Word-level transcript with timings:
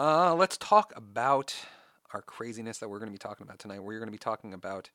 Uh, 0.00 0.34
let's 0.34 0.56
talk 0.56 0.94
about 0.96 1.54
our 2.14 2.22
craziness 2.22 2.78
that 2.78 2.88
we're 2.88 2.98
going 3.00 3.10
to 3.10 3.12
be 3.12 3.18
talking 3.18 3.46
about 3.46 3.58
tonight. 3.58 3.80
We're 3.82 3.98
going 3.98 4.08
to 4.08 4.12
be 4.12 4.16
talking 4.16 4.54
about 4.54 4.88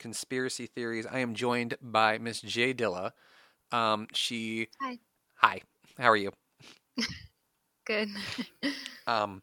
conspiracy 0.00 0.66
theories. 0.66 1.06
I 1.06 1.20
am 1.20 1.34
joined 1.34 1.76
by 1.80 2.18
Miss 2.18 2.40
Jay 2.40 2.74
Dilla. 2.74 3.12
Um, 3.70 4.08
she. 4.12 4.66
Hi. 4.82 4.98
Hi. 5.36 5.60
How 5.96 6.10
are 6.10 6.16
you? 6.16 6.32
Good. 7.86 8.08
Um, 9.06 9.42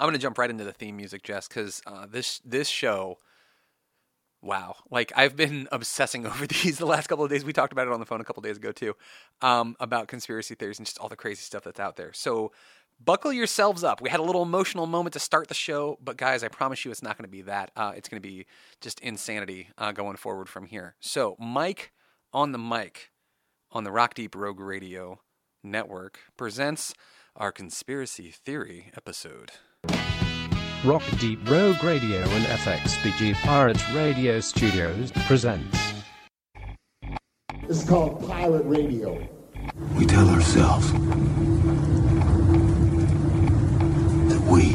I'm 0.00 0.06
going 0.06 0.14
to 0.14 0.18
jump 0.18 0.38
right 0.38 0.50
into 0.50 0.64
the 0.64 0.72
theme 0.72 0.96
music, 0.96 1.24
Jess, 1.24 1.48
because 1.48 1.82
uh, 1.86 2.06
this 2.06 2.40
this 2.44 2.68
show. 2.68 3.18
Wow, 4.42 4.76
like 4.90 5.12
I've 5.16 5.36
been 5.36 5.68
obsessing 5.72 6.26
over 6.26 6.46
these 6.46 6.78
the 6.78 6.86
last 6.86 7.06
couple 7.06 7.24
of 7.24 7.30
days. 7.30 7.44
We 7.44 7.52
talked 7.54 7.72
about 7.72 7.86
it 7.86 7.92
on 7.92 8.00
the 8.00 8.06
phone 8.06 8.20
a 8.20 8.24
couple 8.24 8.40
of 8.42 8.44
days 8.44 8.58
ago 8.58 8.72
too, 8.72 8.94
um, 9.40 9.74
about 9.80 10.08
conspiracy 10.08 10.54
theories 10.54 10.78
and 10.78 10.86
just 10.86 10.98
all 10.98 11.08
the 11.08 11.16
crazy 11.16 11.40
stuff 11.40 11.64
that's 11.64 11.80
out 11.80 11.96
there. 11.96 12.12
So 12.12 12.52
buckle 13.02 13.32
yourselves 13.32 13.84
up. 13.84 14.00
We 14.00 14.10
had 14.10 14.20
a 14.20 14.22
little 14.22 14.42
emotional 14.42 14.86
moment 14.86 15.12
to 15.14 15.20
start 15.20 15.48
the 15.48 15.54
show, 15.54 15.98
but 16.02 16.16
guys, 16.16 16.42
I 16.42 16.48
promise 16.48 16.84
you 16.84 16.90
it's 16.90 17.02
not 17.02 17.16
going 17.16 17.28
to 17.28 17.30
be 17.30 17.42
that. 17.42 17.70
Uh, 17.76 17.92
it's 17.96 18.08
going 18.08 18.20
to 18.20 18.28
be 18.28 18.46
just 18.80 19.00
insanity 19.00 19.68
uh, 19.78 19.92
going 19.92 20.16
forward 20.16 20.48
from 20.48 20.66
here. 20.66 20.94
So, 21.00 21.36
Mike 21.38 21.92
on 22.32 22.52
the 22.52 22.58
mic 22.58 23.10
on 23.70 23.84
the 23.84 23.92
Rock 23.92 24.14
Deep 24.14 24.34
Rogue 24.34 24.60
Radio 24.60 25.20
Network 25.62 26.18
presents 26.36 26.94
our 27.36 27.50
conspiracy 27.52 28.30
theory 28.30 28.92
episode. 28.96 29.52
Rock 30.84 31.02
Deep 31.18 31.48
Rogue 31.48 31.82
Radio 31.82 32.20
and 32.20 32.44
FXBG 32.44 33.34
Pirates 33.36 33.88
Radio 33.92 34.38
Studios 34.40 35.10
presents. 35.26 35.94
This 37.66 37.82
is 37.82 37.88
called 37.88 38.28
pirate 38.28 38.64
radio. 38.66 39.26
We 39.94 40.04
tell 40.04 40.28
ourselves 40.28 40.92
that 40.92 41.00
we 44.54 44.74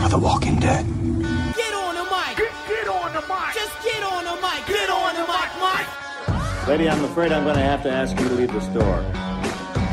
are 0.00 0.08
the 0.08 0.18
walking 0.18 0.58
dead. 0.58 0.86
Get 0.86 1.74
on 1.74 1.94
the 1.94 2.04
mic. 2.04 2.34
Get, 2.38 2.52
get 2.66 2.88
on 2.88 3.12
the 3.12 3.20
mic. 3.20 3.52
Just 3.52 3.76
get 3.84 4.02
on 4.02 4.24
the 4.24 4.36
mic. 4.40 4.66
Get 4.66 4.88
on 4.88 5.14
the 5.14 5.26
mic, 5.32 5.50
Mike. 5.60 6.66
Lady, 6.66 6.88
I'm 6.88 7.04
afraid 7.04 7.30
I'm 7.30 7.44
going 7.44 7.56
to 7.56 7.62
have 7.62 7.82
to 7.82 7.90
ask 7.90 8.18
you 8.18 8.26
to 8.26 8.34
leave 8.34 8.52
the 8.54 8.60
store. 8.60 9.02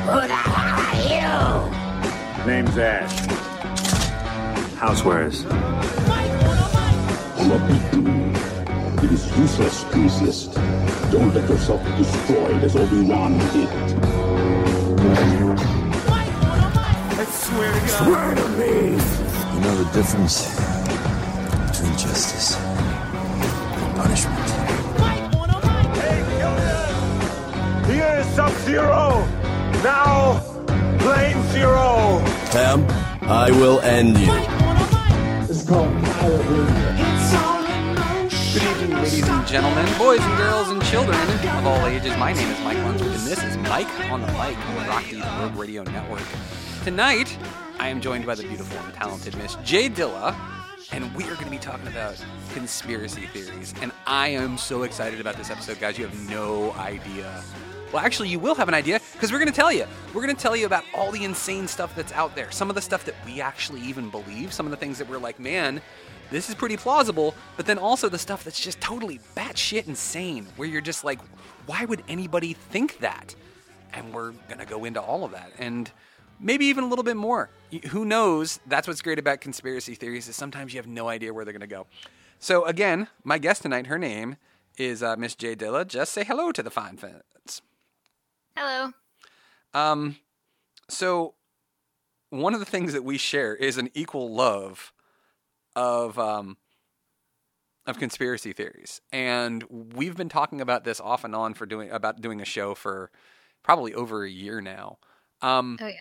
Who 0.07 0.21
the 0.25 0.33
hell 0.33 0.79
are 0.87 2.45
you? 2.45 2.47
Name's 2.47 2.77
Ash. 2.77 3.11
Housewares. 4.77 5.43
Mike 6.07 6.31
on 7.39 7.49
the 7.49 7.59
mic. 7.67 9.03
It 9.03 9.11
is 9.11 9.37
useless 9.37 9.83
to 9.83 10.01
resist. 10.01 10.53
Don't 11.11 11.33
let 11.33 11.49
yourself 11.49 11.83
be 11.83 11.91
destroyed 11.97 12.63
as 12.63 12.75
Obi-Wan 12.77 13.37
did. 13.51 15.48
Swear 17.49 17.73
to 17.73 17.79
God. 17.79 17.89
Swear 17.89 18.35
to 18.35 18.47
me! 18.59 18.73
You 19.53 19.59
know 19.61 19.75
the 19.83 19.89
difference 19.91 20.35
between 21.71 21.97
justice 21.97 22.55
and 22.55 23.95
punishment. 23.95 24.49
Mike 24.99 25.33
on 25.33 25.47
the 25.49 25.57
mic. 25.65 25.89
Here 27.87 28.13
is 28.19 28.27
Sub-Zero. 28.35 29.25
Now, 29.83 30.39
Plain 30.99 31.41
Zero. 31.51 32.21
Tam, 32.51 32.85
I 33.23 33.49
will 33.49 33.79
end 33.79 34.19
you. 34.19 34.27
Mike 34.27 34.49
on 34.49 34.75
the 34.77 34.83
mic. 35.39 35.47
This 35.47 35.61
is 35.61 35.67
called 35.67 35.91
pirate 36.03 36.45
radio. 36.45 36.65
It's 37.01 37.33
all 37.33 37.65
in 37.65 37.95
motion. 37.95 38.53
Good 38.53 38.63
evening, 38.69 38.93
ladies 39.01 39.27
and 39.27 39.47
gentlemen, 39.47 39.87
boys 39.97 40.21
and 40.21 40.37
girls 40.37 40.69
and 40.69 40.83
children 40.83 41.17
of 41.17 41.65
all 41.65 41.87
ages. 41.87 42.15
My 42.17 42.31
name 42.31 42.47
is 42.47 42.59
Mike 42.59 42.77
Lunsford, 42.77 43.11
and 43.11 43.25
this 43.25 43.43
is 43.43 43.57
Mike 43.57 43.89
on 44.11 44.21
the 44.21 44.27
Mic 44.27 44.55
on 44.55 44.75
the 44.75 44.81
Rock 44.87 45.03
Deep 45.09 45.25
Rogue 45.39 45.55
Radio 45.55 45.81
Network. 45.81 46.21
Tonight, 46.83 47.37
I 47.77 47.89
am 47.89 47.99
joined 47.99 48.25
by 48.25 48.35
the 48.35 48.43
beautiful 48.43 48.77
and 48.79 48.93
talented 48.93 49.35
Miss 49.37 49.55
Jay 49.65 49.89
Dilla, 49.89 50.33
and 50.93 51.13
we 51.13 51.25
are 51.25 51.33
going 51.33 51.43
to 51.43 51.51
be 51.51 51.57
talking 51.57 51.87
about 51.87 52.15
conspiracy 52.53 53.25
theories. 53.27 53.73
And 53.81 53.91
I 54.07 54.29
am 54.29 54.57
so 54.57 54.83
excited 54.83 55.19
about 55.19 55.35
this 55.35 55.49
episode, 55.51 55.77
guys. 55.81 55.97
You 55.99 56.07
have 56.07 56.29
no 56.29 56.71
idea. 56.73 57.43
Well, 57.91 58.01
actually, 58.01 58.29
you 58.29 58.39
will 58.39 58.55
have 58.55 58.69
an 58.69 58.73
idea 58.73 59.01
because 59.11 59.31
we're 59.31 59.39
going 59.39 59.51
to 59.51 59.55
tell 59.55 59.73
you. 59.73 59.85
We're 60.13 60.23
going 60.23 60.35
to 60.35 60.41
tell 60.41 60.55
you 60.55 60.65
about 60.65 60.85
all 60.95 61.11
the 61.11 61.25
insane 61.25 61.67
stuff 61.67 61.93
that's 61.95 62.13
out 62.13 62.33
there. 62.33 62.49
Some 62.49 62.69
of 62.69 62.75
the 62.75 62.81
stuff 62.81 63.03
that 63.05 63.15
we 63.25 63.41
actually 63.41 63.81
even 63.81 64.09
believe. 64.09 64.53
Some 64.53 64.65
of 64.65 64.71
the 64.71 64.77
things 64.77 64.97
that 64.99 65.09
we're 65.09 65.19
like, 65.19 65.37
man, 65.37 65.81
this 66.31 66.47
is 66.47 66.55
pretty 66.55 66.77
plausible. 66.77 67.35
But 67.57 67.65
then 67.65 67.77
also 67.77 68.07
the 68.07 68.17
stuff 68.17 68.45
that's 68.45 68.59
just 68.59 68.79
totally 68.79 69.19
batshit 69.35 69.87
insane, 69.87 70.47
where 70.55 70.67
you're 70.67 70.81
just 70.81 71.03
like, 71.03 71.19
why 71.65 71.83
would 71.83 72.03
anybody 72.07 72.53
think 72.53 72.99
that? 72.99 73.35
And 73.93 74.13
we're 74.13 74.31
going 74.47 74.59
to 74.59 74.65
go 74.65 74.85
into 74.85 75.01
all 75.01 75.25
of 75.25 75.31
that. 75.31 75.51
And 75.59 75.91
maybe 76.39 76.65
even 76.65 76.83
a 76.83 76.87
little 76.87 77.03
bit 77.03 77.17
more. 77.17 77.49
Who 77.89 78.05
knows? 78.05 78.59
That's 78.65 78.87
what's 78.87 79.01
great 79.01 79.19
about 79.19 79.41
conspiracy 79.41 79.95
theories 79.95 80.27
is 80.27 80.35
sometimes 80.35 80.73
you 80.73 80.79
have 80.79 80.87
no 80.87 81.07
idea 81.07 81.33
where 81.33 81.45
they're 81.45 81.53
going 81.53 81.61
to 81.61 81.67
go. 81.67 81.85
So 82.39 82.65
again, 82.65 83.07
my 83.23 83.37
guest 83.37 83.61
tonight, 83.63 83.87
her 83.87 83.99
name 83.99 84.37
is 84.77 85.03
uh, 85.03 85.15
Miss 85.17 85.35
Jay 85.35 85.55
Dilla. 85.55 85.85
Just 85.85 86.13
say 86.13 86.23
hello 86.23 86.51
to 86.51 86.63
the 86.63 86.71
fine 86.71 86.97
fans. 86.97 87.61
Hello. 88.55 88.91
Um, 89.73 90.17
so 90.87 91.35
one 92.29 92.53
of 92.53 92.59
the 92.59 92.65
things 92.65 92.93
that 92.93 93.03
we 93.03 93.17
share 93.17 93.55
is 93.55 93.77
an 93.77 93.89
equal 93.93 94.33
love 94.33 94.93
of 95.75 96.17
um, 96.17 96.57
of 97.85 97.97
conspiracy 97.97 98.53
theories, 98.53 99.01
and 99.11 99.63
we've 99.69 100.15
been 100.15 100.29
talking 100.29 100.61
about 100.61 100.83
this 100.83 100.99
off 100.99 101.23
and 101.23 101.35
on 101.35 101.53
for 101.53 101.65
doing 101.65 101.89
about 101.91 102.21
doing 102.21 102.41
a 102.41 102.45
show 102.45 102.75
for 102.75 103.09
probably 103.63 103.93
over 103.93 104.23
a 104.23 104.29
year 104.29 104.61
now. 104.61 104.97
Um, 105.41 105.77
Oh 105.81 105.87
yeah. 105.87 105.95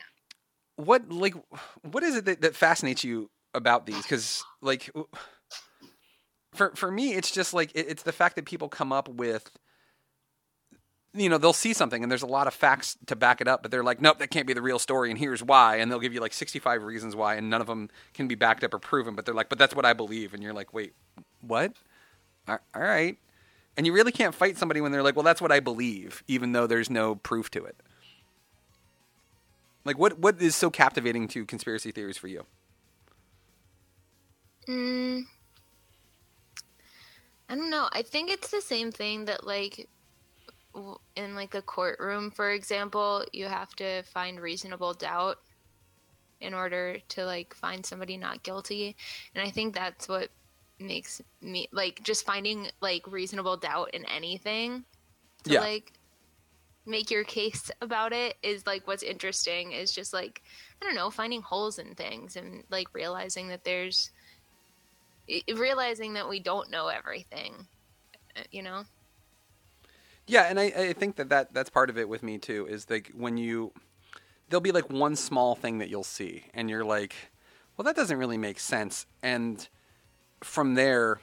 What 0.79 1.11
like 1.11 1.35
what 1.83 2.03
is 2.03 2.17
it 2.17 2.25
that, 2.27 2.41
that 2.43 2.57
fascinates 2.57 3.05
you 3.05 3.31
about 3.55 3.87
these? 3.87 4.03
Because 4.03 4.45
like 4.63 4.91
for 6.55 6.73
for 6.75 6.91
me 6.91 7.15
it's 7.15 7.31
just 7.31 7.53
like 7.53 7.71
it, 7.75 7.87
it's 7.89 8.03
the 8.03 8.13
fact 8.13 8.37
that 8.37 8.45
people 8.45 8.69
come 8.69 8.93
up 8.93 9.09
with 9.09 9.51
you 11.15 11.29
know 11.29 11.39
they'll 11.39 11.53
see 11.53 11.73
something 11.73 12.03
and 12.03 12.11
there's 12.11 12.23
a 12.23 12.27
lot 12.27 12.47
of 12.47 12.55
facts 12.55 12.97
to 13.07 13.17
back 13.17 13.41
it 13.41 13.49
up 13.49 13.63
but 13.63 13.71
they're 13.71 13.85
like 13.85 14.01
nope 14.01 14.19
that 14.19 14.29
can't 14.31 14.47
be 14.47 14.53
the 14.53 14.63
real 14.63 14.79
story 14.79 15.11
and 15.11 15.19
here's 15.19 15.43
why 15.43 15.77
and 15.77 15.91
they'll 15.91 16.01
give 16.01 16.13
you 16.13 16.21
like 16.21 16.33
65 16.33 16.83
reasons 16.83 17.15
why 17.15 17.37
and 17.37 17.49
none 17.49 17.61
of 17.61 17.67
them 17.67 17.89
can 18.15 18.29
be 18.29 18.35
backed 18.35 18.65
up 18.65 18.75
or 18.75 18.79
proven 18.79 19.15
but 19.15 19.25
they're 19.25 19.35
like 19.35 19.49
but 19.49 19.59
that's 19.59 19.75
what 19.75 19.85
i 19.85 19.93
believe 19.93 20.35
and 20.35 20.43
you're 20.43 20.53
like 20.53 20.73
wait 20.73 20.95
what? 21.41 21.73
All 22.47 22.59
all 22.75 22.83
right. 22.83 23.17
And 23.77 23.87
you 23.87 23.93
really 23.93 24.13
can't 24.13 24.35
fight 24.35 24.59
somebody 24.59 24.81
when 24.81 24.91
they're 24.93 25.03
like 25.03 25.17
well 25.17 25.23
that's 25.23 25.41
what 25.41 25.53
i 25.53 25.61
believe 25.61 26.23
even 26.27 26.53
though 26.53 26.67
there's 26.67 26.91
no 26.91 27.15
proof 27.15 27.51
to 27.53 27.65
it 27.65 27.81
like 29.89 29.99
what 29.99 30.19
what 30.19 30.41
is 30.43 30.55
so 30.55 30.71
captivating 30.71 31.29
to 31.29 31.47
conspiracy 31.47 31.91
theories 31.93 32.19
for 32.19 32.29
you? 32.29 32.47
Mm, 34.69 35.27
I 37.49 37.55
don't 37.55 37.71
know. 37.71 37.89
I 37.93 38.03
think 38.03 38.31
it's 38.31 38.51
the 38.51 38.61
same 38.61 38.93
thing 38.93 39.25
that 39.27 39.47
like 39.47 39.89
in 41.17 41.35
like 41.35 41.55
a 41.55 41.63
courtroom, 41.63 42.31
for 42.31 42.51
example, 42.53 43.25
you 43.33 43.47
have 43.47 43.75
to 43.77 44.03
find 44.05 44.41
reasonable 44.41 44.95
doubt 44.95 45.39
in 46.41 46.55
order 46.55 46.99
to 47.09 47.25
like 47.25 47.55
find 47.55 47.85
somebody 47.85 48.17
not 48.17 48.43
guilty, 48.43 48.97
and 49.35 49.47
I 49.47 49.51
think 49.51 49.75
that's 49.75 50.09
what 50.09 50.31
makes 50.79 51.21
me 51.43 51.69
like 51.73 52.03
just 52.05 52.25
finding 52.27 52.69
like 52.81 53.07
reasonable 53.11 53.57
doubt 53.57 53.91
in 53.95 54.05
anything 54.07 54.85
to 55.45 55.55
Yeah. 55.55 55.61
like 55.61 55.98
make 56.89 57.11
your 57.11 57.25
case 57.25 57.71
about 57.81 58.13
it 58.13 58.37
is 58.43 58.67
like 58.67 58.87
what's 58.87 59.03
interesting 59.03 59.73
is 59.73 59.93
just 59.93 60.13
like 60.13 60.43
I 60.81 60.87
don't 60.87 60.95
know, 60.95 61.11
finding 61.11 61.43
holes 61.43 61.79
in 61.79 61.95
things 61.95 62.37
and 62.37 62.65
like 62.71 62.89
realizing 62.95 63.49
that 63.49 63.65
there's 63.65 64.11
realizing 65.55 66.15
that 66.15 66.29
we 66.29 66.41
don't 66.41 66.71
know 66.71 66.89
everything. 66.89 67.67
uh, 68.37 68.43
You 68.51 68.63
know? 68.63 68.85
Yeah, 70.27 70.43
and 70.43 70.61
I, 70.61 70.65
I 70.65 70.93
think 70.93 71.17
that, 71.17 71.31
that 71.31 71.55
that's 71.55 71.71
part 71.71 71.89
of 71.91 71.97
it 71.99 72.09
with 72.09 72.23
me 72.23 72.39
too. 72.39 72.67
Is 72.67 72.89
like 72.91 73.11
when 73.15 73.37
you 73.39 73.73
there'll 74.49 74.61
be 74.61 74.73
like 74.73 74.91
one 74.91 75.17
small 75.17 75.55
thing 75.55 75.79
that 75.79 75.89
you'll 75.89 76.05
see, 76.05 76.45
and 76.55 76.69
you're 76.69 76.85
like, 76.85 77.15
well, 77.77 77.85
that 77.85 77.97
doesn't 77.97 78.19
really 78.19 78.39
make 78.39 78.61
sense. 78.61 79.07
And 79.23 79.67
from 80.43 80.75
there, 80.75 81.21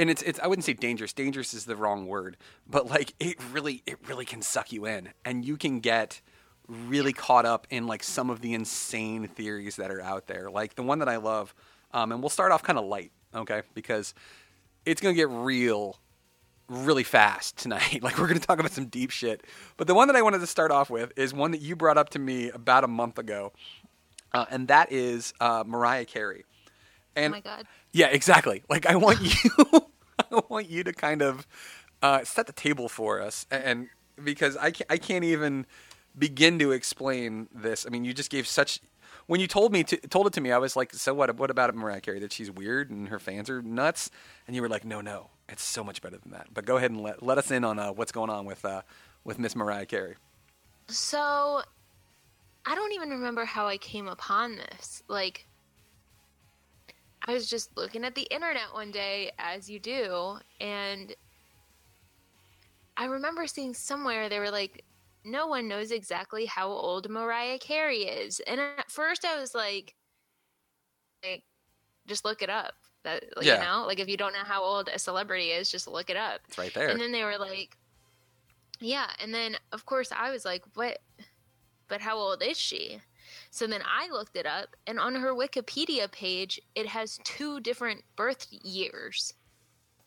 and 0.00 0.08
it's 0.08 0.22
it's 0.22 0.40
I 0.40 0.46
wouldn't 0.46 0.64
say 0.64 0.72
dangerous. 0.72 1.12
Dangerous 1.12 1.52
is 1.52 1.66
the 1.66 1.76
wrong 1.76 2.06
word, 2.06 2.38
but 2.66 2.88
like 2.88 3.14
it 3.20 3.36
really 3.52 3.82
it 3.86 3.98
really 4.08 4.24
can 4.24 4.40
suck 4.40 4.72
you 4.72 4.86
in, 4.86 5.10
and 5.24 5.44
you 5.44 5.56
can 5.56 5.80
get 5.80 6.22
really 6.66 7.12
caught 7.12 7.44
up 7.44 7.66
in 7.70 7.86
like 7.86 8.02
some 8.02 8.30
of 8.30 8.40
the 8.40 8.54
insane 8.54 9.28
theories 9.28 9.76
that 9.76 9.90
are 9.90 10.00
out 10.00 10.26
there. 10.26 10.50
Like 10.50 10.74
the 10.74 10.82
one 10.82 11.00
that 11.00 11.08
I 11.08 11.18
love, 11.18 11.54
um, 11.92 12.12
and 12.12 12.22
we'll 12.22 12.30
start 12.30 12.50
off 12.50 12.62
kind 12.62 12.78
of 12.78 12.86
light, 12.86 13.12
okay, 13.34 13.62
because 13.74 14.14
it's 14.86 15.02
gonna 15.02 15.14
get 15.14 15.28
real 15.28 15.98
really 16.68 17.04
fast 17.04 17.58
tonight. 17.58 18.00
Like 18.02 18.16
we're 18.18 18.28
going 18.28 18.40
to 18.40 18.46
talk 18.46 18.58
about 18.58 18.70
some 18.72 18.86
deep 18.86 19.10
shit. 19.10 19.44
But 19.76 19.86
the 19.86 19.94
one 19.94 20.06
that 20.06 20.16
I 20.16 20.22
wanted 20.22 20.38
to 20.38 20.46
start 20.46 20.70
off 20.70 20.88
with 20.88 21.12
is 21.16 21.34
one 21.34 21.50
that 21.50 21.60
you 21.60 21.76
brought 21.76 21.98
up 21.98 22.10
to 22.10 22.18
me 22.18 22.48
about 22.48 22.84
a 22.84 22.88
month 22.88 23.18
ago, 23.18 23.52
uh, 24.32 24.46
and 24.50 24.68
that 24.68 24.90
is 24.90 25.34
uh, 25.40 25.64
Mariah 25.66 26.04
Carey. 26.06 26.44
Oh 27.16 27.24
And 27.24 27.32
my 27.32 27.40
god. 27.40 27.66
yeah, 27.92 28.08
exactly. 28.08 28.62
Like 28.68 28.86
I 28.86 28.96
want 28.96 29.20
you, 29.20 29.50
I 30.18 30.40
want 30.48 30.68
you 30.68 30.84
to 30.84 30.92
kind 30.92 31.22
of 31.22 31.46
uh, 32.02 32.24
set 32.24 32.46
the 32.46 32.52
table 32.52 32.88
for 32.88 33.20
us, 33.20 33.46
and 33.50 33.88
because 34.22 34.56
I 34.56 34.70
can't, 34.70 34.90
I 34.90 34.98
can't 34.98 35.24
even 35.24 35.66
begin 36.18 36.58
to 36.58 36.72
explain 36.72 37.48
this. 37.54 37.86
I 37.86 37.90
mean, 37.90 38.04
you 38.04 38.12
just 38.14 38.30
gave 38.30 38.46
such 38.46 38.80
when 39.26 39.40
you 39.40 39.46
told 39.46 39.72
me 39.72 39.84
to, 39.84 39.96
told 40.08 40.26
it 40.26 40.32
to 40.34 40.40
me, 40.40 40.52
I 40.52 40.58
was 40.58 40.76
like, 40.76 40.92
so 40.94 41.14
what? 41.14 41.34
What 41.36 41.50
about 41.50 41.74
Mariah 41.74 42.00
Carey? 42.00 42.20
That 42.20 42.32
she's 42.32 42.50
weird 42.50 42.90
and 42.90 43.08
her 43.08 43.18
fans 43.18 43.48
are 43.50 43.62
nuts? 43.62 44.10
And 44.46 44.56
you 44.56 44.62
were 44.62 44.68
like, 44.68 44.84
no, 44.84 45.00
no, 45.00 45.30
it's 45.48 45.62
so 45.62 45.84
much 45.84 46.02
better 46.02 46.18
than 46.18 46.32
that. 46.32 46.48
But 46.52 46.64
go 46.64 46.76
ahead 46.76 46.90
and 46.90 47.00
let 47.00 47.22
let 47.22 47.38
us 47.38 47.50
in 47.50 47.64
on 47.64 47.78
uh, 47.78 47.92
what's 47.92 48.12
going 48.12 48.30
on 48.30 48.44
with 48.46 48.64
uh, 48.64 48.82
with 49.24 49.38
Miss 49.38 49.54
Mariah 49.56 49.86
Carey. 49.86 50.16
So, 50.88 51.62
I 52.66 52.74
don't 52.74 52.92
even 52.92 53.10
remember 53.10 53.44
how 53.44 53.66
I 53.66 53.78
came 53.78 54.08
upon 54.08 54.56
this. 54.56 55.02
Like, 55.08 55.46
I 57.26 57.32
was 57.34 57.48
just 57.48 57.76
looking 57.76 58.04
at 58.04 58.14
the 58.14 58.22
internet 58.30 58.72
one 58.72 58.90
day, 58.90 59.30
as 59.38 59.68
you 59.68 59.78
do, 59.78 60.38
and 60.60 61.14
I 62.96 63.04
remember 63.06 63.46
seeing 63.46 63.74
somewhere 63.74 64.28
they 64.28 64.38
were 64.38 64.50
like, 64.50 64.84
no 65.24 65.46
one 65.46 65.68
knows 65.68 65.90
exactly 65.90 66.46
how 66.46 66.68
old 66.68 67.08
Mariah 67.10 67.58
Carey 67.58 68.02
is. 68.02 68.40
And 68.40 68.60
at 68.60 68.90
first 68.90 69.24
I 69.24 69.38
was 69.38 69.54
like, 69.54 69.94
like 71.22 71.44
just 72.06 72.24
look 72.24 72.42
it 72.42 72.50
up. 72.50 72.74
That 73.04 73.24
like, 73.36 73.46
Yeah. 73.46 73.54
you 73.54 73.64
know, 73.64 73.86
like 73.86 74.00
if 74.00 74.08
you 74.08 74.16
don't 74.16 74.32
know 74.32 74.44
how 74.44 74.62
old 74.62 74.88
a 74.88 74.98
celebrity 74.98 75.50
is, 75.50 75.70
just 75.70 75.88
look 75.88 76.10
it 76.10 76.16
up. 76.16 76.40
It's 76.48 76.58
right 76.58 76.72
there. 76.74 76.88
And 76.88 77.00
then 77.00 77.12
they 77.12 77.24
were 77.24 77.38
like, 77.38 77.76
yeah. 78.80 79.08
And 79.22 79.32
then, 79.34 79.56
of 79.72 79.84
course, 79.86 80.10
I 80.10 80.30
was 80.30 80.44
like, 80.44 80.64
what? 80.74 80.98
But 81.88 82.00
how 82.00 82.16
old 82.16 82.42
is 82.42 82.56
she? 82.58 83.00
So 83.50 83.66
then 83.66 83.82
I 83.84 84.08
looked 84.10 84.36
it 84.36 84.46
up, 84.46 84.76
and 84.86 84.98
on 84.98 85.14
her 85.14 85.34
Wikipedia 85.34 86.10
page, 86.10 86.60
it 86.74 86.86
has 86.86 87.18
two 87.24 87.60
different 87.60 88.02
birth 88.16 88.46
years. 88.50 89.34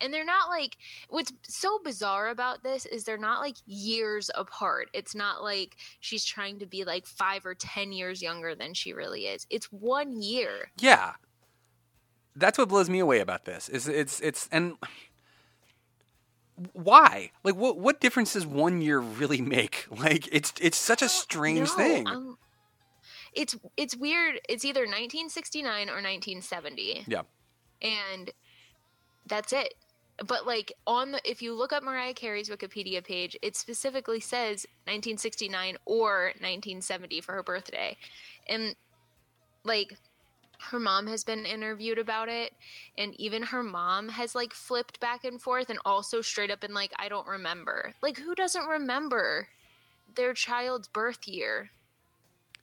And 0.02 0.14
they're 0.14 0.26
not 0.26 0.50
like, 0.50 0.78
what's 1.10 1.32
so 1.44 1.80
bizarre 1.84 2.28
about 2.30 2.62
this 2.62 2.86
is 2.86 3.06
they're 3.06 3.18
not 3.18 3.40
like 3.40 3.56
years 3.66 4.30
apart. 4.36 4.90
It's 4.94 5.16
not 5.16 5.44
like 5.44 5.78
she's 6.02 6.26
trying 6.26 6.60
to 6.60 6.66
be 6.66 6.84
like 6.84 7.06
five 7.06 7.46
or 7.46 7.56
10 7.56 7.94
years 7.94 8.22
younger 8.22 8.54
than 8.54 8.74
she 8.74 8.92
really 8.92 9.28
is. 9.28 9.48
It's 9.50 9.72
one 9.72 10.22
year. 10.22 10.72
Yeah. 10.78 11.14
That's 12.36 12.58
what 12.58 12.68
blows 12.68 12.90
me 12.90 13.00
away 13.00 13.20
about 13.20 13.46
this. 13.46 13.70
Is 13.70 13.88
it's 13.88 14.20
it's 14.20 14.50
and 14.52 14.74
why? 16.74 17.32
Like 17.44 17.56
what 17.56 17.78
what 17.78 18.02
difference 18.02 18.34
does 18.34 18.46
one 18.46 18.82
year 18.82 19.00
really 19.00 19.42
make? 19.42 19.86
Like 20.04 20.28
it's 20.32 20.52
it's 20.60 20.78
such 20.78 21.02
a 21.02 21.08
strange 21.08 21.70
thing. 21.70 22.08
um, 22.08 22.38
it's 23.36 23.56
it's 23.78 23.96
weird. 23.96 24.40
It's 24.50 24.66
either 24.66 24.82
1969 24.82 25.90
or 25.90 26.02
1970. 26.02 27.06
yeah. 27.08 27.22
and 27.82 28.32
that's 29.28 29.54
it. 29.54 29.74
But 30.28 30.46
like 30.46 30.74
on 30.86 31.12
the 31.12 31.22
if 31.30 31.42
you 31.42 31.54
look 31.54 31.74
up 31.74 31.84
Mariah 31.84 32.14
Carey's 32.14 32.50
Wikipedia 32.50 33.04
page, 33.04 33.36
it 33.42 33.56
specifically 33.56 34.20
says 34.20 34.66
1969 34.86 35.78
or 35.86 36.26
1970 36.40 37.22
for 37.22 37.34
her 37.34 37.44
birthday. 37.44 37.98
And 38.48 38.76
like 39.64 39.98
her 40.70 40.80
mom 40.80 41.08
has 41.08 41.24
been 41.24 41.46
interviewed 41.46 42.00
about 42.00 42.30
it 42.30 42.54
and 42.98 43.20
even 43.20 43.44
her 43.44 43.64
mom 43.64 44.08
has 44.08 44.34
like 44.34 44.54
flipped 44.54 45.00
back 45.00 45.26
and 45.26 45.42
forth 45.42 45.70
and 45.70 45.80
also 45.84 46.22
straight 46.22 46.52
up 46.52 46.62
been 46.62 46.74
like 46.74 46.94
I 46.98 47.10
don't 47.10 47.28
remember. 47.28 47.94
Like 48.02 48.18
who 48.18 48.36
doesn't 48.36 48.66
remember 48.66 49.48
their 50.16 50.34
child's 50.34 50.88
birth 50.88 51.28
year? 51.28 51.72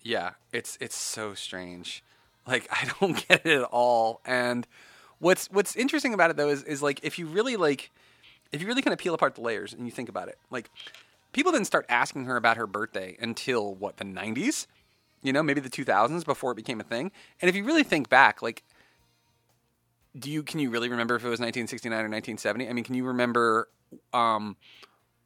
Yeah, 0.02 0.32
it's 0.52 0.78
it's 0.80 0.96
so 0.96 1.34
strange. 1.34 2.02
Like 2.46 2.68
I 2.72 2.90
don't 3.00 3.26
get 3.28 3.46
it 3.46 3.58
at 3.60 3.64
all. 3.64 4.20
And 4.24 4.66
what's 5.18 5.48
what's 5.50 5.76
interesting 5.76 6.14
about 6.14 6.30
it 6.30 6.36
though 6.36 6.48
is 6.48 6.62
is 6.64 6.82
like 6.82 7.00
if 7.02 7.18
you 7.18 7.26
really 7.26 7.56
like 7.56 7.90
if 8.52 8.60
you 8.60 8.66
really 8.66 8.82
kind 8.82 8.92
of 8.92 8.98
peel 8.98 9.14
apart 9.14 9.34
the 9.34 9.40
layers 9.42 9.72
and 9.72 9.86
you 9.86 9.92
think 9.92 10.08
about 10.08 10.28
it, 10.28 10.38
like 10.50 10.70
people 11.32 11.52
didn't 11.52 11.66
start 11.66 11.86
asking 11.88 12.24
her 12.24 12.36
about 12.36 12.56
her 12.56 12.66
birthday 12.66 13.16
until 13.20 13.74
what 13.74 13.98
the 13.98 14.04
90s, 14.04 14.66
you 15.22 15.32
know, 15.32 15.42
maybe 15.42 15.60
the 15.60 15.70
2000s 15.70 16.24
before 16.24 16.52
it 16.52 16.56
became 16.56 16.80
a 16.80 16.84
thing. 16.84 17.12
And 17.40 17.48
if 17.48 17.54
you 17.54 17.64
really 17.64 17.84
think 17.84 18.08
back, 18.08 18.42
like 18.42 18.64
do 20.18 20.30
you 20.30 20.42
can 20.42 20.58
you 20.60 20.70
really 20.70 20.88
remember 20.88 21.14
if 21.16 21.22
it 21.22 21.28
was 21.28 21.40
1969 21.40 21.92
or 21.92 22.08
1970? 22.08 22.68
I 22.68 22.72
mean, 22.72 22.84
can 22.84 22.94
you 22.94 23.04
remember 23.04 23.68
um 24.12 24.56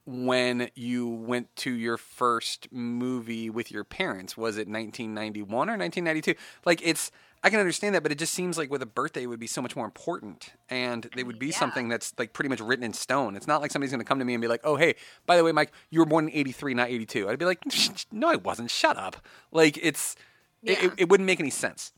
when 0.07 0.69
you 0.75 1.09
went 1.09 1.55
to 1.57 1.71
your 1.73 1.97
first 1.97 2.69
movie 2.73 3.49
with 3.51 3.71
your 3.73 3.85
parents? 3.85 4.37
Was 4.37 4.57
it 4.57 4.69
1991 4.69 5.49
or 5.51 5.77
1992? 5.79 6.35
Like 6.65 6.81
it's 6.87 7.11
I 7.43 7.51
can 7.51 7.61
understand 7.61 7.95
that, 7.95 8.03
but 8.03 8.11
it 8.11 8.19
just 8.19 8.33
seems 8.33 8.57
like 8.57 8.71
with 8.71 8.81
a 8.81 8.87
birthday 8.87 9.25
it 9.25 9.27
would 9.27 9.39
be 9.41 9.47
so 9.47 9.61
much 9.61 9.77
more 9.77 9.85
important 9.85 10.55
and 10.71 11.11
they 11.15 11.23
would 11.23 11.39
be 11.39 11.49
Yeah. 11.49 11.57
something 11.59 11.89
that's 11.89 12.15
like 12.19 12.33
pretty 12.33 12.49
much 12.49 12.61
written 12.61 12.85
in 12.85 12.95
stone. 12.95 13.37
It's 13.37 13.47
not 13.47 13.61
like 13.61 13.71
somebody's 13.71 13.91
going 13.93 14.01
to 14.01 14.05
come 14.07 14.19
to 14.19 14.25
me 14.25 14.33
and 14.35 14.41
be 14.41 14.49
like, 14.49 14.63
"Oh, 14.65 14.77
hey, 14.77 14.95
by 15.27 15.37
the 15.37 15.45
way, 15.45 15.53
Mike, 15.53 15.71
you 15.91 16.01
were 16.01 16.07
born 16.07 16.29
in 16.29 16.35
83, 16.35 16.73
not 16.75 16.89
82." 16.89 17.29
I'd 17.29 17.39
be 17.39 17.45
like, 17.45 17.63
"No, 18.13 18.29
I 18.29 18.37
wasn't. 18.37 18.71
Shut 18.71 18.97
up." 18.97 19.17
Like 19.53 19.79
it's 19.83 20.17
it, 20.63 20.79
Yeah. 20.79 20.87
it, 20.87 20.93
it 20.99 21.09
wouldn't 21.11 21.27
make 21.27 21.39
any 21.41 21.51
sense. 21.51 21.93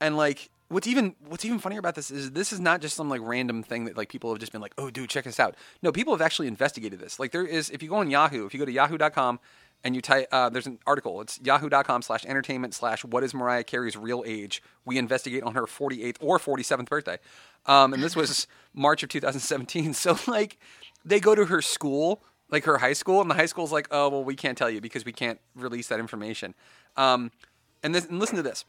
And 0.00 0.16
like 0.18 0.50
what's 0.68 0.86
even 0.86 1.14
what's 1.28 1.44
even 1.44 1.58
funnier 1.58 1.78
about 1.78 1.94
this 1.94 2.10
is 2.10 2.32
this 2.32 2.52
is 2.52 2.60
not 2.60 2.80
just 2.80 2.96
some 2.96 3.08
like 3.08 3.20
random 3.22 3.62
thing 3.62 3.84
that 3.84 3.96
like 3.96 4.08
people 4.08 4.30
have 4.30 4.40
just 4.40 4.52
been 4.52 4.60
like, 4.60 4.74
"Oh, 4.78 4.90
dude, 4.90 5.10
check 5.10 5.24
this 5.24 5.38
out." 5.38 5.54
No, 5.82 5.92
people 5.92 6.12
have 6.14 6.22
actually 6.22 6.48
investigated 6.48 6.98
this. 6.98 7.18
Like 7.18 7.32
there 7.32 7.44
is 7.44 7.70
if 7.70 7.82
you 7.82 7.88
go 7.88 7.96
on 7.96 8.10
Yahoo, 8.10 8.46
if 8.46 8.54
you 8.54 8.58
go 8.58 8.66
to 8.66 8.72
yahoo.com 8.72 9.40
and 9.84 9.94
you 9.94 10.00
type 10.00 10.28
uh, 10.32 10.48
there's 10.48 10.66
an 10.66 10.78
article. 10.86 11.20
It's 11.20 11.40
yahoo.com 11.42 12.02
slash 12.02 12.24
entertainment 12.24 12.74
slash 12.74 13.04
what 13.04 13.22
is 13.22 13.34
Mariah 13.34 13.64
Carey's 13.64 13.96
real 13.96 14.24
age? 14.26 14.62
We 14.84 14.98
investigate 14.98 15.42
on 15.42 15.54
her 15.54 15.62
48th 15.62 16.16
or 16.20 16.38
47th 16.38 16.88
birthday. 16.88 17.18
Um, 17.66 17.92
and 17.92 18.02
this 18.02 18.16
was 18.16 18.46
March 18.74 19.02
of 19.02 19.08
2017. 19.08 19.94
So 19.94 20.18
like 20.26 20.58
they 21.04 21.20
go 21.20 21.34
to 21.34 21.46
her 21.46 21.62
school, 21.62 22.22
like 22.50 22.64
her 22.64 22.78
high 22.78 22.92
school, 22.92 23.20
and 23.20 23.30
the 23.30 23.34
high 23.34 23.46
school's 23.46 23.72
like, 23.72 23.88
"Oh, 23.90 24.08
well, 24.08 24.24
we 24.24 24.34
can't 24.34 24.58
tell 24.58 24.70
you 24.70 24.80
because 24.80 25.04
we 25.04 25.12
can't 25.12 25.38
release 25.54 25.88
that 25.88 26.00
information." 26.00 26.54
Um, 26.96 27.30
and, 27.82 27.94
this, 27.94 28.06
and 28.06 28.18
listen 28.18 28.36
to 28.36 28.42
this 28.42 28.64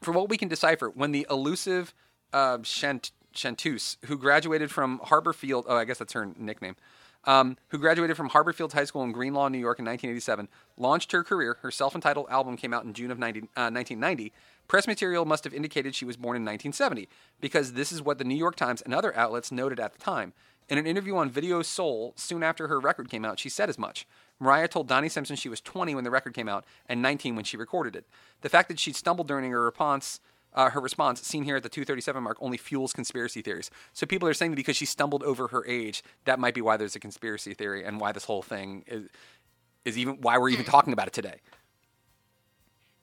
for 0.00 0.12
what 0.12 0.28
we 0.28 0.36
can 0.36 0.48
decipher, 0.48 0.90
when 0.90 1.12
the 1.12 1.26
elusive 1.30 1.94
uh, 2.32 2.58
Chant- 2.58 3.12
Chanteuse, 3.32 3.96
who 4.06 4.16
graduated 4.16 4.70
from 4.70 4.98
Harborfield, 5.00 5.64
oh, 5.66 5.76
I 5.76 5.84
guess 5.84 5.98
that's 5.98 6.12
her 6.12 6.32
nickname, 6.38 6.76
um, 7.24 7.56
who 7.68 7.78
graduated 7.78 8.16
from 8.16 8.30
Harborfield 8.30 8.72
High 8.72 8.84
School 8.84 9.02
in 9.02 9.12
Greenlawn, 9.12 9.52
New 9.52 9.58
York 9.58 9.78
in 9.78 9.84
1987, 9.84 10.48
launched 10.76 11.12
her 11.12 11.24
career. 11.24 11.58
Her 11.60 11.70
self 11.70 11.94
entitled 11.94 12.26
album 12.30 12.56
came 12.56 12.72
out 12.72 12.84
in 12.84 12.94
June 12.94 13.10
of 13.10 13.18
90, 13.18 13.40
uh, 13.40 13.70
1990. 13.70 14.32
Press 14.68 14.86
material 14.86 15.24
must 15.24 15.44
have 15.44 15.54
indicated 15.54 15.94
she 15.94 16.04
was 16.04 16.16
born 16.16 16.36
in 16.36 16.42
1970, 16.42 17.08
because 17.40 17.72
this 17.72 17.90
is 17.92 18.02
what 18.02 18.18
the 18.18 18.24
New 18.24 18.36
York 18.36 18.56
Times 18.56 18.80
and 18.82 18.94
other 18.94 19.16
outlets 19.16 19.50
noted 19.50 19.80
at 19.80 19.92
the 19.92 19.98
time. 19.98 20.32
In 20.68 20.78
an 20.78 20.86
interview 20.86 21.16
on 21.16 21.30
Video 21.30 21.62
Soul, 21.62 22.12
soon 22.16 22.42
after 22.42 22.66
her 22.68 22.80
record 22.80 23.08
came 23.08 23.24
out, 23.24 23.38
she 23.38 23.48
said 23.48 23.68
as 23.68 23.78
much. 23.78 24.06
Mariah 24.38 24.68
told 24.68 24.88
Donnie 24.88 25.08
Simpson 25.08 25.36
she 25.36 25.48
was 25.48 25.60
20 25.60 25.94
when 25.94 26.04
the 26.04 26.10
record 26.10 26.34
came 26.34 26.48
out 26.48 26.64
and 26.88 27.00
19 27.00 27.36
when 27.36 27.44
she 27.44 27.56
recorded 27.56 27.96
it. 27.96 28.06
The 28.42 28.48
fact 28.48 28.68
that 28.68 28.78
she 28.78 28.92
stumbled 28.92 29.28
during 29.28 29.50
her 29.50 29.64
response, 29.64 30.20
uh, 30.54 30.70
her 30.70 30.80
response, 30.80 31.22
seen 31.22 31.44
here 31.44 31.56
at 31.56 31.62
the 31.62 31.68
237 31.68 32.22
mark, 32.22 32.36
only 32.40 32.58
fuels 32.58 32.92
conspiracy 32.92 33.40
theories. 33.40 33.70
So 33.92 34.06
people 34.06 34.28
are 34.28 34.34
saying 34.34 34.50
that 34.52 34.56
because 34.56 34.76
she 34.76 34.86
stumbled 34.86 35.22
over 35.22 35.48
her 35.48 35.64
age, 35.66 36.02
that 36.24 36.38
might 36.38 36.54
be 36.54 36.60
why 36.60 36.76
there's 36.76 36.96
a 36.96 37.00
conspiracy 37.00 37.54
theory 37.54 37.84
and 37.84 37.98
why 37.98 38.12
this 38.12 38.24
whole 38.24 38.42
thing 38.42 38.84
is, 38.86 39.08
is 39.84 39.96
even 39.96 40.18
why 40.20 40.36
we're 40.36 40.50
even 40.50 40.64
talking 40.64 40.92
about 40.92 41.06
it 41.06 41.12
today. 41.14 41.40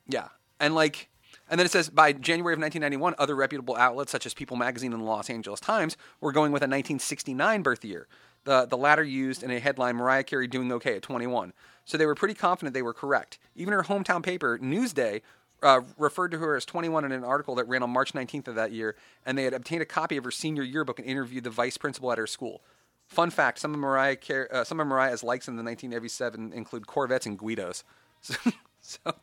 Yeah, 0.07 0.27
and 0.59 0.75
like, 0.75 1.09
and 1.49 1.59
then 1.59 1.65
it 1.65 1.71
says 1.71 1.89
by 1.89 2.13
January 2.13 2.53
of 2.53 2.59
1991, 2.59 3.15
other 3.17 3.35
reputable 3.35 3.75
outlets 3.75 4.11
such 4.11 4.25
as 4.25 4.33
People 4.33 4.57
Magazine 4.57 4.93
and 4.93 5.01
the 5.01 5.05
Los 5.05 5.29
Angeles 5.29 5.59
Times 5.59 5.97
were 6.19 6.31
going 6.31 6.51
with 6.51 6.61
a 6.61 6.67
1969 6.67 7.61
birth 7.63 7.85
year. 7.85 8.07
The 8.45 8.65
the 8.65 8.77
latter 8.77 9.03
used 9.03 9.43
in 9.43 9.51
a 9.51 9.59
headline 9.59 9.95
Mariah 9.95 10.23
Carey 10.23 10.47
doing 10.47 10.71
okay 10.73 10.95
at 10.95 11.01
21. 11.01 11.53
So 11.85 11.97
they 11.97 12.05
were 12.05 12.15
pretty 12.15 12.33
confident 12.33 12.73
they 12.73 12.81
were 12.81 12.93
correct. 12.93 13.39
Even 13.55 13.73
her 13.73 13.83
hometown 13.83 14.23
paper 14.23 14.57
Newsday 14.57 15.21
uh, 15.61 15.81
referred 15.97 16.31
to 16.31 16.39
her 16.39 16.55
as 16.55 16.65
21 16.65 17.05
in 17.05 17.11
an 17.11 17.23
article 17.23 17.55
that 17.55 17.67
ran 17.67 17.83
on 17.83 17.89
March 17.89 18.13
19th 18.13 18.49
of 18.49 18.55
that 18.55 18.71
year, 18.71 18.95
and 19.25 19.37
they 19.37 19.45
had 19.45 19.53
obtained 19.53 19.81
a 19.81 19.85
copy 19.85 20.17
of 20.17 20.23
her 20.23 20.31
senior 20.31 20.63
yearbook 20.63 20.99
and 20.99 21.07
interviewed 21.07 21.43
the 21.45 21.49
vice 21.49 21.77
principal 21.77 22.11
at 22.11 22.17
her 22.17 22.27
school. 22.27 22.61
Fun 23.07 23.29
fact: 23.29 23.59
some 23.59 23.73
of 23.73 23.79
Mariah 23.79 24.15
Car- 24.15 24.49
uh, 24.51 24.63
some 24.63 24.79
of 24.79 24.87
Mariah's 24.87 25.23
likes 25.23 25.47
in 25.47 25.55
the 25.55 25.63
1987 25.63 26.53
include 26.53 26.87
Corvettes 26.87 27.25
and 27.25 27.37
Guidos. 27.37 27.83
So, 28.25 28.35
so 28.81 29.13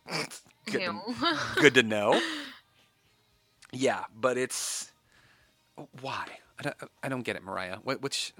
good, 0.65 0.81
to, 0.81 1.39
good 1.57 1.75
to 1.75 1.83
know. 1.83 2.19
Yeah, 3.73 4.05
but 4.19 4.37
it's 4.39 4.91
why 6.01 6.27
I 6.59 6.63
don't, 6.63 6.77
I 7.03 7.09
don't 7.09 7.23
get 7.23 7.37
it, 7.37 7.45
Mariah. 7.45 7.77
What, 7.83 8.03
which 8.03 8.33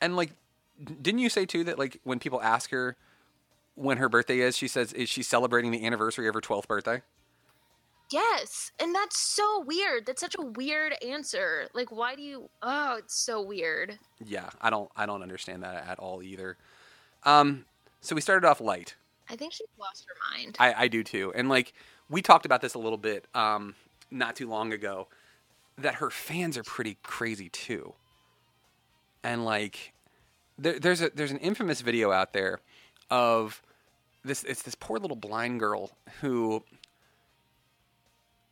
and 0.00 0.16
like, 0.16 0.32
didn't 1.02 1.20
you 1.20 1.28
say 1.28 1.46
too 1.46 1.64
that 1.64 1.78
like 1.78 2.00
when 2.04 2.18
people 2.18 2.40
ask 2.42 2.70
her 2.70 2.96
when 3.74 3.98
her 3.98 4.08
birthday 4.08 4.40
is, 4.40 4.56
she 4.56 4.68
says 4.68 4.92
is 4.92 5.08
she 5.08 5.22
celebrating 5.22 5.70
the 5.70 5.84
anniversary 5.84 6.28
of 6.28 6.34
her 6.34 6.40
12th 6.40 6.66
birthday? 6.66 7.02
Yes, 8.12 8.70
and 8.78 8.94
that's 8.94 9.18
so 9.18 9.64
weird. 9.66 10.06
That's 10.06 10.20
such 10.20 10.36
a 10.38 10.42
weird 10.42 10.94
answer. 11.04 11.68
Like, 11.74 11.90
why 11.90 12.14
do 12.14 12.22
you? 12.22 12.48
Oh, 12.62 12.96
it's 12.98 13.16
so 13.16 13.42
weird. 13.42 13.98
Yeah, 14.24 14.48
I 14.60 14.70
don't 14.70 14.90
I 14.96 15.06
don't 15.06 15.22
understand 15.22 15.62
that 15.64 15.86
at 15.88 15.98
all 15.98 16.22
either. 16.22 16.56
Um, 17.24 17.64
so 18.00 18.14
we 18.14 18.20
started 18.20 18.46
off 18.46 18.60
light. 18.60 18.94
I 19.28 19.34
think 19.34 19.52
she 19.52 19.64
lost 19.78 20.06
her 20.06 20.14
mind. 20.30 20.56
I, 20.60 20.84
I 20.84 20.88
do 20.88 21.02
too. 21.02 21.32
And 21.34 21.48
like 21.48 21.72
we 22.08 22.22
talked 22.22 22.46
about 22.46 22.60
this 22.62 22.74
a 22.74 22.78
little 22.78 22.98
bit 22.98 23.26
um, 23.34 23.74
not 24.10 24.36
too 24.36 24.48
long 24.48 24.72
ago, 24.72 25.08
that 25.78 25.96
her 25.96 26.10
fans 26.10 26.56
are 26.56 26.62
pretty 26.62 26.98
crazy 27.02 27.48
too. 27.48 27.92
And 29.26 29.44
like 29.44 29.92
there, 30.56 30.78
there's 30.78 31.02
a 31.02 31.10
there's 31.12 31.32
an 31.32 31.38
infamous 31.38 31.80
video 31.80 32.12
out 32.12 32.32
there 32.32 32.60
of 33.10 33.60
this 34.24 34.44
it's 34.44 34.62
this 34.62 34.76
poor 34.76 35.00
little 35.00 35.16
blind 35.16 35.58
girl 35.58 35.90
who 36.20 36.62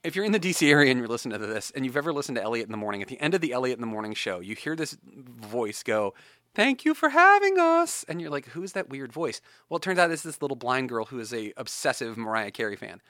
if 0.02 0.16
you're 0.16 0.24
in 0.24 0.32
the 0.32 0.40
DC 0.40 0.68
area 0.68 0.90
and 0.90 0.98
you're 0.98 1.06
listening 1.06 1.38
to 1.38 1.46
this 1.46 1.70
and 1.76 1.84
you've 1.84 1.96
ever 1.96 2.12
listened 2.12 2.36
to 2.38 2.42
Elliot 2.42 2.66
in 2.66 2.72
the 2.72 2.76
morning, 2.76 3.02
at 3.02 3.08
the 3.08 3.20
end 3.20 3.34
of 3.34 3.40
the 3.40 3.52
Elliot 3.52 3.76
in 3.78 3.80
the 3.80 3.86
morning 3.86 4.14
show, 4.14 4.40
you 4.40 4.56
hear 4.56 4.74
this 4.74 4.98
voice 5.04 5.84
go, 5.84 6.12
"Thank 6.56 6.84
you 6.84 6.92
for 6.92 7.10
having 7.10 7.56
us," 7.56 8.04
and 8.08 8.20
you're 8.20 8.30
like, 8.30 8.46
"Who's 8.48 8.72
that 8.72 8.88
weird 8.90 9.12
voice?" 9.12 9.40
Well, 9.68 9.76
it 9.76 9.82
turns 9.82 10.00
out 10.00 10.10
it's 10.10 10.24
this 10.24 10.42
little 10.42 10.56
blind 10.56 10.88
girl 10.88 11.04
who 11.04 11.20
is 11.20 11.32
a 11.32 11.52
obsessive 11.56 12.16
Mariah 12.16 12.50
Carey 12.50 12.74
fan, 12.74 13.00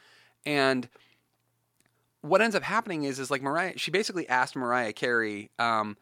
and 0.45 0.87
what 2.21 2.43
ends 2.43 2.55
up 2.55 2.63
happening 2.63 3.05
is 3.05 3.19
is 3.19 3.31
like 3.31 3.41
Mariah, 3.41 3.79
she 3.79 3.91
basically 3.91 4.29
asked 4.29 4.55
Mariah 4.55 4.93
Carey. 4.93 5.51
Um, 5.59 5.97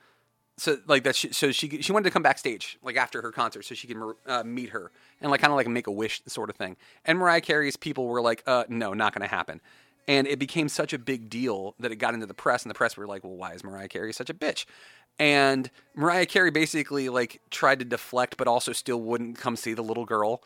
so 0.57 0.79
like 0.87 1.05
that, 1.05 1.17
she, 1.17 1.33
so 1.33 1.51
she 1.51 1.81
she 1.81 1.93
wanted 1.93 2.05
to 2.05 2.11
come 2.11 2.23
backstage 2.23 2.79
like 2.83 2.97
after 2.97 3.23
her 3.23 3.33
concert 3.33 3.65
so 3.65 3.75
she 3.75 3.87
could 3.87 3.97
uh, 4.27 4.43
meet 4.45 4.71
her 4.71 4.91
and 5.21 5.31
like 5.31 5.41
kind 5.41 5.53
of 5.53 5.57
like 5.57 5.67
make 5.67 5.87
a 5.87 5.93
wish 5.93 6.23
sort 6.27 6.51
of 6.51 6.57
thing. 6.57 6.77
And 7.05 7.19
Mariah 7.19 7.41
Carey's 7.41 7.77
people 7.77 8.07
were 8.07 8.21
like, 8.21 8.43
uh, 8.47 8.65
no, 8.69 8.93
not 8.93 9.15
to 9.15 9.27
happen. 9.27 9.61
And 10.09 10.27
it 10.27 10.39
became 10.39 10.69
such 10.69 10.93
a 10.93 10.99
big 10.99 11.31
deal 11.31 11.75
that 11.79 11.93
it 11.93 11.97
got 11.97 12.13
into 12.13 12.27
the 12.27 12.35
press, 12.35 12.65
and 12.65 12.71
the 12.71 12.75
press 12.75 12.97
were 12.97 13.07
like, 13.07 13.23
well, 13.23 13.37
why 13.37 13.53
is 13.53 13.63
Mariah 13.63 13.89
Carey 13.89 14.13
such 14.13 14.31
a 14.31 14.35
bitch? 14.35 14.65
And 15.19 15.71
Mariah 15.95 16.27
Carey 16.27 16.51
basically 16.51 17.09
like 17.09 17.41
tried 17.51 17.79
to 17.79 17.85
deflect, 17.85 18.37
but 18.37 18.49
also 18.49 18.73
still 18.73 19.01
wouldn't 19.01 19.39
come 19.39 19.57
see 19.57 19.75
the 19.75 19.83
little 19.83 20.05
girl. 20.05 20.43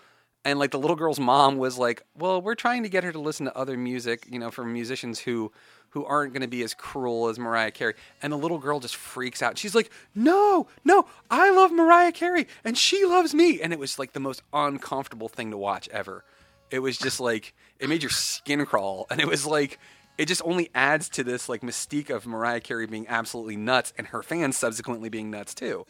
And 0.46 0.60
like 0.60 0.70
the 0.70 0.78
little 0.78 0.94
girl's 0.94 1.18
mom 1.18 1.58
was 1.58 1.76
like, 1.76 2.04
well, 2.16 2.40
we're 2.40 2.54
trying 2.54 2.84
to 2.84 2.88
get 2.88 3.02
her 3.02 3.10
to 3.10 3.18
listen 3.18 3.46
to 3.46 3.56
other 3.56 3.76
music, 3.76 4.28
you 4.30 4.38
know, 4.38 4.52
from 4.52 4.72
musicians 4.72 5.18
who 5.18 5.50
who 5.90 6.04
aren't 6.04 6.32
going 6.32 6.42
to 6.42 6.48
be 6.48 6.62
as 6.62 6.72
cruel 6.72 7.26
as 7.26 7.36
Mariah 7.36 7.72
Carey. 7.72 7.94
And 8.22 8.32
the 8.32 8.36
little 8.36 8.58
girl 8.58 8.78
just 8.78 8.94
freaks 8.94 9.42
out. 9.42 9.58
She's 9.58 9.74
like, 9.74 9.90
"No, 10.14 10.68
no, 10.84 11.08
I 11.32 11.50
love 11.50 11.72
Mariah 11.72 12.12
Carey 12.12 12.46
and 12.64 12.78
she 12.78 13.04
loves 13.04 13.34
me." 13.34 13.60
And 13.60 13.72
it 13.72 13.80
was 13.80 13.98
like 13.98 14.12
the 14.12 14.20
most 14.20 14.40
uncomfortable 14.52 15.28
thing 15.28 15.50
to 15.50 15.56
watch 15.56 15.88
ever. 15.88 16.22
It 16.70 16.78
was 16.78 16.96
just 16.96 17.18
like 17.18 17.52
it 17.80 17.88
made 17.88 18.04
your 18.04 18.10
skin 18.10 18.64
crawl 18.66 19.08
and 19.10 19.20
it 19.20 19.26
was 19.26 19.46
like 19.46 19.80
it 20.16 20.26
just 20.26 20.42
only 20.44 20.70
adds 20.76 21.08
to 21.08 21.24
this 21.24 21.48
like 21.48 21.62
mystique 21.62 22.08
of 22.08 22.24
Mariah 22.24 22.60
Carey 22.60 22.86
being 22.86 23.08
absolutely 23.08 23.56
nuts 23.56 23.92
and 23.98 24.06
her 24.06 24.22
fans 24.22 24.56
subsequently 24.56 25.08
being 25.08 25.28
nuts 25.28 25.54
too. 25.54 25.84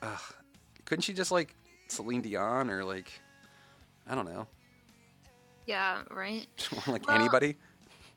Ugh. 0.00 0.34
Couldn't 0.84 1.02
she 1.02 1.12
just 1.12 1.32
like 1.32 1.56
Celine 1.88 2.22
Dion 2.22 2.70
or 2.70 2.84
like 2.84 3.10
I 4.06 4.14
don't 4.14 4.26
know, 4.26 4.46
Yeah, 5.66 6.02
right. 6.10 6.46
like 6.86 7.06
Well, 7.08 7.16
anybody? 7.18 7.56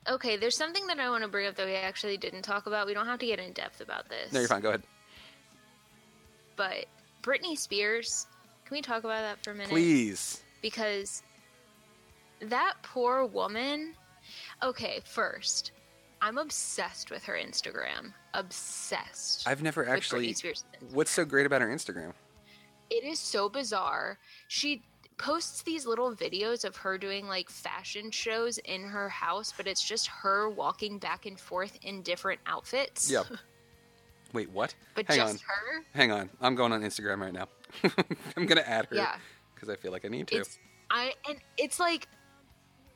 Okay, 0.10 0.38
there's 0.38 0.56
something 0.56 0.86
that 0.88 1.00
I 1.00 1.10
want 1.10 1.24
to 1.24 1.30
bring 1.30 1.48
up 1.48 1.56
that 1.56 1.66
we 1.66 1.76
actually 1.76 2.18
didn't 2.18 2.42
talk 2.44 2.66
about. 2.66 2.88
We 2.88 2.94
don't 2.94 3.06
have 3.06 3.20
to 3.20 3.26
get 3.26 3.40
in 3.40 3.52
depth 3.54 3.82
about 3.82 4.08
this. 4.10 4.32
No, 4.32 4.40
you're 4.40 4.48
fine. 4.48 4.62
Go 4.62 4.70
ahead, 4.70 4.84
But 6.56 6.86
Britney 7.24 7.58
Spears, 7.58 8.28
can 8.66 8.76
we 8.76 8.82
talk 8.82 9.04
about 9.04 9.22
that 9.22 9.44
for 9.44 9.52
a 9.52 9.54
minute? 9.54 9.70
please. 9.70 10.44
Because 10.62 11.24
that 12.42 12.76
poor 12.84 13.26
woman. 13.26 13.94
Okay, 14.64 15.02
first, 15.06 15.72
I'm 16.22 16.38
obsessed 16.38 17.12
with 17.12 17.24
her 17.24 17.34
Instagram. 17.34 18.14
Obsessed. 18.34 19.48
I've 19.48 19.62
never 19.62 19.88
actually. 19.88 20.36
What's 20.92 21.12
so 21.12 21.26
great 21.26 21.46
about 21.46 21.62
her 21.62 21.68
Instagram? 21.68 22.14
It 22.90 23.04
is 23.04 23.20
so 23.20 23.50
bizarre. 23.50 24.18
She 24.48 24.84
posts 25.18 25.64
these 25.64 25.86
little 25.86 26.16
videos 26.16 26.64
of 26.64 26.76
her 26.78 26.98
doing 26.98 27.28
like 27.28 27.50
fashion 27.50 28.12
shows 28.12 28.58
in 28.60 28.84
her 28.84 29.10
house, 29.10 29.54
but 29.56 29.68
it's 29.68 29.84
just 29.84 30.08
her 30.08 30.50
walking 30.50 31.00
back 31.00 31.26
and 31.26 31.40
forth 31.40 31.78
in 31.82 32.02
different 32.02 32.40
outfits. 32.46 33.10
Yep. 33.12 33.26
Wait, 34.34 34.52
what? 34.52 34.76
But 34.96 35.08
Hang 35.08 35.18
just 35.18 35.34
on. 35.36 35.40
her. 35.48 35.86
Hang 35.94 36.12
on. 36.12 36.30
I'm 36.42 36.56
going 36.56 36.72
on 36.72 36.82
Instagram 36.82 37.20
right 37.20 37.34
now. 37.34 37.48
I'm 38.38 38.46
gonna 38.46 38.62
add 38.62 38.86
her. 38.88 38.96
Yeah. 38.96 39.16
Because 39.54 39.70
I 39.70 39.76
feel 39.76 39.92
like 39.92 40.06
I 40.06 40.10
need 40.10 40.28
to. 40.28 40.38
It's 40.38 40.60
I 40.90 41.14
and 41.28 41.38
it's 41.58 41.80
like 41.80 42.08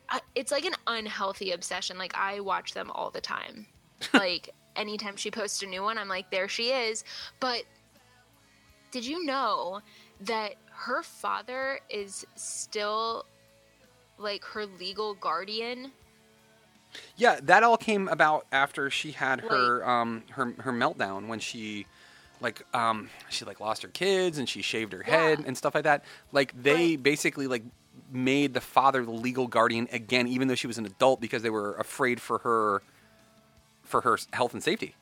uh, 0.09 0.19
it's 0.35 0.51
like 0.51 0.65
an 0.65 0.75
unhealthy 0.87 1.51
obsession. 1.51 1.97
Like 1.97 2.15
I 2.15 2.41
watch 2.41 2.73
them 2.73 2.91
all 2.91 3.09
the 3.09 3.21
time. 3.21 3.65
like 4.13 4.49
anytime 4.75 5.15
she 5.15 5.31
posts 5.31 5.63
a 5.63 5.65
new 5.67 5.83
one, 5.83 5.97
I'm 5.97 6.07
like, 6.09 6.31
there 6.31 6.47
she 6.47 6.69
is. 6.69 7.03
But 7.39 7.63
did 8.91 9.05
you 9.05 9.23
know 9.25 9.81
that 10.21 10.55
her 10.71 11.03
father 11.03 11.79
is 11.89 12.25
still 12.35 13.25
like 14.17 14.43
her 14.45 14.65
legal 14.65 15.13
guardian? 15.15 15.91
Yeah, 17.15 17.39
that 17.43 17.63
all 17.63 17.77
came 17.77 18.07
about 18.09 18.45
after 18.51 18.89
she 18.89 19.11
had 19.11 19.41
her 19.41 19.87
um 19.87 20.23
her 20.31 20.53
her 20.59 20.73
meltdown 20.73 21.27
when 21.27 21.39
she 21.39 21.85
like 22.41 22.63
um 22.75 23.09
she 23.29 23.45
like 23.45 23.59
lost 23.59 23.81
her 23.83 23.87
kids 23.89 24.37
and 24.37 24.47
she 24.49 24.61
shaved 24.61 24.91
her 24.93 25.03
head 25.03 25.39
Yeah. 25.39 25.45
and 25.47 25.57
stuff 25.57 25.73
like 25.75 25.85
that. 25.85 26.03
Like 26.31 26.53
they 26.61 26.73
Right. 26.95 27.03
basically 27.03 27.47
like 27.47 27.63
made 28.11 28.53
the 28.53 28.61
father 28.61 29.05
the 29.05 29.11
legal 29.11 29.47
guardian 29.47 29.87
again 29.91 30.27
even 30.27 30.47
though 30.47 30.55
she 30.55 30.67
was 30.67 30.77
an 30.77 30.85
adult 30.85 31.21
because 31.21 31.43
they 31.43 31.49
were 31.49 31.75
afraid 31.75 32.19
for 32.21 32.39
her 32.39 32.81
for 33.83 34.01
her 34.01 34.17
health 34.33 34.53
and 34.53 34.63
safety. 34.63 34.95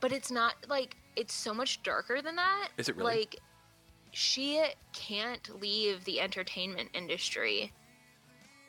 But 0.00 0.12
it's 0.12 0.30
not 0.30 0.54
like 0.68 0.96
it's 1.16 1.34
so 1.34 1.52
much 1.52 1.82
darker 1.82 2.22
than 2.22 2.36
that. 2.36 2.68
Is 2.76 2.88
it 2.88 2.96
really? 2.96 3.18
Like 3.18 3.36
she 4.12 4.62
can't 4.92 5.60
leave 5.60 6.04
the 6.04 6.20
entertainment 6.20 6.90
industry 6.94 7.72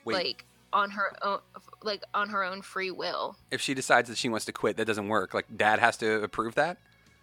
Wait, 0.06 0.14
like 0.14 0.46
on 0.74 0.92
her 0.92 1.14
own 1.24 1.40
like 1.84 2.04
on 2.14 2.30
her 2.30 2.44
own 2.44 2.62
free 2.62 2.92
will. 2.92 3.36
if 3.50 3.62
she 3.62 3.74
decides 3.74 4.10
that 4.10 4.18
she 4.18 4.30
wants 4.30 4.46
to 4.46 4.52
quit, 4.52 4.78
that 4.78 4.86
doesn't 4.86 5.08
work. 5.08 5.34
Like 5.34 5.46
dad 5.56 5.80
has 5.80 5.98
to 5.98 6.22
approve 6.24 6.56
that? 6.56 6.78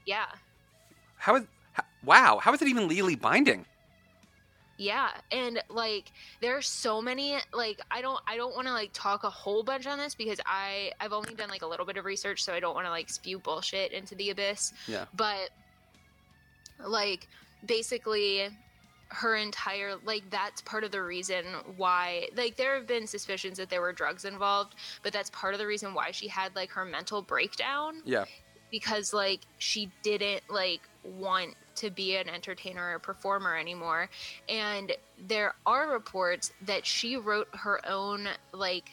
Yeah. 0.07 0.27
How 1.17 1.37
is 1.37 1.45
how, 1.73 1.85
wow, 2.05 2.39
how 2.39 2.53
is 2.53 2.63
it 2.63 2.69
even 2.69 2.89
legally 2.89 3.17
binding? 3.17 3.67
Yeah, 4.81 5.11
and 5.33 5.61
like 5.69 6.13
there 6.41 6.57
are 6.57 6.63
so 6.63 7.03
many 7.03 7.37
like 7.53 7.81
I 7.91 8.01
don't 8.01 8.21
I 8.29 8.37
don't 8.37 8.55
want 8.55 8.69
to 8.69 8.73
like 8.73 8.91
talk 8.93 9.25
a 9.25 9.31
whole 9.31 9.65
bunch 9.65 9.87
on 9.89 9.99
this 9.99 10.15
because 10.15 10.41
I 10.47 10.93
I've 11.01 11.13
only 11.13 11.35
done 11.35 11.49
like 11.49 11.63
a 11.63 11.67
little 11.67 11.85
bit 11.85 11.97
of 11.97 12.05
research 12.05 12.45
so 12.45 12.55
I 12.55 12.61
don't 12.61 12.75
want 12.77 12.87
to 12.87 12.91
like 12.91 13.11
spew 13.11 13.41
bullshit 13.41 13.91
into 13.93 14.15
the 14.15 14.31
abyss. 14.31 14.73
Yeah. 14.87 15.07
But 15.17 15.51
like 16.87 17.27
basically 17.67 18.49
her 19.11 19.35
entire 19.37 19.95
like 20.05 20.23
that's 20.31 20.61
part 20.63 20.85
of 20.85 20.91
the 20.93 21.03
reason 21.03 21.45
why 21.77 22.29
like 22.37 22.57
there 22.57 22.75
have 22.75 22.87
been 22.87 23.07
suspicions 23.07 23.57
that 23.57 23.71
there 23.71 23.81
were 23.81 23.93
drugs 23.93 24.25
involved, 24.25 24.75
but 25.03 25.13
that's 25.13 25.31
part 25.31 25.55
of 25.55 25.59
the 25.59 25.67
reason 25.67 25.95
why 25.95 26.11
she 26.11 26.29
had 26.29 26.55
like 26.55 26.71
her 26.71 26.85
mental 26.85 27.23
breakdown 27.23 28.03
Yeah. 28.05 28.27
because 28.71 29.13
like 29.15 29.41
she 29.59 29.91
didn't 30.03 30.43
like 30.51 30.83
want 31.03 31.55
to 31.79 31.91
be 31.91 32.17
an 32.17 32.29
entertainer 32.29 32.95
or 32.95 32.99
performer 32.99 33.57
anymore. 33.57 34.09
And 34.49 34.93
there 35.27 35.55
are 35.67 35.91
reports 35.91 36.53
that 36.63 36.85
she 36.85 37.17
wrote 37.17 37.49
her 37.53 37.81
own 37.89 38.29
like 38.53 38.91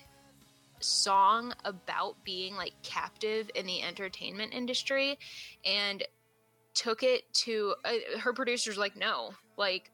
song 0.79 1.53
about 1.63 2.15
being 2.23 2.55
like 2.55 2.73
captive 2.83 3.49
in 3.55 3.65
the 3.65 3.81
entertainment 3.81 4.53
industry 4.53 5.17
and 5.63 6.03
took 6.73 7.01
it 7.01 7.31
to 7.33 7.73
uh, 7.85 8.19
her 8.19 8.33
producers 8.33 8.77
like 8.77 8.97
no 8.97 9.31
like 9.57 9.89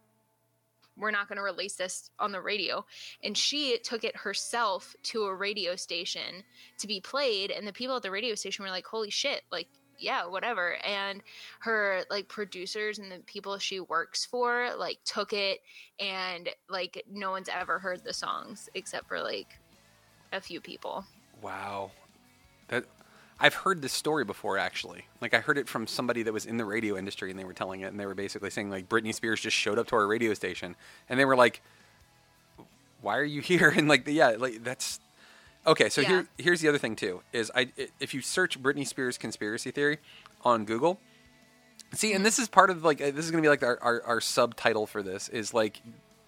we're 0.98 1.12
not 1.12 1.28
going 1.28 1.38
to 1.38 1.44
release 1.44 1.76
this 1.76 2.12
on 2.20 2.32
the 2.32 2.42
radio. 2.42 2.86
And 3.24 3.38
she 3.38 3.80
took 3.82 4.04
it 4.04 4.16
herself 4.16 4.96
to 5.04 5.24
a 5.24 5.34
radio 5.34 5.76
station 5.76 6.44
to 6.80 6.88
be 6.88 7.00
played 7.00 7.50
and 7.52 7.66
the 7.66 7.74
people 7.74 7.96
at 7.96 8.04
the 8.04 8.12
radio 8.12 8.36
station 8.36 8.64
were 8.64 8.70
like 8.70 8.86
holy 8.86 9.10
shit 9.10 9.44
like 9.52 9.68
yeah 10.02 10.26
whatever 10.26 10.76
and 10.86 11.22
her 11.60 12.04
like 12.10 12.28
producers 12.28 13.00
and 13.00 13.12
the 13.12 13.20
people 13.26 13.58
she 13.58 13.80
works 13.80 14.26
for 14.26 14.70
like 14.78 14.98
took 15.06 15.34
it 15.34 15.60
and 16.00 16.50
like 16.70 17.04
no 17.12 17.32
one's 17.32 17.50
ever 17.50 17.80
heard 17.80 18.04
the 18.04 18.14
songs 18.14 18.70
except 18.74 19.08
for 19.08 19.22
like 19.22 19.58
a 20.34 20.42
few 20.42 20.60
people 20.62 21.06
Wow. 21.42 21.92
That 22.68 22.86
I've 23.40 23.56
heard 23.56 23.82
this 23.82 23.94
story 23.94 24.24
before 24.24 24.58
actually. 24.58 25.06
Like 25.20 25.34
I 25.34 25.40
heard 25.40 25.58
it 25.58 25.68
from 25.68 25.88
somebody 25.88 26.24
that 26.24 26.34
was 26.34 26.46
in 26.46 26.58
the 26.58 26.66
radio 26.66 26.98
industry 26.98 27.32
and 27.32 27.40
they 27.40 27.44
were 27.44 27.54
telling 27.54 27.82
it 27.82 27.88
and 27.88 28.00
they 28.00 28.06
were 28.06 28.16
basically 28.16 28.50
saying 28.50 28.70
like 28.70 28.88
Britney 28.88 29.14
Spears 29.14 29.42
just 29.42 29.58
showed 29.58 29.80
up 29.80 29.88
to 29.88 29.96
our 29.96 30.08
radio 30.08 30.34
station 30.34 30.76
and 31.10 31.20
they 31.20 31.26
were 31.26 31.36
like 31.36 31.62
why 33.02 33.18
are 33.18 33.24
you 33.24 33.42
here 33.42 33.70
and 33.76 33.88
like 33.88 34.08
yeah 34.08 34.36
like 34.38 34.64
that's 34.64 35.00
okay 35.66 35.90
so 35.90 36.02
Yeah. 36.02 36.08
here 36.08 36.28
here's 36.38 36.62
the 36.62 36.68
other 36.70 36.78
thing 36.78 36.96
too 36.96 37.22
is 37.34 37.52
I 37.56 37.72
if 38.00 38.14
you 38.14 38.22
search 38.22 38.62
Britney 38.62 38.86
Spears 38.88 39.18
conspiracy 39.18 39.72
theory 39.72 40.00
on 40.44 40.66
Google 40.66 41.00
see 41.94 42.14
and 42.14 42.26
this 42.26 42.40
is 42.40 42.48
part 42.48 42.70
of 42.70 42.84
like 42.84 43.02
uh, 43.02 43.12
this 43.12 43.26
is 43.26 43.32
going 43.32 43.42
to 43.44 43.46
be 43.46 43.50
like 43.50 43.64
our, 43.64 43.78
our, 43.82 44.04
our 44.04 44.22
subtitle 44.22 44.88
for 44.88 45.04
this 45.04 45.30
is 45.30 45.54
like 45.54 45.82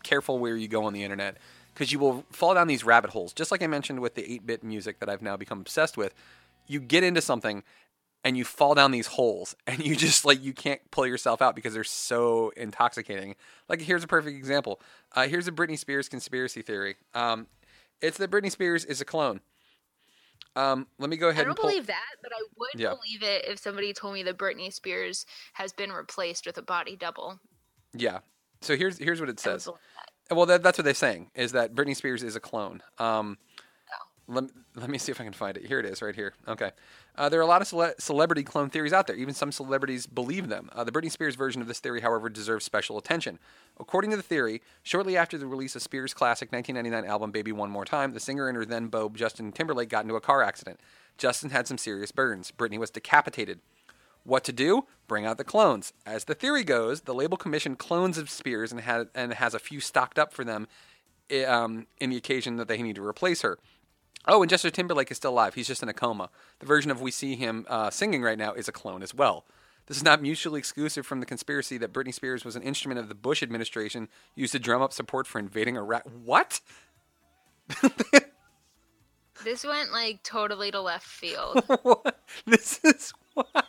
careful 0.03 0.39
where 0.39 0.55
you 0.57 0.67
go 0.67 0.83
on 0.85 0.93
the 0.93 1.03
internet 1.03 1.37
because 1.73 1.91
you 1.91 1.97
will 1.99 2.25
fall 2.31 2.53
down 2.53 2.67
these 2.67 2.83
rabbit 2.83 3.09
holes. 3.11 3.33
Just 3.33 3.51
like 3.51 3.63
i 3.63 3.67
mentioned 3.67 3.99
with 3.99 4.15
the 4.15 4.21
8-bit 4.23 4.63
music 4.63 4.99
that 4.99 5.09
i've 5.09 5.21
now 5.21 5.37
become 5.37 5.59
obsessed 5.61 5.97
with 5.97 6.13
you 6.67 6.79
get 6.79 7.03
into 7.03 7.21
something 7.21 7.63
and 8.25 8.37
you 8.37 8.45
fall 8.45 8.73
down 8.73 8.91
these 8.91 9.07
holes 9.07 9.55
and 9.67 9.85
you 9.85 9.95
just 9.95 10.25
like 10.25 10.41
you 10.43 10.53
can't 10.53 10.79
pull 10.91 11.05
yourself 11.07 11.41
out 11.41 11.55
because 11.55 11.73
they're 11.73 11.83
so 11.83 12.51
intoxicating. 12.55 13.35
Like 13.67 13.81
here's 13.81 14.03
a 14.03 14.07
perfect 14.07 14.37
example. 14.37 14.79
Uh, 15.13 15.27
here's 15.27 15.47
a 15.47 15.51
britney 15.51 15.77
spears 15.77 16.07
conspiracy 16.07 16.61
theory. 16.61 16.95
Um, 17.13 17.47
it's 18.03 18.17
that 18.19 18.29
britney 18.29 18.51
spears 18.51 18.85
is 18.85 19.01
a 19.01 19.05
clone 19.05 19.39
um, 20.55 20.85
let 20.99 21.09
me 21.09 21.17
go 21.17 21.29
ahead 21.29 21.41
I 21.41 21.43
don't 21.45 21.51
and 21.51 21.57
pull 21.57 21.69
believe 21.71 21.87
that, 21.87 22.05
but 22.21 22.31
I 22.31 22.39
would 22.57 22.79
Yeah. 22.79 22.89
believe 22.89 23.23
it 23.23 23.45
if 23.47 23.57
somebody 23.57 23.91
told 23.91 24.13
me 24.13 24.21
that 24.23 24.37
Britney 24.37 24.71
Spears 24.71 25.25
has 25.53 25.73
been 25.73 25.91
replaced 25.91 26.45
with 26.45 26.59
a 26.59 26.61
body 26.61 26.95
double. 26.95 27.39
Yeah. 27.93 28.19
So 28.61 28.75
here's 28.75 28.99
here's 28.99 29.19
what 29.19 29.29
it 29.29 29.39
says. 29.39 29.65
that. 29.65 30.35
Well, 30.35 30.45
that, 30.45 30.61
that's 30.61 30.77
what 30.77 30.85
they're 30.85 30.93
saying 30.93 31.31
is 31.33 31.53
that 31.53 31.73
Britney 31.73 31.95
Spears 31.95 32.21
is 32.21 32.35
a 32.35 32.39
clone. 32.39 32.83
Um, 32.99 33.37
Oh. 34.29 34.33
let, 34.35 34.43
let 34.75 34.89
me 34.91 34.97
see 34.99 35.11
if 35.11 35.19
I 35.19 35.23
can 35.23 35.33
find 35.33 35.57
it. 35.57 35.65
Here 35.65 35.79
it 35.79 35.85
is, 35.87 36.01
right 36.03 36.15
here. 36.15 36.33
Okay. 36.47 36.71
Uh, 37.15 37.29
there 37.29 37.39
are 37.39 37.43
a 37.43 37.47
lot 37.47 37.61
of 37.61 37.67
cele- 37.67 37.93
celebrity 37.99 38.43
clone 38.43 38.69
theories 38.69 38.93
out 38.93 39.05
there. 39.05 39.15
Even 39.15 39.33
some 39.33 39.51
celebrities 39.51 40.07
believe 40.07 40.49
them. 40.49 40.69
Uh, 40.73 40.83
the 40.83 40.91
Britney 40.91 41.11
Spears 41.11 41.35
version 41.35 41.61
of 41.61 41.67
this 41.67 41.79
theory, 41.79 42.01
however, 42.01 42.27
deserves 42.27 42.65
special 42.65 42.97
attention. 42.97 43.37
According 43.79 44.11
to 44.11 44.17
the 44.17 44.23
theory, 44.23 44.61
shortly 44.81 45.15
after 45.15 45.37
the 45.37 45.45
release 45.45 45.75
of 45.75 45.83
Spears' 45.83 46.13
classic 46.13 46.51
1999 46.51 47.09
album 47.09 47.31
Baby 47.31 47.51
One 47.51 47.69
More 47.69 47.85
Time, 47.85 48.13
the 48.13 48.19
singer 48.19 48.47
and 48.47 48.57
her 48.57 48.65
then 48.65 48.87
beau 48.87 49.09
Justin 49.09 49.51
Timberlake 49.51 49.89
got 49.89 50.03
into 50.03 50.15
a 50.15 50.21
car 50.21 50.41
accident. 50.41 50.79
Justin 51.17 51.51
had 51.51 51.67
some 51.67 51.77
serious 51.77 52.11
burns. 52.11 52.51
Britney 52.51 52.79
was 52.79 52.89
decapitated. 52.89 53.59
What 54.23 54.43
to 54.45 54.53
do? 54.53 54.85
Bring 55.07 55.25
out 55.25 55.37
the 55.37 55.43
clones. 55.43 55.93
As 56.05 56.23
the 56.23 56.33
theory 56.33 56.63
goes, 56.63 57.01
the 57.01 57.13
label 57.13 57.37
commissioned 57.37 57.77
clones 57.77 58.17
of 58.17 58.29
Spears 58.29 58.71
and, 58.71 58.81
had, 58.81 59.09
and 59.13 59.33
has 59.33 59.53
a 59.53 59.59
few 59.59 59.79
stocked 59.79 60.17
up 60.17 60.33
for 60.33 60.43
them 60.43 60.67
um, 61.45 61.87
in 61.99 62.09
the 62.09 62.17
occasion 62.17 62.55
that 62.55 62.67
they 62.67 62.81
need 62.81 62.95
to 62.95 63.05
replace 63.05 63.41
her. 63.41 63.59
Oh, 64.25 64.41
and 64.41 64.49
Justin 64.49 64.71
Timberlake 64.71 65.11
is 65.11 65.17
still 65.17 65.31
alive. 65.31 65.53
He's 65.55 65.67
just 65.67 65.83
in 65.83 65.89
a 65.89 65.93
coma. 65.93 66.29
The 66.59 66.65
version 66.65 66.91
of 66.91 67.01
we 67.01 67.11
see 67.11 67.35
him 67.35 67.65
uh, 67.69 67.89
singing 67.89 68.21
right 68.21 68.37
now 68.37 68.53
is 68.53 68.67
a 68.67 68.71
clone 68.71 69.03
as 69.03 69.13
well. 69.13 69.45
This 69.87 69.97
is 69.97 70.03
not 70.03 70.21
mutually 70.21 70.59
exclusive 70.59 71.05
from 71.05 71.19
the 71.19 71.25
conspiracy 71.25 71.77
that 71.79 71.91
Britney 71.91 72.13
Spears 72.13 72.45
was 72.45 72.55
an 72.55 72.63
instrument 72.63 72.99
of 72.99 73.09
the 73.09 73.15
Bush 73.15 73.43
administration 73.43 74.07
used 74.33 74.53
to 74.53 74.59
drum 74.59 74.81
up 74.81 74.93
support 74.93 75.27
for 75.27 75.39
invading 75.39 75.75
Iraq. 75.75 76.03
What? 76.23 76.61
This 79.43 79.65
went 79.65 79.91
like 79.91 80.23
totally 80.23 80.71
to 80.71 80.81
left 80.81 81.05
field. 81.05 81.63
What? 81.83 82.19
This 82.45 82.79
is 82.83 83.13
why. 83.33 83.63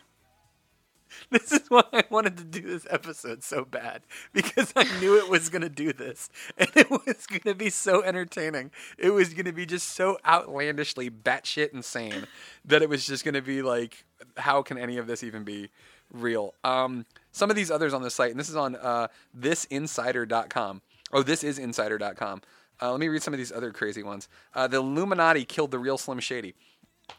This 1.31 1.51
is 1.51 1.69
why 1.69 1.83
I 1.91 2.03
wanted 2.09 2.37
to 2.37 2.43
do 2.43 2.61
this 2.61 2.85
episode 2.89 3.43
so 3.43 3.65
bad 3.65 4.01
because 4.33 4.71
I 4.75 4.83
knew 4.99 5.17
it 5.17 5.29
was 5.29 5.49
going 5.49 5.63
to 5.63 5.69
do 5.69 5.91
this, 5.91 6.29
and 6.57 6.69
it 6.75 6.89
was 6.89 7.25
going 7.27 7.41
to 7.41 7.55
be 7.55 7.69
so 7.69 8.03
entertaining. 8.03 8.71
It 8.97 9.09
was 9.09 9.33
going 9.33 9.45
to 9.45 9.51
be 9.51 9.65
just 9.65 9.89
so 9.89 10.17
outlandishly 10.25 11.09
batshit 11.09 11.73
insane 11.73 12.27
that 12.65 12.81
it 12.81 12.89
was 12.89 13.05
just 13.05 13.23
going 13.23 13.33
to 13.33 13.41
be 13.41 13.61
like, 13.61 14.05
how 14.37 14.61
can 14.61 14.77
any 14.77 14.97
of 14.97 15.07
this 15.07 15.23
even 15.23 15.43
be 15.43 15.69
real? 16.11 16.53
Um, 16.63 17.05
some 17.31 17.49
of 17.49 17.55
these 17.55 17.71
others 17.71 17.93
on 17.93 18.01
the 18.01 18.11
site, 18.11 18.31
and 18.31 18.39
this 18.39 18.49
is 18.49 18.55
on 18.55 18.75
uh, 18.75 19.07
thisinsider.com. 19.37 20.81
Oh, 21.11 21.23
this 21.23 21.43
is 21.43 21.59
insider.com. 21.59 22.41
Uh, 22.81 22.91
let 22.91 22.99
me 22.99 23.07
read 23.07 23.23
some 23.23 23.33
of 23.33 23.37
these 23.37 23.51
other 23.51 23.71
crazy 23.71 24.03
ones. 24.03 24.27
Uh, 24.53 24.67
the 24.67 24.77
Illuminati 24.77 25.45
killed 25.45 25.71
the 25.71 25.79
real 25.79 25.97
Slim 25.97 26.19
Shady. 26.19 26.53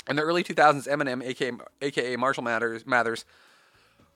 In 0.08 0.16
the 0.16 0.22
early 0.22 0.42
2000s, 0.42 0.88
Eminem, 0.88 1.24
aka, 1.24 1.52
aka 1.80 2.16
Marshall 2.16 2.44
Mathers, 2.44 2.86
Mathers, 2.86 3.24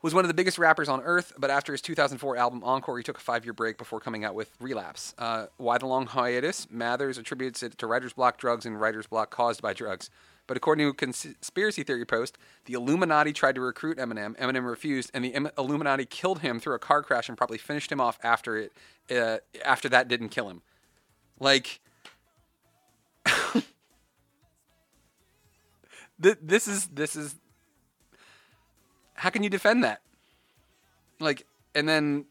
was 0.03 0.15
one 0.15 0.25
of 0.25 0.29
the 0.29 0.35
biggest 0.35 0.59
rappers 0.59 0.89
on 0.89 1.03
earth, 1.03 1.33
but 1.39 1.51
after 1.51 1.73
his 1.73 1.83
2004 1.83 2.37
album 2.37 2.65
Encore, 2.65 2.97
he 2.97 3.05
took 3.05 3.19
a 3.19 3.21
five 3.21 3.45
year 3.45 3.53
break 3.53 3.77
before 3.77 4.01
coming 4.01 4.25
out 4.25 4.35
with 4.35 4.51
Relapse. 4.61 5.15
Uh, 5.19 5.47
why 5.59 5.79
the 5.79 5.87
long 5.87 6.07
hiatus? 6.07 6.67
Mathers 6.71 7.19
attributes 7.19 7.63
it 7.63 7.77
to 7.79 7.87
writer's 7.87 8.15
block, 8.15 8.39
drugs, 8.39 8.65
and 8.65 8.81
writer's 8.81 9.07
block 9.07 9.31
caused 9.31 9.61
by 9.61 9.75
drugs. 9.75 10.09
But 10.47 10.57
according 10.57 10.87
to 10.87 10.91
a 10.91 10.95
conspiracy 10.95 11.85
theory 11.85 12.05
post, 12.05 12.37
the 12.65 12.73
Illuminati 12.75 13.33
tried 13.33 13.55
to 13.55 13.61
recruit 13.61 13.99
Eminem. 13.99 14.37
Eminem 14.37 14.69
refused, 14.69 15.11
and 15.15 15.25
the 15.25 15.29
Im- 15.29 15.51
Illuminati 15.57 16.07
killed 16.07 16.41
him 16.41 16.59
through 16.59 16.75
a 16.75 16.79
car 16.81 17.03
crash 17.03 17.29
and 17.29 17.39
probably 17.39 17.59
finished 17.59 17.93
him 17.93 18.01
off 18.01 18.19
after 18.23 18.57
it. 18.57 18.73
Uh, 19.11 19.37
after 19.65 19.89
that, 19.91 20.09
didn't 20.09 20.31
kill 20.31 20.49
him. 20.49 20.63
Like, 21.39 21.81
Th- 26.23 26.37
this 26.43 26.69
is 26.69 26.87
this 26.89 27.17
is 27.17 27.35
how 29.21 29.29
can 29.29 29.43
you 29.43 29.51
defend 29.51 29.85
that? 29.85 30.01
Like 31.19 31.47
and 31.75 31.87
then 31.87 32.25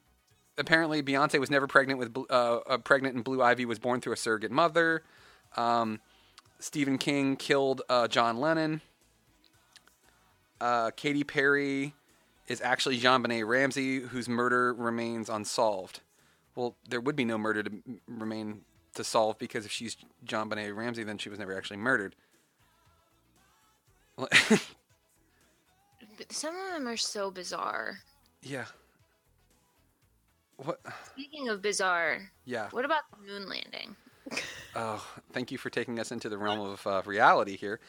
apparently 0.58 1.04
beyonce 1.04 1.40
was 1.40 1.52
never 1.52 1.68
pregnant 1.68 2.00
with 2.00 2.18
uh, 2.30 2.56
uh, 2.58 2.78
pregnant 2.80 3.16
and 3.16 3.24
blue 3.24 3.44
ivy 3.44 3.66
was 3.66 3.78
born 3.78 4.02
through 4.02 4.14
a 4.14 4.18
surrogate 4.18 4.52
mother. 4.52 5.04
Um, 5.56 6.02
stephen 6.60 6.98
king 6.98 7.36
killed 7.36 7.84
uh, 7.90 8.08
john 8.08 8.40
lennon. 8.40 8.82
Uh, 10.60 10.90
katy 10.92 11.24
perry 11.24 11.94
is 12.48 12.60
actually 12.60 12.98
jean 12.98 13.22
benet 13.22 13.46
ramsey 13.46 14.00
whose 14.00 14.28
murder 14.28 14.74
remains 14.74 15.30
unsolved. 15.30 16.00
Well 16.56 16.76
there 16.90 17.00
would 17.00 17.16
be 17.16 17.24
no 17.24 17.38
murder 17.38 17.62
to 17.62 17.72
remain 18.08 18.62
to 18.96 19.04
solve 19.04 19.38
because 19.38 19.64
if 19.64 19.72
she's 19.72 19.96
JonBenet 20.26 20.76
Ramsey 20.76 21.04
then 21.04 21.20
she 21.20 21.30
was 21.30 21.38
never 21.38 21.56
actually 21.56 21.78
murdered 21.78 22.16
Some 26.30 26.56
of 26.56 26.74
them 26.74 26.88
are 26.88 26.98
so 26.98 27.32
bizarre. 27.32 28.00
Yeah. 28.42 28.66
What? 30.58 30.80
Speaking 31.14 31.50
of 31.50 31.62
bizarre, 31.62 32.32
Yeah. 32.46 32.68
what 32.72 32.86
about 32.86 33.04
the 33.12 33.26
moon 33.32 33.48
landing? 33.50 33.96
Oh, 34.76 35.04
thank 35.34 35.52
you 35.52 35.58
for 35.58 35.72
taking 35.72 36.00
us 36.00 36.12
into 36.12 36.30
the 36.30 36.38
realm 36.38 36.60
of 36.60 36.86
uh, 36.86 37.02
reality 37.04 37.58
here. 37.58 37.80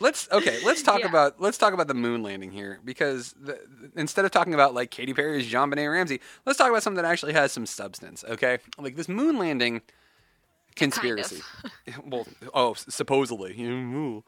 Let's 0.00 0.26
okay. 0.32 0.58
Let's 0.64 0.82
talk 0.82 1.00
Yeah. 1.00 1.08
about 1.08 1.38
let's 1.38 1.58
talk 1.58 1.74
about 1.74 1.86
the 1.86 1.94
moon 1.94 2.22
landing 2.22 2.50
here 2.50 2.80
because 2.82 3.34
the, 3.38 3.60
instead 3.94 4.24
of 4.24 4.30
talking 4.30 4.54
about 4.54 4.72
like 4.72 4.90
Katy 4.90 5.12
Perry's 5.12 5.50
JonBenet 5.52 5.92
Ramsey, 5.92 6.18
let's 6.46 6.56
talk 6.58 6.70
about 6.70 6.82
something 6.82 7.02
that 7.02 7.08
actually 7.08 7.34
has 7.34 7.52
some 7.52 7.66
substance. 7.66 8.24
Okay, 8.26 8.58
like 8.78 8.96
this 8.96 9.06
moon 9.06 9.36
landing 9.38 9.82
conspiracy. 10.76 11.42
well, 12.06 12.26
oh, 12.54 12.72
supposedly. 12.74 14.22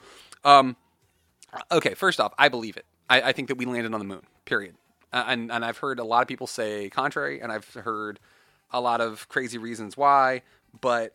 Um. 0.44 0.76
Okay, 1.70 1.94
first 1.94 2.20
off, 2.20 2.34
I 2.38 2.50
believe 2.50 2.76
it. 2.76 2.84
I, 3.12 3.28
I 3.28 3.32
think 3.32 3.48
that 3.48 3.56
we 3.58 3.66
landed 3.66 3.92
on 3.92 3.98
the 4.00 4.06
moon. 4.06 4.22
Period. 4.44 4.74
Uh, 5.12 5.24
and 5.26 5.52
and 5.52 5.64
I've 5.64 5.78
heard 5.78 5.98
a 5.98 6.04
lot 6.04 6.22
of 6.22 6.28
people 6.28 6.46
say 6.46 6.88
contrary, 6.88 7.40
and 7.40 7.52
I've 7.52 7.68
heard 7.74 8.18
a 8.72 8.80
lot 8.80 9.00
of 9.02 9.28
crazy 9.28 9.58
reasons 9.58 9.96
why, 9.96 10.42
but 10.80 11.14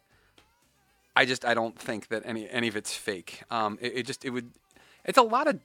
I 1.16 1.26
just 1.26 1.44
I 1.44 1.56
don't 1.56 1.78
think 1.78 2.10
that 2.10 2.22
any 2.26 2.48
any 2.50 2.68
of 2.68 2.76
it's 2.76 2.94
fake. 2.94 3.42
Um, 3.50 3.80
it, 3.82 3.98
it 3.98 4.06
just 4.06 4.24
it 4.24 4.30
would 4.30 4.52
it's 5.06 5.18
a 5.18 5.24
lot 5.24 5.48
of 5.48 5.60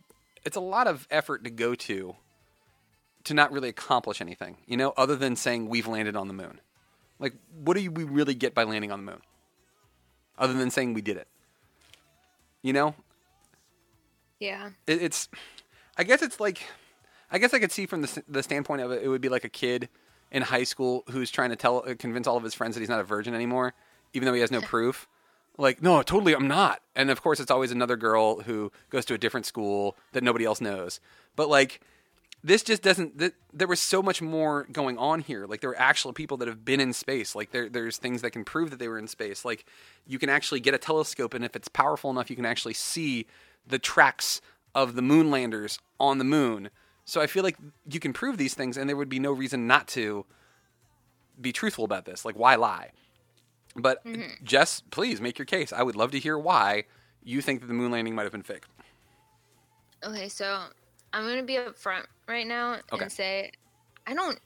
it's 0.44 0.56
a 0.56 0.60
lot 0.60 0.86
of 0.86 1.06
effort 1.10 1.44
to 1.44 1.50
go 1.50 1.74
to 1.74 2.16
to 3.24 3.34
not 3.34 3.52
really 3.52 3.68
accomplish 3.68 4.20
anything, 4.22 4.56
you 4.66 4.76
know, 4.78 4.94
other 4.96 5.14
than 5.14 5.36
saying 5.36 5.68
we've 5.68 5.86
landed 5.86 6.16
on 6.16 6.26
the 6.28 6.34
moon. 6.34 6.60
Like, 7.18 7.34
what 7.62 7.76
do 7.76 7.90
we 7.90 8.04
really 8.04 8.34
get 8.34 8.54
by 8.54 8.64
landing 8.64 8.90
on 8.90 9.04
the 9.04 9.12
moon? 9.12 9.20
Other 10.38 10.54
than 10.54 10.70
saying 10.70 10.94
we 10.94 11.02
did 11.02 11.18
it, 11.18 11.28
you 12.62 12.72
know, 12.72 12.94
Yeah. 14.40 14.70
it, 14.88 15.02
it's 15.02 15.28
i 15.96 16.04
guess 16.04 16.22
it's 16.22 16.40
like 16.40 16.62
i 17.30 17.38
guess 17.38 17.54
i 17.54 17.58
could 17.58 17.72
see 17.72 17.86
from 17.86 18.02
the, 18.02 18.22
the 18.28 18.42
standpoint 18.42 18.80
of 18.80 18.90
it 18.90 19.02
it 19.02 19.08
would 19.08 19.20
be 19.20 19.28
like 19.28 19.44
a 19.44 19.48
kid 19.48 19.88
in 20.30 20.42
high 20.42 20.64
school 20.64 21.04
who's 21.10 21.30
trying 21.30 21.50
to 21.50 21.56
tell 21.56 21.84
uh, 21.86 21.94
convince 21.98 22.26
all 22.26 22.36
of 22.36 22.44
his 22.44 22.54
friends 22.54 22.74
that 22.74 22.80
he's 22.80 22.88
not 22.88 23.00
a 23.00 23.04
virgin 23.04 23.34
anymore 23.34 23.74
even 24.12 24.26
though 24.26 24.34
he 24.34 24.40
has 24.40 24.50
no 24.50 24.60
proof. 24.60 25.08
Like 25.58 25.82
no 25.82 26.02
totally 26.02 26.34
i'm 26.34 26.48
not. 26.48 26.80
And 26.96 27.10
of 27.10 27.22
course 27.22 27.38
it's 27.38 27.50
always 27.50 27.70
another 27.70 27.96
girl 27.96 28.40
who 28.40 28.72
goes 28.90 29.04
to 29.06 29.14
a 29.14 29.18
different 29.18 29.46
school 29.46 29.96
that 30.12 30.22
nobody 30.22 30.44
else 30.44 30.60
knows. 30.60 31.00
But 31.36 31.48
like 31.48 31.80
this 32.42 32.62
just 32.62 32.82
doesn't 32.82 33.18
th- 33.18 33.34
there 33.52 33.68
was 33.68 33.78
so 33.78 34.02
much 34.02 34.22
more 34.22 34.66
going 34.72 34.98
on 34.98 35.20
here. 35.20 35.46
Like 35.46 35.60
there 35.60 35.70
were 35.70 35.78
actual 35.78 36.12
people 36.12 36.38
that 36.38 36.48
have 36.48 36.64
been 36.64 36.80
in 36.80 36.92
space. 36.92 37.36
Like 37.36 37.52
there, 37.52 37.68
there's 37.68 37.98
things 37.98 38.22
that 38.22 38.30
can 38.30 38.44
prove 38.44 38.70
that 38.70 38.78
they 38.78 38.88
were 38.88 38.98
in 38.98 39.06
space. 39.06 39.44
Like 39.44 39.66
you 40.06 40.18
can 40.18 40.30
actually 40.30 40.60
get 40.60 40.74
a 40.74 40.78
telescope 40.78 41.34
and 41.34 41.44
if 41.44 41.54
it's 41.54 41.68
powerful 41.68 42.10
enough 42.10 42.30
you 42.30 42.36
can 42.36 42.46
actually 42.46 42.74
see 42.74 43.26
the 43.66 43.78
tracks 43.78 44.40
of 44.74 44.94
the 44.94 45.02
moon 45.02 45.30
landers 45.30 45.78
on 46.00 46.18
the 46.18 46.24
moon 46.24 46.70
so 47.04 47.20
i 47.20 47.26
feel 47.26 47.42
like 47.42 47.56
you 47.90 48.00
can 48.00 48.12
prove 48.12 48.38
these 48.38 48.54
things 48.54 48.76
and 48.76 48.88
there 48.88 48.96
would 48.96 49.08
be 49.08 49.18
no 49.18 49.32
reason 49.32 49.66
not 49.66 49.86
to 49.88 50.24
be 51.40 51.52
truthful 51.52 51.84
about 51.84 52.04
this 52.04 52.24
like 52.24 52.36
why 52.38 52.54
lie 52.54 52.90
but 53.76 54.04
mm-hmm. 54.04 54.44
jess 54.44 54.82
please 54.90 55.20
make 55.20 55.38
your 55.38 55.46
case 55.46 55.72
i 55.72 55.82
would 55.82 55.96
love 55.96 56.10
to 56.10 56.18
hear 56.18 56.38
why 56.38 56.84
you 57.24 57.40
think 57.40 57.60
that 57.60 57.66
the 57.66 57.74
moon 57.74 57.90
landing 57.90 58.14
might 58.14 58.24
have 58.24 58.32
been 58.32 58.42
fake 58.42 58.64
Okay, 60.04 60.28
so 60.28 60.64
I'm 61.12 61.24
gonna 61.24 61.44
be 61.44 61.54
upfront 61.54 62.06
right 62.26 62.44
now 62.46 62.78
Okay. 62.92 63.04
and 63.04 63.12
say 63.12 63.52
I 64.04 64.14
don't. 64.14 64.36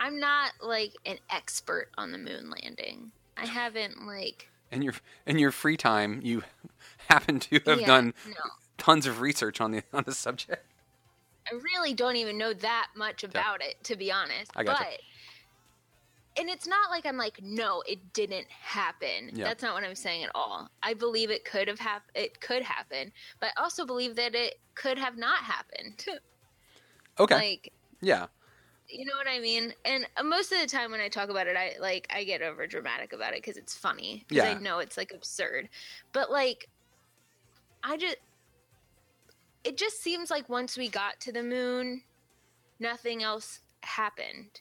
I'm 0.00 0.18
not 0.18 0.52
like 0.62 0.92
an 1.04 1.18
expert 1.30 1.88
on 1.98 2.12
the 2.12 2.18
moon 2.18 2.50
landing. 2.50 3.12
I 3.36 3.44
haven't 3.44 4.06
like. 4.06 4.48
in 4.72 4.80
your 4.80 4.94
in 5.26 5.38
your 5.38 5.50
free 5.50 5.76
time 5.76 6.20
you 6.22 6.42
happen 7.08 7.40
to 7.40 7.60
have 7.66 7.80
Yeah, 7.80 7.86
done 7.86 8.14
no. 8.26 8.34
Tons 8.84 9.06
of 9.06 9.20
research 9.20 9.60
on 9.60 9.70
the 9.70 9.82
on 9.92 10.04
the 10.06 10.14
subject 10.14 10.66
I 11.50 11.54
really 11.54 11.94
don't 11.94 12.16
even 12.16 12.38
know 12.38 12.54
that 12.54 12.88
much 12.96 13.22
about 13.22 13.62
it, 13.62 13.76
to 13.84 13.96
be 13.96 14.10
honest. 14.10 14.50
I 14.56 14.64
gotcha. 14.64 14.82
But 14.82 16.40
and 16.40 16.48
it's 16.48 16.66
not 16.66 16.90
like 16.90 17.06
I'm 17.06 17.16
like, 17.16 17.40
no, 17.42 17.82
it 17.86 18.12
didn't 18.12 18.46
happen. 18.48 19.30
Yeah. 19.32 19.44
That's 19.44 19.62
not 19.62 19.74
what 19.74 19.84
I'm 19.84 19.94
saying 19.94 20.24
at 20.24 20.30
all. 20.34 20.68
I 20.82 20.94
believe 20.94 21.30
it 21.30 21.44
could 21.44 21.68
have 21.68 21.78
hap- 21.78 22.10
it 22.14 22.40
could 22.40 22.62
happen, 22.62 23.12
but 23.40 23.50
I 23.56 23.62
also 23.62 23.84
believe 23.84 24.16
that 24.16 24.34
it 24.34 24.54
could 24.74 24.98
have 24.98 25.16
not 25.16 25.38
happened. 25.38 26.06
okay 27.20 27.34
like 27.36 27.72
yeah 28.00 28.26
you 28.88 29.04
know 29.04 29.12
what 29.16 29.28
I 29.28 29.38
mean? 29.38 29.72
And 29.84 30.04
most 30.24 30.52
of 30.52 30.60
the 30.60 30.66
time 30.66 30.90
when 30.90 31.00
I 31.00 31.08
talk 31.08 31.30
about 31.30 31.46
it, 31.46 31.56
I 31.56 31.74
like 31.80 32.06
I 32.14 32.22
get 32.24 32.42
over 32.42 32.66
dramatic 32.66 33.12
about 33.12 33.32
it 33.32 33.42
because 33.42 33.56
it's 33.56 33.74
funny. 33.74 34.24
Because 34.28 34.44
I 34.44 34.54
know 34.60 34.78
it's 34.78 34.96
like 34.98 35.12
absurd, 35.14 35.68
but 36.12 36.30
like 36.30 36.68
I 37.82 37.96
just 37.96 38.16
it 39.64 39.76
just 39.76 40.02
seems 40.02 40.30
like 40.30 40.48
once 40.48 40.76
we 40.76 40.88
got 40.88 41.20
to 41.20 41.32
the 41.32 41.42
moon, 41.42 42.02
nothing 42.78 43.22
else 43.22 43.60
happened. 43.82 44.60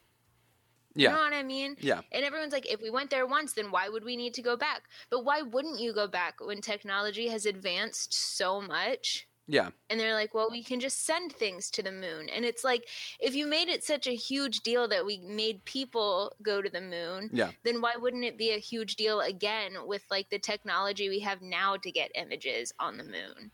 Yeah. 0.95 1.09
You 1.09 1.15
know 1.15 1.23
what 1.23 1.33
I 1.33 1.43
mean? 1.43 1.75
Yeah. 1.79 2.01
And 2.11 2.23
everyone's 2.23 2.53
like, 2.53 2.71
if 2.71 2.81
we 2.81 2.89
went 2.91 3.09
there 3.09 3.25
once, 3.25 3.53
then 3.53 3.71
why 3.71 3.89
would 3.89 4.05
we 4.05 4.15
need 4.15 4.33
to 4.35 4.41
go 4.41 4.55
back? 4.55 4.83
But 5.09 5.25
why 5.25 5.41
wouldn't 5.41 5.79
you 5.79 5.93
go 5.93 6.07
back 6.07 6.35
when 6.39 6.61
technology 6.61 7.27
has 7.29 7.45
advanced 7.45 8.13
so 8.13 8.61
much? 8.61 9.27
Yeah. 9.47 9.69
And 9.89 9.99
they're 9.99 10.13
like, 10.13 10.33
well, 10.33 10.49
we 10.49 10.63
can 10.63 10.79
just 10.79 11.05
send 11.05 11.33
things 11.33 11.69
to 11.71 11.83
the 11.83 11.91
moon. 11.91 12.29
And 12.33 12.45
it's 12.45 12.63
like, 12.63 12.87
if 13.19 13.35
you 13.35 13.45
made 13.45 13.67
it 13.67 13.83
such 13.83 14.07
a 14.07 14.15
huge 14.15 14.61
deal 14.61 14.87
that 14.87 15.05
we 15.05 15.17
made 15.17 15.65
people 15.65 16.33
go 16.41 16.61
to 16.61 16.69
the 16.69 16.79
moon, 16.79 17.29
Yeah. 17.33 17.51
then 17.63 17.81
why 17.81 17.93
wouldn't 17.99 18.23
it 18.23 18.37
be 18.37 18.51
a 18.51 18.59
huge 18.59 18.95
deal 18.95 19.19
again 19.19 19.73
with 19.85 20.03
like 20.09 20.29
the 20.29 20.39
technology 20.39 21.09
we 21.09 21.19
have 21.21 21.41
now 21.41 21.75
to 21.77 21.91
get 21.91 22.11
images 22.15 22.71
on 22.79 22.97
the 22.97 23.03
moon? 23.03 23.51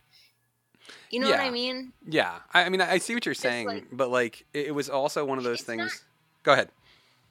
You 1.12 1.20
know 1.20 1.30
what 1.30 1.40
I 1.40 1.50
mean? 1.50 1.94
Yeah. 2.08 2.36
I, 2.54 2.64
I 2.64 2.70
mean, 2.70 2.82
I 2.82 2.98
see 3.00 3.14
what 3.14 3.26
you're 3.26 3.36
saying, 3.36 3.68
like- 3.68 3.88
but 3.92 4.10
like, 4.10 4.46
it, 4.54 4.68
it 4.68 4.72
was 4.72 4.90
also 4.90 5.26
one 5.26 5.38
of 5.38 5.44
those 5.44 5.62
things. 5.62 5.82
not- 5.82 6.04
Go 6.44 6.54
ahead. 6.54 6.70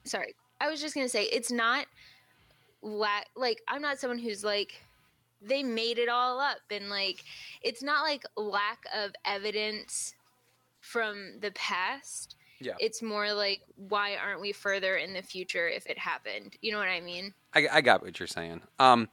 sorry 0.05 0.35
i 0.61 0.69
was 0.71 0.81
just 0.81 0.95
gonna 0.95 1.09
say 1.09 1.25
it's 1.25 1.51
not 1.51 1.87
like 2.83 3.61
i'm 3.69 3.83
not 3.83 3.99
someone 3.99 4.19
who's 4.19 4.45
like 4.45 4.83
they 5.43 5.63
made 5.63 5.99
it 5.99 6.09
all 6.09 6.39
up 6.41 6.59
and 6.71 6.89
like 6.91 7.25
it's 7.63 7.83
not 7.83 8.03
like 8.03 8.23
lack 8.37 8.85
of 8.95 9.13
evidence 9.25 10.15
from 10.81 11.35
the 11.41 11.51
past 11.53 12.37
Yeah. 12.61 12.75
it's 12.81 13.03
more 13.03 13.33
like 13.33 13.63
why 13.77 14.17
aren't 14.17 14.41
we 14.41 14.53
further 14.53 14.97
in 14.97 15.13
the 15.15 15.23
future 15.23 15.69
if 15.69 15.87
it 15.87 15.99
happened 15.99 16.57
you 16.61 16.73
know 16.73 16.79
what 16.79 16.89
i 16.89 17.01
mean 17.01 17.35
I, 17.55 17.67
I 17.73 17.81
got 17.81 18.03
what 18.03 18.21
you're 18.21 18.27
saying. 18.27 18.61
Um, 18.79 19.09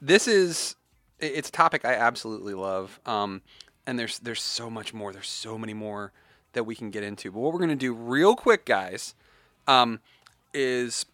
this 0.00 0.26
is 0.26 0.76
it's 1.20 1.50
a 1.50 1.52
topic 1.52 1.84
I 1.84 1.92
absolutely 1.92 2.54
love. 2.54 2.98
Um, 3.04 3.42
and 3.86 3.98
there's 3.98 4.18
there's 4.18 4.42
so 4.42 4.68
much 4.68 4.92
more. 4.92 5.12
There's 5.12 5.28
so 5.28 5.58
many 5.58 5.74
more 5.74 6.12
that 6.52 6.64
we 6.64 6.74
can 6.74 6.90
get 6.90 7.02
into. 7.02 7.30
But 7.30 7.40
what 7.40 7.52
we're 7.52 7.60
gonna 7.60 7.76
do 7.76 7.94
real 7.94 8.34
quick, 8.34 8.64
guys, 8.64 9.14
um, 9.66 10.00
is 10.52 11.06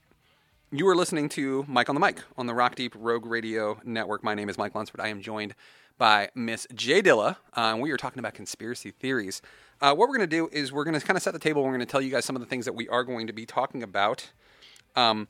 you 0.70 0.88
are 0.88 0.96
listening 0.96 1.28
to 1.30 1.64
Mike 1.68 1.88
on 1.88 1.94
the 1.94 2.00
Mic 2.00 2.22
on 2.36 2.46
the 2.46 2.54
Rock 2.54 2.74
Deep 2.74 2.94
Rogue 2.96 3.26
Radio 3.26 3.78
Network. 3.84 4.24
My 4.24 4.34
name 4.34 4.48
is 4.48 4.56
Mike 4.56 4.74
Lunsford. 4.74 5.00
I 5.00 5.08
am 5.08 5.20
joined 5.20 5.54
by 5.98 6.30
Miss 6.34 6.66
Jay 6.74 7.02
Dilla, 7.02 7.36
uh, 7.56 7.60
and 7.60 7.80
we 7.80 7.90
are 7.90 7.96
talking 7.96 8.18
about 8.18 8.34
conspiracy 8.34 8.90
theories. 8.90 9.42
Uh, 9.80 9.94
what 9.94 10.08
we're 10.08 10.16
going 10.16 10.28
to 10.28 10.36
do 10.36 10.48
is 10.52 10.72
we're 10.72 10.84
going 10.84 10.98
to 10.98 11.04
kind 11.04 11.16
of 11.16 11.22
set 11.22 11.32
the 11.32 11.38
table. 11.38 11.62
We're 11.62 11.70
going 11.70 11.80
to 11.80 11.86
tell 11.86 12.00
you 12.00 12.10
guys 12.10 12.24
some 12.24 12.36
of 12.36 12.40
the 12.40 12.46
things 12.46 12.64
that 12.64 12.72
we 12.72 12.88
are 12.88 13.04
going 13.04 13.26
to 13.26 13.32
be 13.32 13.44
talking 13.44 13.82
about. 13.82 14.30
Um, 14.96 15.28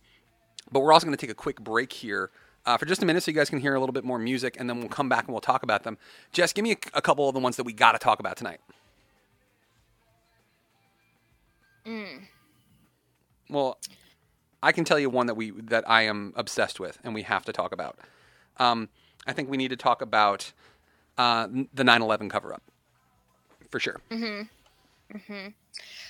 but 0.71 0.81
we're 0.81 0.93
also 0.93 1.07
going 1.07 1.17
to 1.17 1.21
take 1.21 1.31
a 1.31 1.35
quick 1.35 1.61
break 1.61 1.93
here 1.93 2.31
uh, 2.67 2.77
for 2.77 2.87
just 2.87 3.03
a 3.03 3.07
minute 3.07 3.23
so 3.23 3.31
you 3.31 3.37
guys 3.37 3.51
can 3.51 3.61
hear 3.61 3.75
a 3.75 3.81
little 3.81 3.93
bit 3.93 4.05
more 4.05 4.19
music, 4.19 4.57
and 4.59 4.69
then 4.69 4.79
we'll 4.81 4.89
come 4.89 5.09
back 5.09 5.25
and 5.25 5.35
we'll 5.35 5.41
talk 5.41 5.63
about 5.63 5.83
them. 5.83 5.99
Jess, 6.33 6.53
give 6.53 6.63
me 6.63 6.73
a, 6.73 6.77
a 6.95 7.03
couple 7.03 7.29
of 7.29 7.35
the 7.35 7.41
ones 7.41 7.57
that 7.57 7.65
we 7.65 7.73
got 7.73 7.93
to 7.93 7.99
talk 7.99 8.21
about 8.21 8.37
tonight. 8.37 8.61
Well, 13.49 13.79
I 14.63 14.73
can 14.73 14.85
tell 14.85 14.99
you 14.99 15.11
one 15.11 15.27
that 15.27 15.35
we 15.35 15.51
that 15.51 15.89
I 15.89 16.03
am 16.03 16.33
obsessed 16.37 16.79
with, 16.79 16.99
and 17.03 17.15
we 17.15 17.23
have 17.23 17.45
to 17.47 17.53
talk 17.53 17.73
about. 17.73 17.99
Um, 18.59 18.89
I 19.27 19.33
think 19.33 19.51
we 19.51 19.57
need 19.57 19.69
to 19.69 19.77
talk 19.77 20.01
about 20.01 20.53
uh, 21.19 21.49
the 21.75 21.83
9/11 21.83 22.31
cover-up 22.31 22.63
for 23.71 23.81
sure. 23.81 24.01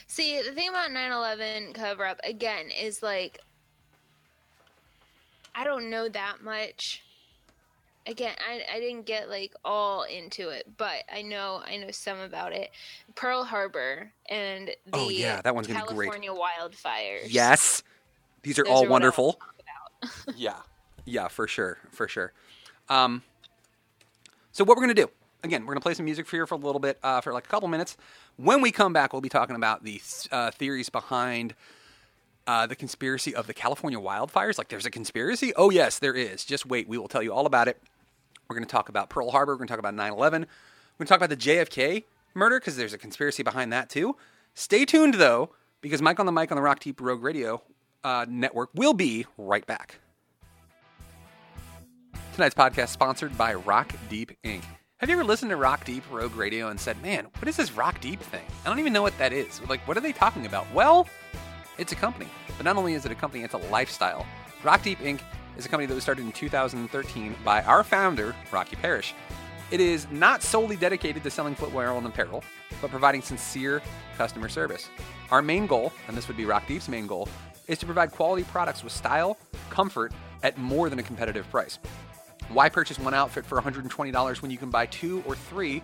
see 0.06 0.42
the 0.42 0.52
thing 0.52 0.68
about 0.68 0.90
9-11 0.90 1.74
cover 1.74 2.04
up 2.06 2.20
again 2.24 2.66
is 2.70 3.02
like 3.02 3.40
i 5.54 5.64
don't 5.64 5.90
know 5.90 6.08
that 6.08 6.42
much 6.42 7.02
again 8.06 8.34
I, 8.46 8.76
I 8.76 8.80
didn't 8.80 9.06
get 9.06 9.28
like 9.28 9.52
all 9.64 10.02
into 10.04 10.48
it 10.48 10.66
but 10.76 11.04
i 11.12 11.22
know 11.22 11.62
i 11.64 11.76
know 11.76 11.90
some 11.90 12.18
about 12.20 12.52
it 12.52 12.70
pearl 13.14 13.44
harbor 13.44 14.12
and 14.28 14.68
the 14.68 14.74
Oh, 14.92 15.08
yeah, 15.08 15.40
that 15.42 15.54
one's 15.54 15.66
gonna 15.68 15.80
be 15.80 15.94
great. 15.94 16.12
california 16.12 16.30
wildfires 16.30 17.28
Yes, 17.28 17.82
these 18.42 18.58
are 18.58 18.64
Those 18.64 18.70
all 18.70 18.86
are 18.86 18.88
what 18.88 19.02
I 19.02 19.06
wanna 19.06 19.14
wonderful. 19.14 19.38
yeah, 20.36 20.54
yeah, 21.04 21.28
for 21.28 21.46
sure, 21.46 21.78
for 21.90 22.08
sure. 22.08 22.32
Um, 22.88 23.22
so 24.52 24.64
what 24.64 24.76
we're 24.76 24.82
gonna 24.82 24.94
do? 24.94 25.10
Again, 25.44 25.62
we're 25.62 25.74
gonna 25.74 25.80
play 25.80 25.94
some 25.94 26.04
music 26.04 26.26
for 26.26 26.36
you 26.36 26.46
for 26.46 26.54
a 26.54 26.58
little 26.58 26.80
bit, 26.80 26.98
uh, 27.02 27.20
for 27.20 27.32
like 27.32 27.44
a 27.44 27.48
couple 27.48 27.68
minutes. 27.68 27.96
When 28.36 28.60
we 28.60 28.70
come 28.72 28.92
back, 28.92 29.12
we'll 29.12 29.22
be 29.22 29.28
talking 29.28 29.56
about 29.56 29.84
the 29.84 30.00
uh, 30.30 30.50
theories 30.50 30.88
behind 30.88 31.54
uh, 32.46 32.66
the 32.66 32.76
conspiracy 32.76 33.34
of 33.34 33.46
the 33.46 33.54
California 33.54 33.98
wildfires. 33.98 34.58
Like, 34.58 34.68
there's 34.68 34.86
a 34.86 34.90
conspiracy? 34.90 35.52
Oh 35.56 35.70
yes, 35.70 35.98
there 35.98 36.14
is. 36.14 36.44
Just 36.44 36.66
wait, 36.66 36.88
we 36.88 36.98
will 36.98 37.08
tell 37.08 37.22
you 37.22 37.32
all 37.32 37.46
about 37.46 37.68
it. 37.68 37.80
We're 38.48 38.56
gonna 38.56 38.66
talk 38.66 38.88
about 38.88 39.08
Pearl 39.10 39.30
Harbor. 39.30 39.52
We're 39.52 39.58
gonna 39.58 39.68
talk 39.68 39.78
about 39.78 39.94
9/11. 39.94 40.40
We're 40.98 41.06
gonna 41.06 41.08
talk 41.08 41.18
about 41.18 41.30
the 41.30 41.36
JFK 41.36 42.04
murder 42.34 42.58
because 42.58 42.76
there's 42.76 42.92
a 42.92 42.98
conspiracy 42.98 43.42
behind 43.42 43.72
that 43.72 43.88
too. 43.88 44.16
Stay 44.54 44.84
tuned 44.84 45.14
though, 45.14 45.50
because 45.80 46.02
Mike 46.02 46.20
on 46.20 46.26
the 46.26 46.32
Mic 46.32 46.50
on 46.50 46.56
the 46.56 46.62
Rock 46.62 46.80
Deep 46.80 47.00
Rogue 47.00 47.22
Radio 47.22 47.62
uh, 48.04 48.26
Network 48.28 48.70
will 48.74 48.92
be 48.94 49.26
right 49.38 49.66
back. 49.66 50.00
Tonight's 52.34 52.54
podcast 52.54 52.88
sponsored 52.88 53.36
by 53.36 53.54
Rock 53.54 53.92
Deep 54.08 54.32
Inc. 54.42 54.62
Have 54.98 55.08
you 55.08 55.16
ever 55.16 55.24
listened 55.24 55.50
to 55.50 55.56
Rock 55.56 55.84
Deep 55.84 56.04
Rogue 56.10 56.36
Radio 56.36 56.68
and 56.68 56.78
said, 56.78 57.00
"Man, 57.02 57.26
what 57.38 57.48
is 57.48 57.56
this 57.56 57.72
Rock 57.72 58.00
Deep 58.00 58.20
thing? 58.20 58.44
I 58.64 58.68
don't 58.68 58.78
even 58.78 58.92
know 58.92 59.02
what 59.02 59.16
that 59.18 59.32
is. 59.32 59.60
Like, 59.68 59.86
what 59.88 59.96
are 59.96 60.00
they 60.00 60.12
talking 60.12 60.46
about?" 60.46 60.66
Well, 60.72 61.08
it's 61.78 61.92
a 61.92 61.96
company, 61.96 62.28
but 62.56 62.64
not 62.64 62.76
only 62.76 62.94
is 62.94 63.04
it 63.04 63.12
a 63.12 63.14
company, 63.14 63.44
it's 63.44 63.54
a 63.54 63.58
lifestyle. 63.58 64.26
Rock 64.62 64.82
Deep 64.82 64.98
Inc. 65.00 65.20
is 65.56 65.66
a 65.66 65.68
company 65.68 65.86
that 65.86 65.94
was 65.94 66.02
started 66.02 66.24
in 66.24 66.32
2013 66.32 67.34
by 67.44 67.62
our 67.62 67.82
founder, 67.82 68.34
Rocky 68.50 68.76
Parrish. 68.76 69.14
It 69.70 69.80
is 69.80 70.06
not 70.10 70.42
solely 70.42 70.76
dedicated 70.76 71.22
to 71.22 71.30
selling 71.30 71.54
footwear 71.54 71.90
and 71.92 72.06
apparel, 72.06 72.44
but 72.80 72.90
providing 72.90 73.22
sincere 73.22 73.80
customer 74.18 74.48
service. 74.48 74.90
Our 75.30 75.40
main 75.40 75.66
goal, 75.66 75.92
and 76.08 76.16
this 76.16 76.28
would 76.28 76.36
be 76.36 76.44
Rock 76.44 76.66
Deep's 76.66 76.88
main 76.88 77.06
goal, 77.06 77.28
is 77.68 77.78
to 77.78 77.86
provide 77.86 78.12
quality 78.12 78.44
products 78.44 78.84
with 78.84 78.92
style, 78.92 79.38
comfort, 79.70 80.12
at 80.42 80.58
more 80.58 80.90
than 80.90 80.98
a 80.98 81.02
competitive 81.02 81.48
price. 81.50 81.78
Why 82.48 82.68
purchase 82.68 82.98
one 82.98 83.14
outfit 83.14 83.46
for 83.46 83.58
$120 83.60 84.42
when 84.42 84.50
you 84.50 84.58
can 84.58 84.68
buy 84.68 84.86
two 84.86 85.22
or 85.26 85.34
three 85.34 85.82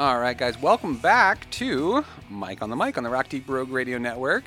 All 0.00 0.18
right, 0.18 0.34
guys, 0.34 0.58
welcome 0.58 0.96
back 0.96 1.50
to 1.50 2.06
Mike 2.30 2.62
on 2.62 2.70
the 2.70 2.74
Mic 2.76 2.96
on 2.96 3.04
the 3.04 3.10
Rock 3.10 3.28
Deep 3.28 3.46
Rogue 3.46 3.70
Radio 3.70 3.98
Network. 3.98 4.44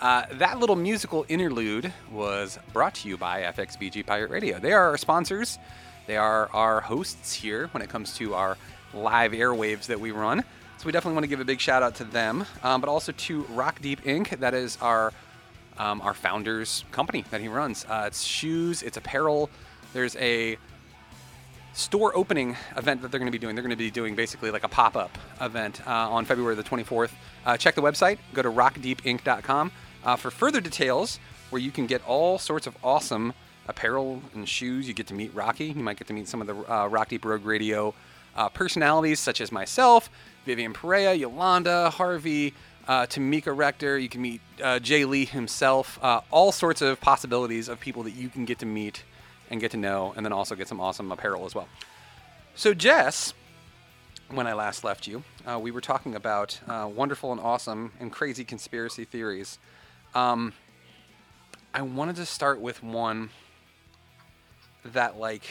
Uh, 0.00 0.24
that 0.32 0.58
little 0.58 0.74
musical 0.74 1.24
interlude 1.28 1.92
was 2.10 2.58
brought 2.72 2.96
to 2.96 3.08
you 3.08 3.16
by 3.16 3.42
FXBG 3.42 4.04
Pirate 4.04 4.32
Radio. 4.32 4.58
They 4.58 4.72
are 4.72 4.88
our 4.88 4.98
sponsors. 4.98 5.60
They 6.08 6.16
are 6.16 6.50
our 6.52 6.80
hosts 6.80 7.32
here 7.32 7.68
when 7.68 7.84
it 7.84 7.88
comes 7.88 8.16
to 8.16 8.34
our 8.34 8.56
live 8.92 9.30
airwaves 9.30 9.86
that 9.86 10.00
we 10.00 10.10
run. 10.10 10.40
So 10.78 10.86
we 10.86 10.90
definitely 10.90 11.14
want 11.14 11.22
to 11.22 11.28
give 11.28 11.38
a 11.38 11.44
big 11.44 11.60
shout 11.60 11.84
out 11.84 11.94
to 11.94 12.04
them, 12.04 12.44
um, 12.64 12.80
but 12.80 12.90
also 12.90 13.12
to 13.12 13.42
Rock 13.50 13.80
Deep 13.80 14.02
Inc. 14.02 14.40
That 14.40 14.54
is 14.54 14.76
our 14.80 15.12
um, 15.78 16.00
our 16.00 16.14
founder's 16.14 16.84
company 16.90 17.24
that 17.30 17.40
he 17.40 17.46
runs. 17.46 17.86
Uh, 17.88 18.06
it's 18.08 18.24
shoes, 18.24 18.82
it's 18.82 18.96
apparel. 18.96 19.50
There's 19.92 20.16
a 20.16 20.58
store 21.80 22.14
opening 22.16 22.56
event 22.76 23.02
that 23.02 23.10
they're 23.10 23.18
going 23.18 23.30
to 23.30 23.32
be 23.32 23.38
doing. 23.38 23.56
They're 23.56 23.62
going 23.62 23.70
to 23.70 23.76
be 23.76 23.90
doing 23.90 24.14
basically 24.14 24.50
like 24.50 24.64
a 24.64 24.68
pop 24.68 24.96
up 24.96 25.16
event 25.40 25.86
uh, 25.86 26.10
on 26.10 26.24
February 26.24 26.54
the 26.54 26.62
24th. 26.62 27.10
Uh, 27.44 27.56
check 27.56 27.74
the 27.74 27.82
website, 27.82 28.18
go 28.34 28.42
to 28.42 28.50
rockdeepinc.com 28.50 29.72
uh, 30.04 30.16
for 30.16 30.30
further 30.30 30.60
details 30.60 31.18
where 31.48 31.60
you 31.60 31.70
can 31.70 31.86
get 31.86 32.06
all 32.06 32.38
sorts 32.38 32.66
of 32.66 32.76
awesome 32.84 33.32
apparel 33.66 34.22
and 34.34 34.48
shoes. 34.48 34.86
You 34.86 34.94
get 34.94 35.06
to 35.08 35.14
meet 35.14 35.34
Rocky. 35.34 35.66
You 35.66 35.82
might 35.82 35.96
get 35.96 36.06
to 36.08 36.12
meet 36.12 36.28
some 36.28 36.40
of 36.40 36.46
the 36.46 36.72
uh, 36.72 36.86
Rock 36.86 37.08
Deep 37.08 37.24
Rogue 37.24 37.44
Radio 37.44 37.94
uh, 38.36 38.48
personalities, 38.50 39.18
such 39.18 39.40
as 39.40 39.50
myself, 39.50 40.10
Vivian 40.44 40.72
Perea, 40.72 41.14
Yolanda, 41.14 41.90
Harvey. 41.90 42.54
Uh, 42.88 43.06
Tamika 43.06 43.56
Rector, 43.56 43.98
you 43.98 44.08
can 44.08 44.20
meet 44.20 44.40
Jay 44.82 45.04
Lee 45.04 45.24
himself, 45.24 45.96
all 46.02 46.50
sorts 46.50 46.82
of 46.82 47.00
possibilities 47.00 47.68
of 47.68 47.78
people 47.78 48.02
that 48.02 48.12
you 48.12 48.28
can 48.28 48.44
get 48.44 48.58
to 48.60 48.66
meet 48.66 49.04
and 49.50 49.60
get 49.60 49.72
to 49.72 49.76
know, 49.76 50.14
and 50.16 50.24
then 50.24 50.32
also 50.32 50.54
get 50.54 50.68
some 50.68 50.80
awesome 50.80 51.10
apparel 51.10 51.44
as 51.44 51.54
well. 51.54 51.68
So, 52.54 52.72
Jess, 52.72 53.34
when 54.28 54.46
I 54.46 54.52
last 54.52 54.84
left 54.84 55.06
you, 55.06 55.24
uh, 55.46 55.58
we 55.58 55.70
were 55.70 55.80
talking 55.80 56.14
about 56.14 56.60
uh, 56.68 56.88
wonderful 56.92 57.32
and 57.32 57.40
awesome 57.40 57.92
and 57.98 58.12
crazy 58.12 58.44
conspiracy 58.44 59.04
theories. 59.04 59.58
Um, 60.14 60.52
I 61.74 61.82
wanted 61.82 62.16
to 62.16 62.26
start 62.26 62.60
with 62.60 62.82
one 62.82 63.30
that, 64.84 65.18
like, 65.18 65.42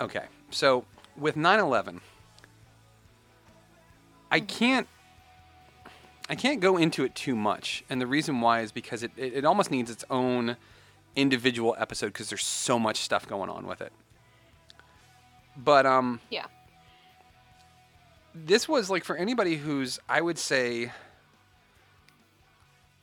okay, 0.00 0.24
so 0.50 0.84
with 1.16 1.36
9 1.36 1.60
11, 1.60 2.00
I 4.30 4.40
can't. 4.40 4.86
I 6.30 6.34
can't 6.34 6.60
go 6.60 6.76
into 6.76 7.04
it 7.04 7.14
too 7.14 7.34
much, 7.34 7.82
and 7.88 8.02
the 8.02 8.06
reason 8.06 8.42
why 8.42 8.60
is 8.60 8.70
because 8.70 9.02
it, 9.02 9.12
it, 9.16 9.32
it 9.32 9.44
almost 9.46 9.70
needs 9.70 9.90
its 9.90 10.04
own 10.10 10.58
individual 11.18 11.74
episode 11.78 12.08
because 12.08 12.28
there's 12.28 12.44
so 12.44 12.78
much 12.78 12.98
stuff 12.98 13.26
going 13.28 13.50
on 13.50 13.66
with 13.66 13.80
it. 13.80 13.92
But 15.56 15.84
um, 15.86 16.20
Yeah. 16.30 16.46
this 18.34 18.68
was 18.68 18.88
like 18.88 19.04
for 19.04 19.16
anybody 19.16 19.56
who's 19.56 19.98
I 20.08 20.20
would 20.20 20.38
say 20.38 20.92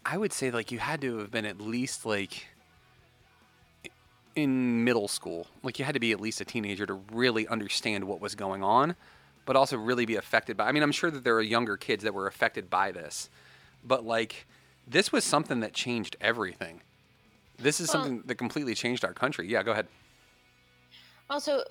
I 0.06 0.18
would 0.18 0.32
say 0.34 0.52
like 0.52 0.72
you 0.72 0.80
had 0.80 1.02
to 1.02 1.18
have 1.18 1.32
been 1.32 1.46
at 1.46 1.60
least 1.60 2.06
like 2.06 2.48
in 4.36 4.84
middle 4.84 5.08
school. 5.08 5.48
Like 5.64 5.80
you 5.80 5.86
had 5.86 5.94
to 5.94 6.00
be 6.00 6.12
at 6.12 6.20
least 6.20 6.42
a 6.42 6.46
teenager 6.46 6.86
to 6.86 6.94
really 7.12 7.48
understand 7.48 8.04
what 8.06 8.20
was 8.22 8.36
going 8.36 8.64
on, 8.64 8.96
but 9.46 9.56
also 9.56 9.78
really 9.78 10.06
be 10.06 10.16
affected 10.16 10.58
by 10.58 10.68
I 10.68 10.72
mean, 10.72 10.84
I'm 10.84 10.92
sure 10.92 11.12
that 11.12 11.24
there 11.24 11.36
are 11.36 11.42
younger 11.42 11.78
kids 11.78 12.04
that 12.04 12.14
were 12.14 12.28
affected 12.28 12.70
by 12.70 12.92
this. 12.92 13.30
But 13.84 14.06
like 14.06 14.46
this 14.88 15.12
was 15.12 15.24
something 15.24 15.60
that 15.62 15.74
changed 15.74 16.16
everything. 16.22 16.82
This 17.58 17.80
is 17.80 17.88
Well- 17.88 18.04
something 18.04 18.22
that 18.26 18.36
completely 18.36 18.76
changed 18.76 19.06
our 19.06 19.14
country. 19.14 19.48
Yeah, 19.48 19.64
go 19.64 19.72
ahead. 19.72 19.88
Also, 21.30 21.60
uh, 21.60 21.64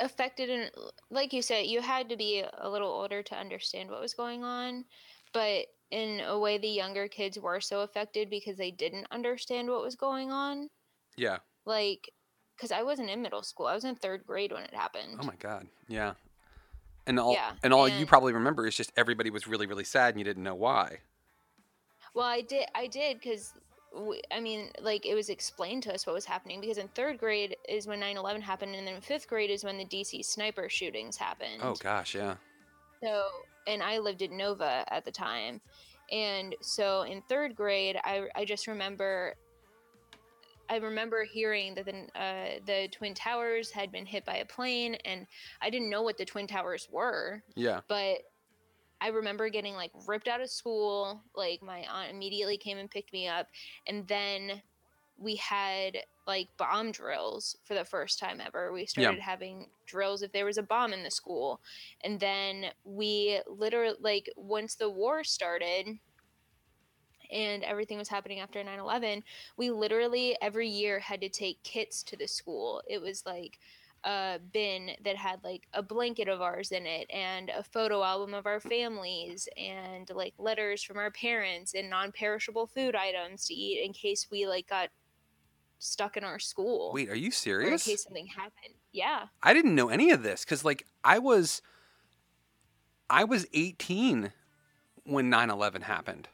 affected 0.00 0.50
and 0.50 0.70
like 1.10 1.32
you 1.32 1.40
said, 1.40 1.66
you 1.66 1.80
had 1.80 2.08
to 2.08 2.16
be 2.16 2.44
a 2.58 2.68
little 2.68 2.90
older 2.90 3.22
to 3.22 3.34
understand 3.36 3.90
what 3.90 4.00
was 4.00 4.14
going 4.14 4.44
on, 4.44 4.84
but 5.32 5.66
in 5.90 6.20
a 6.20 6.38
way, 6.38 6.58
the 6.58 6.68
younger 6.68 7.06
kids 7.06 7.38
were 7.38 7.60
so 7.60 7.80
affected 7.80 8.28
because 8.28 8.56
they 8.56 8.72
didn't 8.72 9.06
understand 9.10 9.68
what 9.68 9.82
was 9.82 9.94
going 9.94 10.32
on. 10.32 10.68
Yeah. 11.16 11.38
Like, 11.64 12.12
because 12.56 12.72
I 12.72 12.82
wasn't 12.82 13.10
in 13.10 13.22
middle 13.22 13.42
school, 13.42 13.66
I 13.66 13.74
was 13.74 13.84
in 13.84 13.94
third 13.94 14.26
grade 14.26 14.52
when 14.52 14.64
it 14.64 14.74
happened. 14.74 15.18
Oh 15.20 15.26
my 15.26 15.36
god. 15.36 15.68
Yeah. 15.88 16.14
And 17.06 17.20
all 17.20 17.34
Yeah, 17.34 17.52
and 17.62 17.72
all 17.72 17.88
you 17.88 18.04
probably 18.04 18.32
remember 18.32 18.66
is 18.66 18.74
just 18.74 18.92
everybody 18.96 19.30
was 19.30 19.46
really 19.46 19.66
really 19.66 19.84
sad 19.84 20.14
and 20.14 20.18
you 20.18 20.24
didn't 20.24 20.42
know 20.42 20.56
why. 20.56 20.98
Well, 22.14 22.26
I 22.26 22.40
did. 22.40 22.66
I 22.74 22.88
did 22.88 23.20
because, 23.20 23.52
I 24.30 24.40
mean, 24.40 24.70
like 24.80 25.06
it 25.06 25.14
was 25.14 25.28
explained 25.28 25.82
to 25.84 25.94
us 25.94 26.06
what 26.06 26.14
was 26.14 26.24
happening 26.24 26.60
because 26.60 26.78
in 26.78 26.88
third 26.88 27.18
grade 27.18 27.56
is 27.68 27.86
when 27.86 28.00
9/11 28.00 28.40
happened, 28.42 28.74
and 28.74 28.86
then 28.86 29.00
fifth 29.00 29.26
grade 29.28 29.50
is 29.50 29.64
when 29.64 29.78
the 29.78 29.84
DC 29.84 30.24
sniper 30.24 30.68
shootings 30.68 31.16
happened. 31.16 31.60
Oh 31.62 31.74
gosh, 31.74 32.14
yeah. 32.14 32.36
So, 33.02 33.24
and 33.66 33.82
I 33.82 33.98
lived 33.98 34.22
in 34.22 34.36
Nova 34.36 34.84
at 34.92 35.04
the 35.04 35.10
time, 35.10 35.60
and 36.10 36.54
so 36.60 37.02
in 37.02 37.22
third 37.28 37.54
grade, 37.54 37.96
I 38.04 38.28
I 38.34 38.44
just 38.44 38.66
remember. 38.66 39.34
I 40.68 40.76
remember 40.78 41.22
hearing 41.22 41.76
that 41.76 41.84
the 41.84 42.20
uh, 42.20 42.58
the 42.66 42.88
twin 42.90 43.14
towers 43.14 43.70
had 43.70 43.92
been 43.92 44.04
hit 44.04 44.24
by 44.24 44.38
a 44.38 44.44
plane, 44.44 44.96
and 45.04 45.26
I 45.62 45.70
didn't 45.70 45.88
know 45.90 46.02
what 46.02 46.18
the 46.18 46.24
twin 46.24 46.46
towers 46.48 46.88
were 46.90 47.42
Yeah. 47.54 47.80
but 47.88 48.18
I 49.00 49.08
remember 49.08 49.48
getting 49.48 49.74
like 49.74 49.92
ripped 50.06 50.28
out 50.28 50.40
of 50.40 50.50
school. 50.50 51.22
Like 51.34 51.62
my 51.62 51.86
aunt 51.90 52.10
immediately 52.10 52.56
came 52.56 52.78
and 52.78 52.90
picked 52.90 53.12
me 53.12 53.28
up, 53.28 53.48
and 53.86 54.06
then 54.08 54.62
we 55.18 55.36
had 55.36 55.98
like 56.26 56.48
bomb 56.56 56.90
drills 56.92 57.56
for 57.64 57.74
the 57.74 57.84
first 57.84 58.18
time 58.18 58.40
ever. 58.44 58.72
We 58.72 58.86
started 58.86 59.20
having 59.20 59.68
drills 59.86 60.22
if 60.22 60.32
there 60.32 60.44
was 60.44 60.58
a 60.58 60.62
bomb 60.62 60.92
in 60.92 61.02
the 61.02 61.10
school, 61.10 61.60
and 62.02 62.18
then 62.18 62.66
we 62.84 63.40
literally 63.46 63.96
like 64.00 64.30
once 64.36 64.74
the 64.74 64.90
war 64.90 65.24
started. 65.24 65.98
And 67.32 67.64
everything 67.64 67.98
was 67.98 68.08
happening 68.08 68.38
after 68.38 68.62
9 68.62 68.78
11. 68.78 69.24
We 69.56 69.70
literally 69.70 70.36
every 70.40 70.68
year 70.68 71.00
had 71.00 71.20
to 71.22 71.28
take 71.28 71.60
kits 71.64 72.04
to 72.04 72.16
the 72.16 72.28
school. 72.28 72.82
It 72.88 73.00
was 73.02 73.26
like 73.26 73.58
a 74.06 74.38
bin 74.52 74.92
that 75.04 75.16
had 75.16 75.42
like 75.44 75.66
a 75.74 75.82
blanket 75.82 76.28
of 76.28 76.40
ours 76.40 76.72
in 76.72 76.86
it 76.86 77.10
and 77.10 77.50
a 77.50 77.62
photo 77.62 78.02
album 78.02 78.32
of 78.32 78.46
our 78.46 78.60
families 78.60 79.48
and 79.58 80.08
like 80.14 80.32
letters 80.38 80.82
from 80.82 80.96
our 80.96 81.10
parents 81.10 81.74
and 81.74 81.90
non-perishable 81.90 82.66
food 82.66 82.94
items 82.94 83.44
to 83.46 83.54
eat 83.54 83.84
in 83.84 83.92
case 83.92 84.28
we 84.30 84.46
like 84.46 84.68
got 84.68 84.88
stuck 85.78 86.16
in 86.16 86.24
our 86.24 86.38
school 86.38 86.92
Wait, 86.94 87.10
are 87.10 87.14
you 87.14 87.26
or 87.26 87.28
in 87.28 87.32
serious? 87.32 87.84
case 87.84 88.04
something 88.04 88.26
happened 88.28 88.74
yeah 88.92 89.26
I 89.42 89.52
didn't 89.52 89.74
know 89.74 89.88
any 89.88 90.10
of 90.12 90.22
this 90.22 90.44
cuz 90.44 90.64
like 90.64 90.86
I 91.04 91.18
was 91.18 91.60
I 93.10 93.24
was 93.24 93.46
18 93.52 94.32
when 95.04 95.30
9/11 95.30 95.82
happened. 95.82 96.28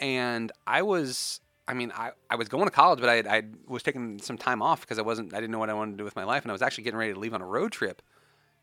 And 0.00 0.50
I 0.66 0.82
was 0.82 1.40
I 1.66 1.74
mean, 1.74 1.92
I, 1.94 2.10
I 2.28 2.36
was 2.36 2.48
going 2.48 2.64
to 2.64 2.70
college, 2.70 3.00
but 3.00 3.08
I, 3.08 3.36
I 3.36 3.42
was 3.66 3.82
taking 3.82 4.18
some 4.20 4.36
time 4.36 4.60
off 4.60 4.82
because 4.82 4.98
I 4.98 5.02
wasn't, 5.02 5.32
I 5.32 5.38
didn't 5.38 5.50
know 5.50 5.58
what 5.58 5.70
I 5.70 5.74
wanted 5.74 5.92
to 5.92 5.98
do 5.98 6.04
with 6.04 6.16
my 6.16 6.24
life. 6.24 6.42
And 6.42 6.50
I 6.50 6.52
was 6.52 6.62
actually 6.62 6.84
getting 6.84 6.98
ready 6.98 7.14
to 7.14 7.18
leave 7.18 7.32
on 7.32 7.40
a 7.40 7.46
road 7.46 7.72
trip 7.72 8.02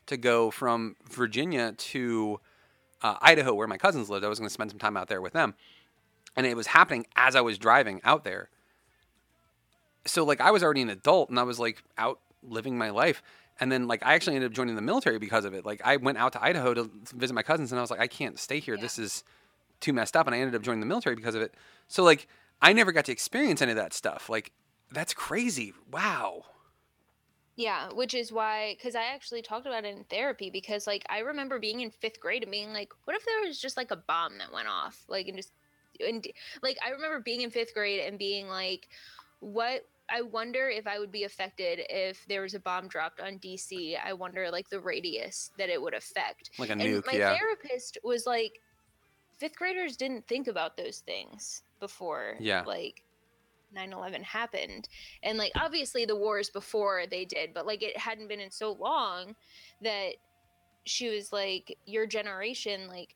to 0.06 0.16
go 0.16 0.50
from 0.50 0.96
Virginia 1.10 1.72
to 1.72 2.40
uh, 3.02 3.16
Idaho, 3.20 3.54
where 3.54 3.66
my 3.66 3.78
cousins 3.78 4.08
lived. 4.08 4.24
I 4.24 4.28
was 4.28 4.38
going 4.38 4.48
to 4.48 4.52
spend 4.52 4.70
some 4.70 4.78
time 4.78 4.96
out 4.96 5.08
there 5.08 5.20
with 5.20 5.32
them. 5.32 5.54
And 6.36 6.46
it 6.46 6.56
was 6.56 6.68
happening 6.68 7.06
as 7.16 7.34
I 7.34 7.40
was 7.40 7.58
driving 7.58 8.00
out 8.04 8.24
there. 8.24 8.48
So, 10.06 10.24
like, 10.24 10.40
I 10.40 10.50
was 10.50 10.62
already 10.62 10.82
an 10.82 10.90
adult 10.90 11.28
and 11.28 11.38
I 11.38 11.42
was, 11.42 11.58
like, 11.58 11.82
out 11.98 12.20
living 12.42 12.78
my 12.78 12.90
life. 12.90 13.22
And 13.60 13.70
then, 13.70 13.86
like, 13.86 14.04
I 14.04 14.14
actually 14.14 14.36
ended 14.36 14.50
up 14.50 14.54
joining 14.54 14.76
the 14.76 14.82
military 14.82 15.18
because 15.18 15.44
of 15.44 15.54
it. 15.54 15.66
Like, 15.66 15.80
I 15.84 15.96
went 15.96 16.18
out 16.18 16.32
to 16.32 16.42
Idaho 16.42 16.74
to 16.74 16.90
visit 17.14 17.34
my 17.34 17.42
cousins 17.42 17.70
and 17.70 17.78
I 17.78 17.82
was 17.82 17.90
like, 17.90 18.00
I 18.00 18.06
can't 18.06 18.38
stay 18.38 18.60
here. 18.60 18.76
This 18.76 18.98
is 18.98 19.24
too 19.80 19.92
messed 19.92 20.16
up. 20.16 20.26
And 20.26 20.34
I 20.34 20.38
ended 20.38 20.54
up 20.54 20.62
joining 20.62 20.80
the 20.80 20.86
military 20.86 21.16
because 21.16 21.34
of 21.34 21.42
it. 21.42 21.54
So, 21.88 22.02
like, 22.02 22.28
I 22.62 22.72
never 22.72 22.92
got 22.92 23.04
to 23.06 23.12
experience 23.12 23.60
any 23.60 23.72
of 23.72 23.76
that 23.76 23.92
stuff. 23.92 24.28
Like, 24.30 24.52
that's 24.90 25.12
crazy. 25.14 25.72
Wow. 25.90 26.44
yeah 27.56 27.90
which 27.92 28.14
is 28.14 28.32
why 28.32 28.74
because 28.78 28.94
i 28.94 29.04
actually 29.04 29.42
talked 29.42 29.66
about 29.66 29.84
it 29.84 29.94
in 29.94 30.04
therapy 30.04 30.48
because 30.50 30.86
like 30.86 31.04
i 31.10 31.18
remember 31.18 31.58
being 31.58 31.80
in 31.80 31.90
fifth 31.90 32.18
grade 32.18 32.42
and 32.42 32.50
being 32.50 32.72
like 32.72 32.90
what 33.04 33.14
if 33.16 33.24
there 33.26 33.40
was 33.46 33.60
just 33.60 33.76
like 33.76 33.90
a 33.90 33.96
bomb 33.96 34.38
that 34.38 34.52
went 34.52 34.68
off 34.68 35.04
like 35.08 35.28
and 35.28 35.36
just 35.36 35.52
and 36.00 36.26
like 36.62 36.78
i 36.84 36.90
remember 36.90 37.20
being 37.20 37.42
in 37.42 37.50
fifth 37.50 37.74
grade 37.74 38.00
and 38.00 38.18
being 38.18 38.48
like 38.48 38.88
what 39.40 39.86
i 40.10 40.22
wonder 40.22 40.70
if 40.70 40.86
i 40.86 40.98
would 40.98 41.12
be 41.12 41.24
affected 41.24 41.80
if 41.90 42.24
there 42.26 42.40
was 42.40 42.54
a 42.54 42.60
bomb 42.60 42.88
dropped 42.88 43.20
on 43.20 43.38
dc 43.38 43.96
i 44.02 44.12
wonder 44.14 44.50
like 44.50 44.68
the 44.70 44.80
radius 44.80 45.50
that 45.58 45.68
it 45.68 45.80
would 45.80 45.94
affect 45.94 46.50
Like 46.58 46.70
a 46.70 46.72
and 46.72 46.80
nuke, 46.80 47.06
my 47.06 47.12
yeah. 47.12 47.36
therapist 47.36 47.98
was 48.02 48.26
like 48.26 48.60
fifth 49.38 49.56
graders 49.56 49.96
didn't 49.96 50.26
think 50.26 50.48
about 50.48 50.76
those 50.76 51.00
things 51.00 51.62
before 51.82 52.36
Yeah. 52.40 52.62
like 52.66 53.02
9-11 53.76 54.22
happened 54.22 54.88
and 55.22 55.36
like 55.36 55.50
obviously 55.56 56.04
the 56.04 56.14
wars 56.16 56.48
before 56.50 57.04
they 57.10 57.24
did 57.24 57.52
but 57.52 57.66
like 57.66 57.82
it 57.82 57.96
hadn't 57.98 58.28
been 58.28 58.38
in 58.40 58.50
so 58.50 58.72
long 58.72 59.34
that 59.82 60.12
she 60.84 61.08
was 61.08 61.32
like 61.32 61.76
your 61.86 62.06
generation 62.06 62.86
like 62.88 63.14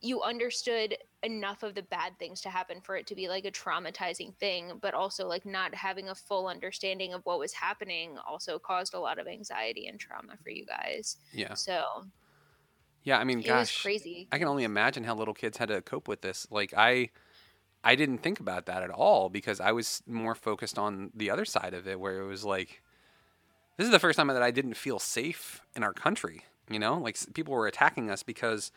you 0.00 0.20
understood 0.20 0.96
enough 1.22 1.62
of 1.62 1.74
the 1.74 1.82
bad 1.84 2.12
things 2.18 2.42
to 2.42 2.50
happen 2.50 2.82
for 2.82 2.96
it 2.96 3.06
to 3.06 3.14
be 3.14 3.28
like 3.28 3.46
a 3.46 3.50
traumatizing 3.50 4.34
thing 4.36 4.72
but 4.82 4.92
also 4.92 5.26
like 5.26 5.46
not 5.46 5.74
having 5.74 6.10
a 6.10 6.14
full 6.14 6.46
understanding 6.46 7.14
of 7.14 7.22
what 7.24 7.38
was 7.38 7.52
happening 7.54 8.16
also 8.28 8.58
caused 8.58 8.92
a 8.94 9.00
lot 9.00 9.18
of 9.18 9.26
anxiety 9.26 9.86
and 9.88 9.98
trauma 9.98 10.34
for 10.42 10.50
you 10.50 10.66
guys 10.66 11.16
Yeah. 11.32 11.54
so 11.54 12.04
Yeah. 13.04 13.18
I 13.18 13.24
mean, 13.24 13.38
it 13.40 13.46
gosh. 13.46 13.60
was 13.74 13.82
crazy 13.82 14.28
I 14.30 14.38
can 14.38 14.48
only 14.48 14.64
imagine 14.64 15.04
how 15.04 15.14
little 15.14 15.34
kids 15.34 15.56
had 15.56 15.68
to 15.68 15.80
cope 15.80 16.08
with 16.08 16.20
this. 16.20 16.46
Like 16.50 16.74
I 16.76 17.10
I 17.84 17.94
didn't 17.94 18.18
think 18.18 18.40
about 18.40 18.64
that 18.66 18.82
at 18.82 18.90
all 18.90 19.28
because 19.28 19.60
I 19.60 19.72
was 19.72 20.02
more 20.06 20.34
focused 20.34 20.78
on 20.78 21.10
the 21.14 21.30
other 21.30 21.44
side 21.44 21.74
of 21.74 21.86
it 21.86 22.00
where 22.00 22.20
it 22.20 22.26
was 22.26 22.44
like 22.44 22.82
this 23.76 23.84
is 23.84 23.90
the 23.90 23.98
first 23.98 24.16
time 24.16 24.28
that 24.28 24.42
I 24.42 24.50
didn't 24.50 24.74
feel 24.74 24.98
safe 24.98 25.60
in 25.76 25.82
our 25.82 25.92
country, 25.92 26.44
you 26.70 26.78
know? 26.78 26.96
Like 26.96 27.18
people 27.34 27.52
were 27.52 27.66
attacking 27.66 28.10
us 28.10 28.22
because 28.22 28.72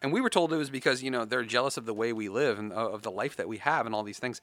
and 0.00 0.12
we 0.12 0.20
were 0.20 0.30
told 0.30 0.52
it 0.52 0.56
was 0.56 0.70
because, 0.70 1.02
you 1.02 1.10
know, 1.10 1.24
they're 1.24 1.44
jealous 1.44 1.76
of 1.76 1.86
the 1.86 1.94
way 1.94 2.12
we 2.12 2.28
live 2.28 2.58
and 2.58 2.72
uh, 2.72 2.90
of 2.90 3.02
the 3.02 3.10
life 3.10 3.36
that 3.36 3.48
we 3.48 3.58
have 3.58 3.86
and 3.86 3.94
all 3.94 4.02
these 4.02 4.18
things. 4.18 4.40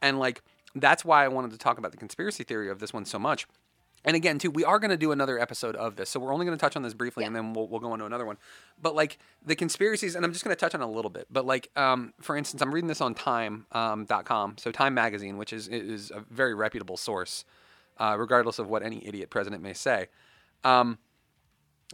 And 0.00 0.18
like 0.18 0.42
that's 0.74 1.04
why 1.04 1.24
I 1.24 1.28
wanted 1.28 1.50
to 1.50 1.58
talk 1.58 1.78
about 1.78 1.90
the 1.90 1.98
conspiracy 1.98 2.44
theory 2.44 2.70
of 2.70 2.78
this 2.78 2.92
one 2.92 3.04
so 3.04 3.18
much. 3.18 3.46
And 4.04 4.14
again, 4.14 4.38
too, 4.38 4.50
we 4.50 4.64
are 4.64 4.78
going 4.78 4.90
to 4.90 4.96
do 4.96 5.12
another 5.12 5.38
episode 5.38 5.74
of 5.76 5.96
this, 5.96 6.08
so 6.08 6.20
we're 6.20 6.32
only 6.32 6.46
going 6.46 6.56
to 6.56 6.60
touch 6.60 6.76
on 6.76 6.82
this 6.82 6.94
briefly, 6.94 7.24
and 7.24 7.34
then 7.34 7.52
we'll, 7.52 7.66
we'll 7.66 7.80
go 7.80 7.92
on 7.92 7.98
to 7.98 8.04
another 8.04 8.24
one. 8.24 8.38
But 8.80 8.94
like 8.94 9.18
the 9.44 9.56
conspiracies, 9.56 10.14
and 10.14 10.24
I'm 10.24 10.32
just 10.32 10.44
going 10.44 10.54
to 10.54 10.60
touch 10.60 10.74
on 10.74 10.80
a 10.80 10.90
little 10.90 11.10
bit. 11.10 11.26
But 11.30 11.46
like, 11.46 11.70
um, 11.76 12.14
for 12.20 12.36
instance, 12.36 12.62
I'm 12.62 12.72
reading 12.72 12.88
this 12.88 13.00
on 13.00 13.14
time.com 13.14 13.66
um, 13.72 14.06
.com, 14.06 14.56
so 14.56 14.70
Time 14.70 14.94
Magazine, 14.94 15.36
which 15.36 15.52
is 15.52 15.68
is 15.68 16.10
a 16.10 16.24
very 16.30 16.54
reputable 16.54 16.96
source, 16.96 17.44
uh, 17.98 18.16
regardless 18.18 18.58
of 18.58 18.68
what 18.68 18.82
any 18.82 19.06
idiot 19.06 19.30
president 19.30 19.62
may 19.62 19.74
say. 19.74 20.06
Um, 20.64 20.98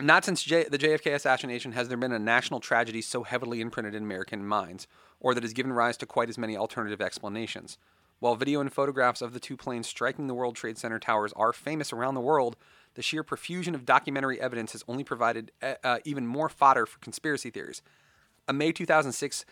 not 0.01 0.25
since 0.25 0.43
J- 0.43 0.69
the 0.69 0.79
JFK 0.79 1.15
assassination 1.15 1.73
has 1.73 1.89
there 1.89 1.97
been 1.97 2.13
a 2.13 2.19
national 2.19 2.61
tragedy 2.61 3.01
so 3.01 3.23
heavily 3.23 3.61
imprinted 3.61 3.95
in 3.95 4.03
American 4.03 4.45
minds, 4.45 4.87
or 5.21 5.35
that 5.35 5.43
has 5.43 5.53
given 5.53 5.73
rise 5.73 5.97
to 5.99 6.07
quite 6.07 6.29
as 6.29 6.37
many 6.37 6.57
alternative 6.57 7.01
explanations. 7.01 7.79
While 8.21 8.37
video 8.37 8.61
and 8.61 8.73
photographs 8.73 9.21
of 9.21 9.33
the 9.33 9.41
two 9.41 9.57
planes 9.57 9.87
striking 9.87 10.27
the 10.27 10.35
World 10.35 10.57
Trade 10.57 10.79
Center 10.79 10.99
towers 10.99 11.33
are 11.35 11.53
famous 11.53 11.93
around 11.93 12.15
the 12.15 12.21
world, 12.21 12.57
the 12.95 13.03
sheer 13.03 13.23
profusion 13.23 13.75
of 13.75 13.85
documentary 13.85 14.41
evidence 14.41 14.73
has 14.73 14.85
only 14.89 15.05
provided 15.05 15.53
uh, 15.63 15.75
uh, 15.83 15.99
even 16.05 16.27
more 16.27 16.49
fodder 16.49 16.87
for 16.87 16.99
conspiracy 17.01 17.51
theories. 17.51 17.83
A 18.47 18.53
May 18.53 18.73
2006 18.73 19.45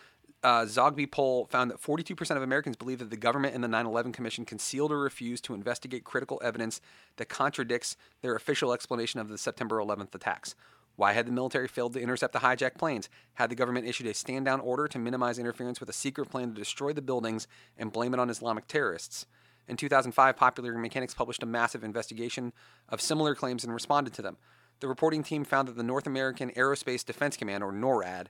uh, 0.43 0.65
Zogby 0.65 1.09
poll 1.09 1.45
found 1.45 1.71
that 1.71 1.81
42% 1.81 2.35
of 2.35 2.41
Americans 2.41 2.75
believe 2.75 2.99
that 2.99 3.09
the 3.09 3.17
government 3.17 3.55
and 3.55 3.63
the 3.63 3.67
9 3.67 3.85
11 3.85 4.11
Commission 4.11 4.45
concealed 4.45 4.91
or 4.91 4.99
refused 4.99 5.45
to 5.45 5.53
investigate 5.53 6.03
critical 6.03 6.41
evidence 6.43 6.81
that 7.15 7.29
contradicts 7.29 7.95
their 8.21 8.35
official 8.35 8.73
explanation 8.73 9.19
of 9.19 9.29
the 9.29 9.37
September 9.37 9.77
11th 9.77 10.13
attacks. 10.13 10.55
Why 10.95 11.13
had 11.13 11.25
the 11.25 11.31
military 11.31 11.67
failed 11.67 11.93
to 11.93 12.01
intercept 12.01 12.33
the 12.33 12.39
hijacked 12.39 12.77
planes? 12.77 13.09
Had 13.33 13.49
the 13.49 13.55
government 13.55 13.87
issued 13.87 14.07
a 14.07 14.13
stand 14.13 14.45
down 14.45 14.59
order 14.59 14.87
to 14.87 14.99
minimize 14.99 15.39
interference 15.39 15.79
with 15.79 15.89
a 15.89 15.93
secret 15.93 16.29
plan 16.29 16.49
to 16.49 16.59
destroy 16.59 16.93
the 16.93 17.01
buildings 17.01 17.47
and 17.77 17.91
blame 17.91 18.13
it 18.13 18.19
on 18.19 18.29
Islamic 18.29 18.67
terrorists? 18.67 19.25
In 19.67 19.77
2005, 19.77 20.35
Popular 20.35 20.77
Mechanics 20.77 21.13
published 21.13 21.41
a 21.41 21.47
massive 21.47 21.83
investigation 21.83 22.53
of 22.89 23.01
similar 23.01 23.33
claims 23.33 23.63
and 23.63 23.73
responded 23.73 24.13
to 24.13 24.21
them. 24.21 24.37
The 24.81 24.87
reporting 24.87 25.23
team 25.23 25.45
found 25.45 25.67
that 25.67 25.77
the 25.77 25.83
North 25.83 26.05
American 26.05 26.51
Aerospace 26.51 27.05
Defense 27.05 27.37
Command, 27.37 27.63
or 27.63 27.71
NORAD, 27.71 28.27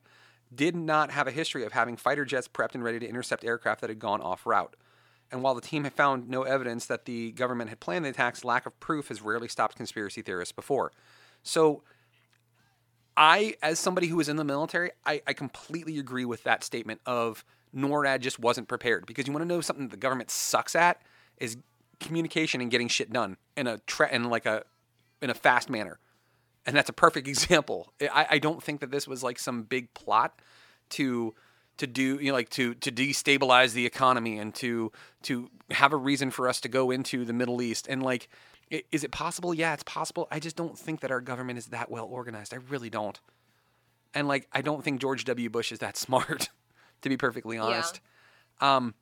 did 0.53 0.75
not 0.75 1.11
have 1.11 1.27
a 1.27 1.31
history 1.31 1.65
of 1.65 1.73
having 1.73 1.97
fighter 1.97 2.25
jets 2.25 2.47
prepped 2.47 2.75
and 2.75 2.83
ready 2.83 2.99
to 2.99 3.07
intercept 3.07 3.43
aircraft 3.43 3.81
that 3.81 3.89
had 3.89 3.99
gone 3.99 4.21
off 4.21 4.45
route. 4.45 4.75
And 5.31 5.41
while 5.41 5.55
the 5.55 5.61
team 5.61 5.83
had 5.83 5.93
found 5.93 6.29
no 6.29 6.43
evidence 6.43 6.85
that 6.85 7.05
the 7.05 7.31
government 7.31 7.69
had 7.69 7.79
planned 7.79 8.05
the 8.05 8.09
attacks, 8.09 8.45
lack 8.45 8.67
of 8.67 8.79
proof 8.79 9.07
has 9.07 9.21
rarely 9.21 9.47
stopped 9.47 9.75
conspiracy 9.75 10.21
theorists 10.21 10.51
before. 10.51 10.91
So, 11.41 11.81
I, 13.15 13.55
as 13.61 13.79
somebody 13.79 14.07
who 14.07 14.15
was 14.15 14.29
in 14.29 14.37
the 14.37 14.43
military, 14.43 14.91
I, 15.05 15.21
I 15.27 15.33
completely 15.33 15.99
agree 15.99 16.25
with 16.25 16.43
that 16.43 16.63
statement 16.63 17.01
of 17.05 17.45
NORAD 17.75 18.21
just 18.21 18.39
wasn't 18.39 18.67
prepared. 18.67 19.05
Because 19.05 19.27
you 19.27 19.33
want 19.33 19.43
to 19.43 19.47
know 19.47 19.61
something 19.61 19.89
the 19.89 19.97
government 19.97 20.31
sucks 20.31 20.75
at 20.75 21.01
is 21.37 21.57
communication 21.99 22.61
and 22.61 22.69
getting 22.71 22.87
shit 22.87 23.11
done 23.13 23.37
in 23.55 23.67
a 23.67 23.79
in 24.11 24.29
like 24.29 24.45
a 24.45 24.63
in 25.21 25.29
a 25.29 25.33
fast 25.33 25.69
manner 25.69 25.99
and 26.65 26.75
that's 26.75 26.89
a 26.89 26.93
perfect 26.93 27.27
example. 27.33 27.93
I, 28.01 28.27
I 28.31 28.39
don't 28.39 28.61
think 28.61 28.81
that 28.81 28.91
this 28.91 29.07
was 29.07 29.23
like 29.23 29.39
some 29.39 29.63
big 29.63 29.93
plot 29.93 30.39
to 30.91 31.33
to 31.77 31.87
do 31.87 32.19
you 32.19 32.27
know 32.27 32.33
like 32.33 32.49
to 32.49 32.75
to 32.75 32.91
destabilize 32.91 33.73
the 33.73 33.85
economy 33.85 34.37
and 34.37 34.53
to 34.53 34.91
to 35.23 35.49
have 35.71 35.91
a 35.91 35.97
reason 35.97 36.29
for 36.29 36.47
us 36.47 36.61
to 36.61 36.69
go 36.69 36.91
into 36.91 37.25
the 37.25 37.33
Middle 37.33 37.61
East 37.61 37.87
and 37.89 38.03
like 38.03 38.29
is 38.69 39.03
it 39.03 39.11
possible? 39.11 39.53
Yeah, 39.53 39.73
it's 39.73 39.83
possible. 39.83 40.27
I 40.31 40.39
just 40.39 40.55
don't 40.55 40.77
think 40.77 41.01
that 41.01 41.11
our 41.11 41.21
government 41.21 41.59
is 41.59 41.67
that 41.67 41.91
well 41.91 42.05
organized. 42.05 42.53
I 42.53 42.57
really 42.69 42.89
don't. 42.89 43.19
And 44.13 44.27
like 44.27 44.47
I 44.51 44.61
don't 44.61 44.83
think 44.83 45.01
George 45.01 45.25
W. 45.25 45.49
Bush 45.49 45.71
is 45.71 45.79
that 45.79 45.97
smart, 45.97 46.49
to 47.01 47.09
be 47.09 47.17
perfectly 47.17 47.57
honest. 47.57 47.99
Um, 48.61 48.93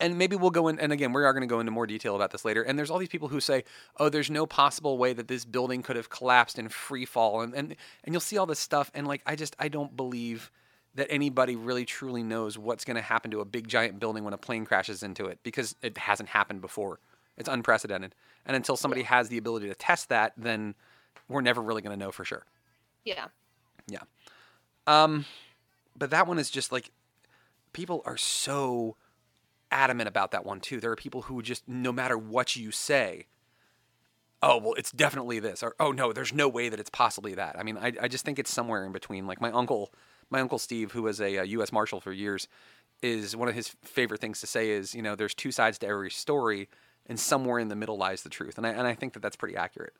and 0.00 0.18
maybe 0.18 0.36
we'll 0.36 0.50
go 0.50 0.68
in 0.68 0.78
and 0.80 0.92
again 0.92 1.12
we 1.12 1.22
are 1.22 1.32
going 1.32 1.42
to 1.42 1.46
go 1.46 1.60
into 1.60 1.72
more 1.72 1.86
detail 1.86 2.16
about 2.16 2.30
this 2.30 2.44
later 2.44 2.62
and 2.62 2.78
there's 2.78 2.90
all 2.90 2.98
these 2.98 3.08
people 3.08 3.28
who 3.28 3.40
say 3.40 3.64
oh 3.98 4.08
there's 4.08 4.30
no 4.30 4.46
possible 4.46 4.98
way 4.98 5.12
that 5.12 5.28
this 5.28 5.44
building 5.44 5.82
could 5.82 5.96
have 5.96 6.10
collapsed 6.10 6.58
in 6.58 6.68
free 6.68 7.04
fall 7.04 7.42
and 7.42 7.54
and, 7.54 7.76
and 8.04 8.14
you'll 8.14 8.20
see 8.20 8.36
all 8.36 8.46
this 8.46 8.58
stuff 8.58 8.90
and 8.94 9.06
like 9.06 9.22
i 9.26 9.36
just 9.36 9.54
i 9.58 9.68
don't 9.68 9.96
believe 9.96 10.50
that 10.96 11.06
anybody 11.10 11.56
really 11.56 11.84
truly 11.84 12.22
knows 12.22 12.56
what's 12.56 12.84
going 12.84 12.96
to 12.96 13.02
happen 13.02 13.30
to 13.30 13.40
a 13.40 13.44
big 13.44 13.66
giant 13.66 13.98
building 13.98 14.24
when 14.24 14.34
a 14.34 14.38
plane 14.38 14.64
crashes 14.64 15.02
into 15.02 15.26
it 15.26 15.38
because 15.42 15.74
it 15.82 15.96
hasn't 15.98 16.28
happened 16.28 16.60
before 16.60 16.98
it's 17.36 17.48
unprecedented 17.48 18.14
and 18.46 18.56
until 18.56 18.76
somebody 18.76 19.02
has 19.02 19.28
the 19.28 19.38
ability 19.38 19.68
to 19.68 19.74
test 19.74 20.08
that 20.08 20.32
then 20.36 20.74
we're 21.28 21.40
never 21.40 21.60
really 21.62 21.82
going 21.82 21.98
to 21.98 22.04
know 22.04 22.10
for 22.12 22.24
sure 22.24 22.44
Yeah. 23.04 23.26
yeah. 23.86 24.02
Um, 24.86 25.24
but 25.96 26.10
that 26.10 26.26
one 26.26 26.38
is 26.38 26.50
just 26.50 26.72
like 26.72 26.90
people 27.72 28.02
are 28.04 28.16
so 28.16 28.96
adamant 29.70 30.08
about 30.08 30.30
that 30.32 30.44
one 30.44 30.60
too. 30.60 30.80
There 30.80 30.90
are 30.90 30.96
people 30.96 31.22
who 31.22 31.42
just 31.42 31.66
no 31.68 31.92
matter 31.92 32.16
what 32.18 32.54
you 32.56 32.70
say, 32.70 33.26
oh 34.42 34.58
well, 34.58 34.74
it's 34.74 34.92
definitely 34.92 35.38
this, 35.40 35.62
or 35.62 35.74
oh 35.80 35.90
no, 35.92 36.12
there's 36.12 36.32
no 36.32 36.48
way 36.48 36.68
that 36.68 36.78
it's 36.80 36.90
possibly 36.90 37.34
that. 37.34 37.58
I 37.58 37.62
mean, 37.62 37.78
I 37.78 37.92
I 38.00 38.08
just 38.08 38.24
think 38.24 38.38
it's 38.38 38.52
somewhere 38.52 38.84
in 38.84 38.92
between. 38.92 39.26
Like 39.26 39.40
my 39.40 39.50
uncle, 39.50 39.92
my 40.30 40.40
uncle 40.40 40.58
Steve, 40.58 40.92
who 40.92 41.02
was 41.02 41.20
a, 41.20 41.38
uh 41.38 41.42
U.S. 41.44 41.72
Marshal 41.72 42.00
for 42.00 42.12
years, 42.12 42.46
is 43.02 43.34
one 43.36 43.48
of 43.48 43.54
his 43.54 43.68
favorite 43.82 44.20
things 44.20 44.40
to 44.40 44.46
say 44.46 44.70
is 44.70 44.94
you 44.94 45.02
know 45.02 45.14
there's 45.14 45.34
two 45.34 45.50
sides 45.52 45.78
to 45.78 45.86
every 45.86 46.10
story, 46.10 46.68
and 47.06 47.18
somewhere 47.20 47.58
in 47.58 47.68
the 47.68 47.76
middle 47.76 47.96
lies 47.96 48.22
the 48.22 48.28
truth, 48.30 48.56
and 48.58 48.66
I 48.66 48.70
and 48.70 48.86
I 48.86 48.94
think 48.94 49.12
that 49.14 49.20
that's 49.20 49.36
pretty 49.36 49.56
accurate. 49.56 49.94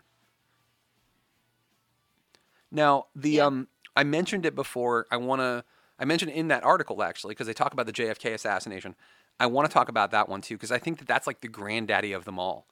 Now, 2.70 3.06
the 3.14 3.30
Yeah. 3.30 3.46
um, 3.46 3.68
I 3.96 4.02
mentioned 4.04 4.44
it 4.46 4.54
before. 4.54 5.06
I 5.10 5.16
want 5.16 5.40
to. 5.40 5.64
I 5.98 6.04
mentioned 6.04 6.32
in 6.32 6.48
that 6.48 6.64
article 6.64 7.02
actually 7.02 7.34
because 7.34 7.46
they 7.46 7.52
talk 7.52 7.72
about 7.72 7.86
the 7.86 7.92
JFK 7.92 8.34
assassination. 8.34 8.96
I 9.38 9.46
want 9.46 9.68
to 9.68 9.72
talk 9.72 9.88
about 9.88 10.10
that 10.10 10.28
one 10.28 10.40
too 10.40 10.56
because 10.56 10.72
I 10.72 10.78
think 10.78 10.98
that 10.98 11.06
that's 11.08 11.26
like 11.26 11.40
the 11.40 11.48
granddaddy 11.48 12.12
of 12.12 12.24
them 12.24 12.38
all. 12.38 12.66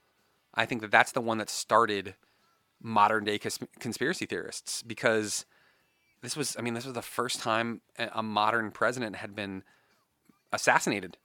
I 0.55 0.67
think 0.67 0.81
that 0.81 0.91
that's 0.91 1.13
the 1.13 1.21
one 1.21 1.39
that 1.39 1.49
started 1.49 2.15
modern 2.81 3.25
day 3.25 3.39
cons- 3.39 3.61
conspiracy 3.79 4.27
theorists 4.27 4.83
because 4.83 5.47
this 6.21 6.37
was. 6.37 6.57
I 6.59 6.63
mean, 6.63 6.75
this 6.75 6.85
was 6.85 6.95
the 6.95 7.03
first 7.03 7.39
time 7.41 7.81
a 7.99 8.09
a 8.15 8.23
modern 8.23 8.71
president 8.73 9.17
had 9.17 9.37
been 9.37 9.63
assassinated. 10.53 11.17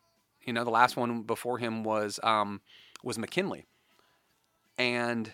You 0.45 0.53
know, 0.53 0.63
the 0.63 0.69
last 0.69 0.95
one 0.95 1.23
before 1.23 1.57
him 1.57 1.83
was 1.83 2.19
um, 2.23 2.61
was 3.03 3.17
McKinley, 3.17 3.65
and 4.77 5.33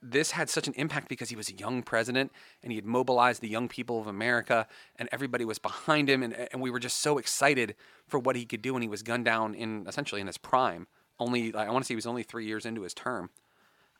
this 0.00 0.30
had 0.30 0.48
such 0.48 0.68
an 0.68 0.74
impact 0.74 1.08
because 1.08 1.28
he 1.28 1.36
was 1.36 1.48
a 1.48 1.54
young 1.54 1.82
president 1.82 2.30
and 2.62 2.70
he 2.70 2.76
had 2.76 2.84
mobilized 2.84 3.42
the 3.42 3.48
young 3.48 3.68
people 3.68 4.00
of 4.00 4.06
America 4.06 4.66
and 4.96 5.08
everybody 5.10 5.44
was 5.44 5.58
behind 5.58 6.08
him 6.08 6.22
and, 6.22 6.34
and 6.52 6.62
we 6.62 6.70
were 6.70 6.78
just 6.78 6.98
so 6.98 7.18
excited 7.18 7.74
for 8.06 8.20
what 8.20 8.36
he 8.36 8.44
could 8.44 8.62
do 8.62 8.74
and 8.74 8.82
he 8.82 8.88
was 8.88 9.02
gunned 9.02 9.24
down 9.24 9.54
in 9.54 9.84
essentially 9.88 10.20
in 10.20 10.28
his 10.28 10.38
prime. 10.38 10.86
Only 11.18 11.52
I 11.54 11.68
want 11.70 11.84
to 11.84 11.86
say 11.86 11.94
he 11.94 11.96
was 11.96 12.06
only 12.06 12.22
three 12.22 12.46
years 12.46 12.64
into 12.64 12.82
his 12.82 12.94
term. 12.94 13.30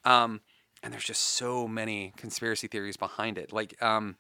Um, 0.05 0.41
and 0.83 0.93
there's 0.93 1.05
just 1.05 1.23
so 1.23 1.67
many 1.67 2.13
conspiracy 2.17 2.69
theories 2.69 2.97
behind 2.97 3.37
it. 3.37 3.53
Like 3.53 3.81
um, 3.83 4.17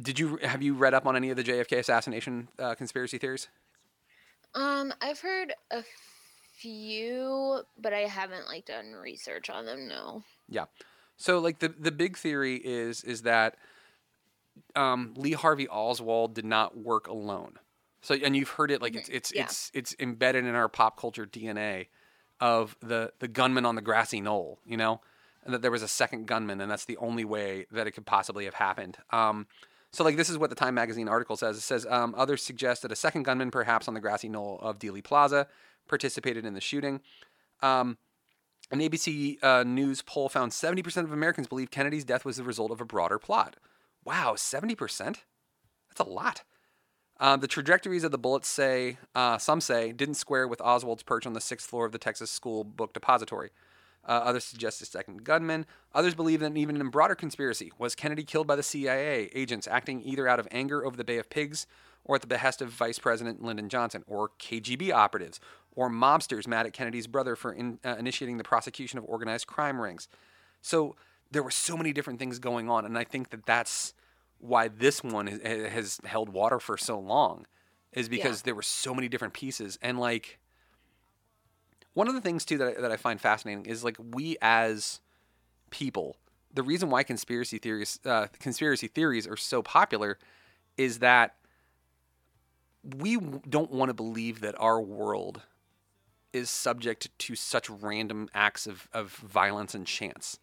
did 0.00 0.18
you 0.18 0.38
have 0.38 0.62
you 0.62 0.74
read 0.74 0.94
up 0.94 1.06
on 1.06 1.14
any 1.14 1.30
of 1.30 1.36
the 1.36 1.44
JFK 1.44 1.78
assassination 1.78 2.48
uh, 2.58 2.74
conspiracy 2.74 3.18
theories? 3.18 3.46
Um, 4.56 4.92
I've 5.00 5.20
heard 5.20 5.54
a 5.70 5.84
few, 6.60 7.62
but 7.78 7.92
I 7.92 8.00
haven't 8.00 8.46
like 8.46 8.66
done 8.66 8.92
research 8.92 9.50
on 9.50 9.66
them. 9.66 9.88
No. 9.88 10.22
Yeah. 10.48 10.66
So 11.16 11.38
like 11.38 11.58
the 11.58 11.68
the 11.68 11.92
big 11.92 12.16
theory 12.16 12.56
is 12.56 13.02
is 13.04 13.22
that 13.22 13.56
um, 14.76 15.14
Lee 15.16 15.32
Harvey 15.32 15.68
Oswald 15.68 16.34
did 16.34 16.44
not 16.44 16.76
work 16.76 17.06
alone. 17.08 17.54
So 18.02 18.14
and 18.14 18.36
you've 18.36 18.50
heard 18.50 18.70
it 18.70 18.80
like 18.80 18.94
it's 18.94 19.08
it's 19.08 19.32
Yeah. 19.34 19.44
it's 19.44 19.70
it's 19.74 19.96
embedded 19.98 20.44
in 20.44 20.54
our 20.54 20.68
pop 20.68 20.98
culture 20.98 21.26
DNA 21.26 21.86
of 22.40 22.76
the 22.80 23.12
the 23.18 23.28
gunman 23.28 23.66
on 23.66 23.74
the 23.74 23.82
grassy 23.82 24.20
knoll, 24.20 24.58
you 24.64 24.76
know, 24.76 25.00
and 25.44 25.52
that 25.52 25.60
there 25.62 25.70
was 25.70 25.82
a 25.82 25.88
second 25.88 26.26
gunman, 26.26 26.60
and 26.60 26.70
that's 26.70 26.86
the 26.86 26.96
only 26.96 27.24
way 27.24 27.66
that 27.70 27.86
it 27.86 27.92
could 27.92 28.06
possibly 28.06 28.46
have 28.46 28.54
happened. 28.54 28.96
Um, 29.10 29.46
so 29.92 30.04
like 30.04 30.16
this 30.16 30.30
is 30.30 30.38
what 30.38 30.48
the 30.50 30.56
Time 30.56 30.74
magazine 30.74 31.08
article 31.08 31.36
says. 31.36 31.56
It 31.58 31.62
says 31.62 31.84
um, 31.90 32.14
others 32.16 32.42
suggest 32.42 32.82
that 32.82 32.92
a 32.92 32.96
second 32.96 33.24
gunman, 33.24 33.50
perhaps 33.50 33.88
on 33.88 33.94
the 33.94 34.00
grassy 34.00 34.28
knoll 34.28 34.58
of 34.62 34.78
Dealey 34.78 35.04
Plaza, 35.04 35.46
participated 35.90 36.46
in 36.46 36.54
the 36.54 36.60
shooting. 36.60 37.02
Um, 37.60 37.98
an 38.70 38.78
ABC 38.80 39.42
uh, 39.42 39.64
News 39.64 40.00
poll 40.00 40.30
found 40.30 40.52
70% 40.52 41.04
of 41.04 41.12
Americans 41.12 41.48
believe 41.48 41.70
Kennedy's 41.70 42.04
death 42.04 42.24
was 42.24 42.38
the 42.38 42.44
result 42.44 42.70
of 42.70 42.80
a 42.80 42.86
broader 42.86 43.18
plot. 43.18 43.56
Wow, 44.04 44.34
70%? 44.36 44.96
That's 44.96 45.20
a 45.98 46.04
lot. 46.04 46.44
Uh, 47.18 47.36
the 47.36 47.48
trajectories 47.48 48.04
of 48.04 48.12
the 48.12 48.18
bullets 48.18 48.48
say, 48.48 48.96
uh, 49.14 49.36
some 49.36 49.60
say, 49.60 49.92
didn't 49.92 50.14
square 50.14 50.48
with 50.48 50.60
Oswald's 50.62 51.02
perch 51.02 51.26
on 51.26 51.34
the 51.34 51.40
sixth 51.40 51.68
floor 51.68 51.84
of 51.84 51.92
the 51.92 51.98
Texas 51.98 52.30
School 52.30 52.64
Book 52.64 52.94
Depository. 52.94 53.50
Uh, 54.04 54.12
others 54.24 54.44
suggest 54.44 54.80
a 54.80 54.86
second 54.86 55.24
gunman. 55.24 55.66
Others 55.94 56.14
believe 56.14 56.40
that 56.40 56.56
even 56.56 56.74
in 56.76 56.82
a 56.82 56.90
broader 56.90 57.14
conspiracy, 57.14 57.70
was 57.78 57.94
Kennedy 57.94 58.24
killed 58.24 58.46
by 58.46 58.56
the 58.56 58.62
CIA 58.62 59.30
agents 59.34 59.68
acting 59.68 60.02
either 60.02 60.26
out 60.26 60.40
of 60.40 60.48
anger 60.50 60.84
over 60.86 60.96
the 60.96 61.04
Bay 61.04 61.18
of 61.18 61.28
Pigs 61.28 61.66
or 62.04 62.14
at 62.14 62.22
the 62.22 62.26
behest 62.26 62.62
of 62.62 62.70
Vice 62.70 62.98
President 62.98 63.42
Lyndon 63.42 63.68
Johnson, 63.68 64.02
or 64.06 64.30
KGB 64.40 64.90
operatives, 64.90 65.38
or 65.76 65.90
mobsters 65.90 66.46
mad 66.46 66.64
at 66.64 66.72
Kennedy's 66.72 67.06
brother 67.06 67.36
for 67.36 67.52
in, 67.52 67.78
uh, 67.84 67.94
initiating 67.98 68.38
the 68.38 68.42
prosecution 68.42 68.98
of 68.98 69.04
organized 69.04 69.46
crime 69.46 69.78
rings. 69.78 70.08
So 70.62 70.96
there 71.30 71.42
were 71.42 71.50
so 71.50 71.76
many 71.76 71.92
different 71.92 72.18
things 72.18 72.38
going 72.38 72.70
on, 72.70 72.86
and 72.86 72.96
I 72.96 73.04
think 73.04 73.28
that 73.30 73.44
that's 73.44 73.92
why 74.38 74.68
this 74.68 75.04
one 75.04 75.26
has 75.26 76.00
held 76.06 76.30
water 76.30 76.58
for 76.58 76.78
so 76.78 76.98
long, 76.98 77.46
is 77.92 78.08
because 78.08 78.38
Yeah. 78.40 78.44
there 78.46 78.54
were 78.54 78.62
so 78.62 78.94
many 78.94 79.06
different 79.08 79.34
pieces, 79.34 79.78
and 79.82 80.00
like 80.00 80.39
one 81.94 82.08
of 82.08 82.14
the 82.14 82.20
things 82.20 82.44
too 82.44 82.58
that 82.58 82.78
I, 82.78 82.80
that 82.80 82.92
I 82.92 82.96
find 82.96 83.20
fascinating 83.20 83.66
is 83.66 83.84
like 83.84 83.96
we 83.98 84.36
as 84.40 85.00
people, 85.70 86.16
the 86.52 86.62
reason 86.62 86.90
why 86.90 87.02
conspiracy 87.02 87.58
theories 87.58 87.98
uh, 88.04 88.26
conspiracy 88.38 88.88
theories 88.88 89.26
are 89.26 89.36
so 89.36 89.62
popular 89.62 90.18
is 90.76 91.00
that 91.00 91.36
we 92.82 93.18
don't 93.48 93.70
want 93.70 93.90
to 93.90 93.94
believe 93.94 94.40
that 94.40 94.54
our 94.58 94.80
world 94.80 95.42
is 96.32 96.48
subject 96.48 97.16
to 97.18 97.34
such 97.34 97.68
random 97.68 98.28
acts 98.34 98.66
of, 98.66 98.88
of 98.92 99.10
violence 99.16 99.74
and 99.74 99.86
chance 99.86 100.38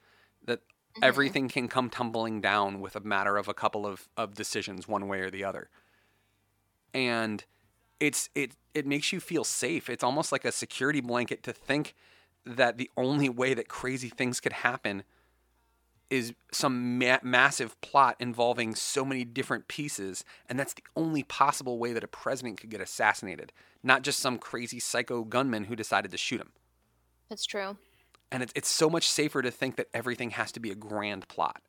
that 0.45 0.59
everything 1.01 1.47
can 1.47 1.67
come 1.67 1.89
tumbling 1.89 2.41
down 2.41 2.79
with 2.81 2.95
a 2.95 2.99
matter 2.99 3.37
of 3.37 3.47
a 3.47 3.53
couple 3.53 3.85
of, 3.85 4.07
of 4.17 4.33
decisions 4.33 4.87
one 4.87 5.07
way 5.07 5.21
or 5.21 5.29
the 5.29 5.43
other. 5.43 5.69
And 6.93 7.43
it's 7.99 8.29
it 8.35 8.51
it 8.73 8.85
makes 8.85 9.11
you 9.11 9.19
feel 9.19 9.43
safe 9.43 9.89
it's 9.89 10.03
almost 10.03 10.31
like 10.31 10.45
a 10.45 10.51
security 10.51 11.01
blanket 11.01 11.43
to 11.43 11.53
think 11.53 11.95
that 12.45 12.77
the 12.77 12.89
only 12.95 13.29
way 13.29 13.53
that 13.53 13.67
crazy 13.67 14.09
things 14.09 14.39
could 14.39 14.53
happen 14.53 15.03
is 16.09 16.33
some 16.51 16.97
ma- 16.97 17.19
massive 17.21 17.79
plot 17.81 18.15
involving 18.19 18.75
so 18.75 19.03
many 19.03 19.25
different 19.25 19.67
pieces, 19.67 20.23
and 20.47 20.57
that's 20.57 20.73
the 20.73 20.83
only 20.95 21.23
possible 21.23 21.77
way 21.77 21.93
that 21.93 22.03
a 22.03 22.07
president 22.07 22.59
could 22.59 22.69
get 22.69 22.81
assassinated, 22.81 23.51
not 23.83 24.03
just 24.03 24.19
some 24.19 24.37
crazy 24.37 24.79
psycho 24.79 25.23
gunman 25.23 25.65
who 25.65 25.75
decided 25.75 26.11
to 26.11 26.17
shoot 26.17 26.39
him. 26.39 26.51
That's 27.29 27.45
true. 27.45 27.77
And 28.31 28.43
it's, 28.43 28.53
it's 28.55 28.69
so 28.69 28.89
much 28.89 29.09
safer 29.09 29.41
to 29.41 29.51
think 29.51 29.75
that 29.75 29.87
everything 29.93 30.31
has 30.31 30.51
to 30.53 30.59
be 30.59 30.71
a 30.71 30.75
grand 30.75 31.27
plot. 31.27 31.61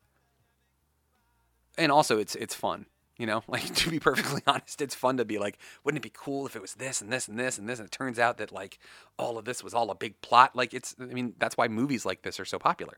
And 1.77 1.91
also, 1.91 2.17
it's 2.17 2.35
it's 2.35 2.55
fun, 2.55 2.85
you 3.19 3.27
know. 3.27 3.43
Like 3.49 3.75
to 3.75 3.89
be 3.89 3.99
perfectly 3.99 4.41
honest, 4.47 4.81
it's 4.81 4.95
fun 4.95 5.17
to 5.17 5.25
be 5.25 5.37
like, 5.37 5.59
wouldn't 5.83 6.03
it 6.03 6.07
be 6.07 6.13
cool 6.15 6.47
if 6.47 6.55
it 6.55 6.61
was 6.61 6.75
this 6.75 7.01
and 7.01 7.11
this 7.11 7.27
and 7.27 7.37
this 7.37 7.57
and 7.57 7.67
this? 7.69 7.79
And 7.79 7.87
it 7.87 7.91
turns 7.91 8.17
out 8.17 8.37
that 8.37 8.51
like 8.51 8.79
all 9.17 9.37
of 9.37 9.45
this 9.45 9.63
was 9.63 9.73
all 9.73 9.91
a 9.91 9.95
big 9.95 10.19
plot. 10.21 10.55
Like 10.55 10.73
it's, 10.73 10.95
I 10.99 11.05
mean, 11.05 11.33
that's 11.37 11.57
why 11.57 11.67
movies 11.67 12.05
like 12.05 12.21
this 12.21 12.39
are 12.39 12.45
so 12.45 12.57
popular. 12.57 12.97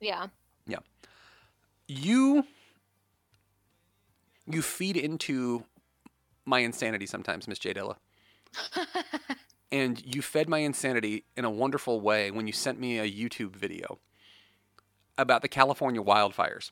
Yeah. 0.00 0.28
Yeah. 0.66 0.78
You 1.86 2.44
you 4.46 4.62
feed 4.62 4.96
into 4.96 5.64
my 6.46 6.60
insanity 6.60 7.06
sometimes, 7.06 7.46
Miss 7.46 7.58
J 7.58 7.74
Dilla. 7.74 7.96
and 9.72 10.02
you 10.04 10.22
fed 10.22 10.48
my 10.48 10.58
insanity 10.58 11.24
in 11.36 11.44
a 11.44 11.50
wonderful 11.50 12.00
way 12.00 12.30
when 12.30 12.46
you 12.46 12.52
sent 12.52 12.80
me 12.80 12.98
a 12.98 13.10
YouTube 13.10 13.54
video 13.54 13.98
about 15.18 15.42
the 15.42 15.48
California 15.48 16.02
wildfires. 16.02 16.70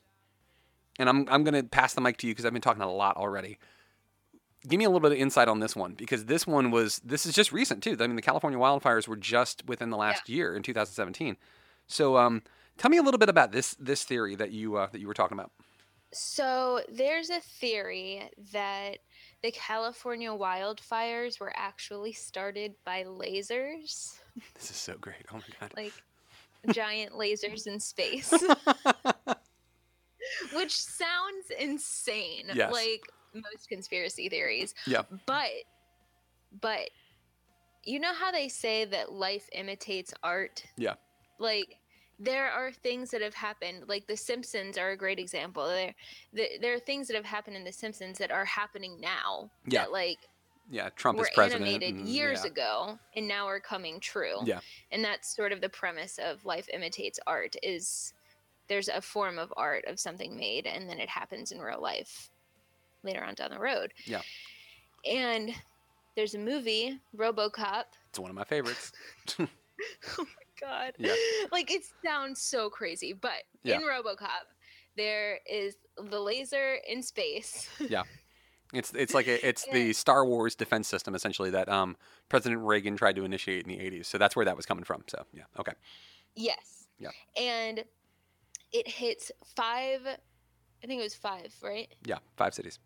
And 0.98 1.08
I'm 1.08 1.26
I'm 1.28 1.44
going 1.44 1.54
to 1.54 1.62
pass 1.68 1.94
the 1.94 2.00
mic 2.00 2.16
to 2.18 2.26
you 2.26 2.32
because 2.32 2.44
I've 2.44 2.52
been 2.52 2.62
talking 2.62 2.82
a 2.82 2.90
lot 2.92 3.16
already. 3.16 3.58
Give 4.66 4.78
me 4.78 4.84
a 4.84 4.88
little 4.88 5.00
bit 5.00 5.12
of 5.12 5.18
insight 5.18 5.46
on 5.48 5.60
this 5.60 5.76
one 5.76 5.92
because 5.94 6.24
this 6.24 6.46
one 6.46 6.70
was 6.70 7.00
this 7.04 7.26
is 7.26 7.34
just 7.34 7.52
recent 7.52 7.82
too. 7.82 7.96
I 8.00 8.06
mean, 8.06 8.16
the 8.16 8.22
California 8.22 8.58
wildfires 8.58 9.06
were 9.06 9.16
just 9.16 9.66
within 9.66 9.90
the 9.90 9.96
last 9.96 10.28
year 10.28 10.56
in 10.56 10.62
2017. 10.62 11.36
So, 11.86 12.16
um, 12.16 12.42
tell 12.78 12.90
me 12.90 12.96
a 12.96 13.02
little 13.02 13.18
bit 13.18 13.28
about 13.28 13.52
this 13.52 13.76
this 13.78 14.04
theory 14.04 14.34
that 14.36 14.50
you 14.52 14.76
uh, 14.76 14.88
that 14.90 15.00
you 15.00 15.06
were 15.06 15.14
talking 15.14 15.38
about. 15.38 15.52
So 16.12 16.80
there's 16.90 17.30
a 17.30 17.40
theory 17.40 18.30
that 18.52 18.98
the 19.42 19.50
California 19.50 20.30
wildfires 20.30 21.38
were 21.38 21.52
actually 21.54 22.12
started 22.12 22.74
by 22.84 23.04
lasers, 23.04 24.18
This 24.54 24.70
is 24.70 24.76
so 24.76 24.94
great. 24.98 25.26
Oh 25.32 25.36
my 25.36 25.42
god. 25.60 25.72
like 25.76 25.92
giant 26.72 27.12
lasers 27.12 27.66
in 27.66 27.78
space. 27.80 28.32
Which 30.54 30.72
sounds 30.72 31.50
insane. 31.58 32.46
Yes. 32.54 32.72
Like 32.72 33.02
most 33.34 33.68
conspiracy 33.68 34.28
theories. 34.28 34.74
Yeah. 34.86 35.02
But 35.26 35.50
but 36.60 36.90
you 37.84 38.00
know 38.00 38.14
how 38.14 38.30
they 38.32 38.48
say 38.48 38.84
that 38.86 39.12
life 39.12 39.48
imitates 39.52 40.12
art? 40.22 40.64
Yeah. 40.76 40.94
like 41.38 41.76
there 42.18 42.50
are 42.50 42.72
things 42.72 43.10
that 43.10 43.20
have 43.20 43.34
happened 43.34 43.84
like 43.88 44.06
the 44.06 44.16
simpsons 44.16 44.78
are 44.78 44.92
a 44.92 44.96
great 44.96 45.18
example 45.18 45.66
there 45.66 45.94
there, 46.32 46.48
there 46.62 46.74
are 46.74 46.78
things 46.78 47.06
that 47.08 47.14
have 47.14 47.26
happened 47.26 47.54
in 47.56 47.62
the 47.62 47.70
simpsons 47.72 48.16
that 48.16 48.30
are 48.30 48.46
happening 48.46 48.98
now 49.00 49.50
Yeah. 49.66 49.82
that 49.82 49.92
like 49.92 50.16
Yeah, 50.70 50.88
Trump 50.96 51.18
were 51.18 51.24
is 51.26 51.30
president. 51.34 51.68
animated 51.68 51.94
and- 51.96 52.08
years 52.08 52.40
yeah. 52.42 52.50
ago 52.52 52.98
and 53.14 53.28
now 53.28 53.46
are 53.46 53.60
coming 53.60 54.00
true 54.00 54.38
Yeah. 54.44 54.60
and 54.92 55.04
that's 55.04 55.36
sort 55.36 55.52
of 55.52 55.60
the 55.60 55.68
premise 55.68 56.18
of 56.18 56.42
life 56.46 56.68
imitates 56.72 57.20
art 57.26 57.54
is 57.62 58.14
there's 58.68 58.88
a 58.88 59.00
form 59.00 59.38
of 59.38 59.52
art 59.56 59.84
of 59.86 59.98
something 60.00 60.36
made 60.36 60.66
and 60.66 60.88
then 60.88 60.98
it 60.98 61.08
happens 61.08 61.52
in 61.52 61.58
real 61.60 61.80
life 61.80 62.30
later 63.02 63.22
on 63.22 63.34
down 63.34 63.50
the 63.50 63.58
road 63.58 63.92
Yeah. 64.04 64.22
and 65.04 65.50
there's 66.16 66.34
a 66.34 66.38
movie 66.38 66.98
robocop 67.16 67.84
It's 68.10 68.18
one 68.18 68.30
of 68.30 68.36
my 68.36 68.44
favorites. 68.44 68.92
Oh 70.18 70.24
my 70.24 70.66
god 70.68 70.94
Yeah. 70.98 71.14
like 71.52 71.70
it 71.70 71.82
sounds 72.04 72.40
so 72.40 72.70
crazy 72.70 73.12
but 73.12 73.42
Yeah. 73.62 73.76
in 73.76 73.82
robocop 73.82 74.46
there 74.96 75.38
is 75.48 75.76
the 76.02 76.18
laser 76.18 76.76
in 76.88 77.02
space 77.02 77.68
yeah. 77.88 78.02
It's 78.72 78.92
it's 78.94 79.14
like 79.14 79.28
a, 79.28 79.46
it's 79.46 79.64
the 79.72 79.92
Star 79.92 80.26
Wars 80.26 80.56
defense 80.56 80.88
system 80.88 81.14
essentially 81.14 81.50
that 81.50 81.68
um, 81.68 81.96
President 82.28 82.62
Reagan 82.62 82.96
tried 82.96 83.14
to 83.14 83.24
initiate 83.24 83.64
in 83.64 83.68
the 83.68 83.76
80s. 83.78 84.06
So 84.06 84.18
that's 84.18 84.34
where 84.34 84.44
that 84.44 84.56
was 84.56 84.66
coming 84.66 84.82
from. 84.82 85.04
So, 85.06 85.24
yeah. 85.32 85.44
Okay. 85.56 85.72
yes 86.34 86.88
Yeah. 86.98 87.10
and 87.36 87.84
it 88.72 88.88
hits 88.88 89.30
five 89.44 90.00
i 90.06 90.86
think 90.86 91.00
it 91.00 91.04
was 91.04 91.14
five 91.14 91.54
right 91.62 91.94
Yeah, 92.04 92.18
five 92.36 92.54
cities. 92.54 92.78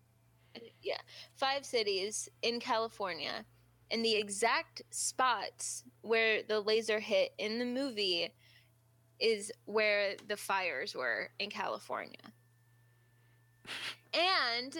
yeah 0.81 0.97
five 1.35 1.65
cities 1.65 2.29
in 2.41 2.59
california 2.59 3.45
and 3.89 4.05
the 4.05 4.15
exact 4.15 4.81
spots 4.91 5.83
where 6.01 6.43
the 6.43 6.59
laser 6.61 6.99
hit 6.99 7.31
in 7.37 7.59
the 7.59 7.65
movie 7.65 8.33
is 9.19 9.51
where 9.65 10.15
the 10.27 10.37
fires 10.37 10.95
were 10.95 11.29
in 11.39 11.49
california 11.49 12.17
and 14.13 14.77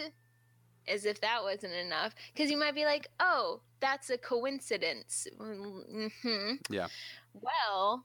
as 0.88 1.04
if 1.04 1.20
that 1.20 1.42
wasn't 1.42 1.72
enough 1.72 2.14
because 2.34 2.50
you 2.50 2.56
might 2.58 2.74
be 2.74 2.84
like 2.84 3.08
oh 3.20 3.60
that's 3.80 4.10
a 4.10 4.18
coincidence 4.18 5.26
hmm 5.38 6.54
Yeah. 6.70 6.88
well 7.34 8.04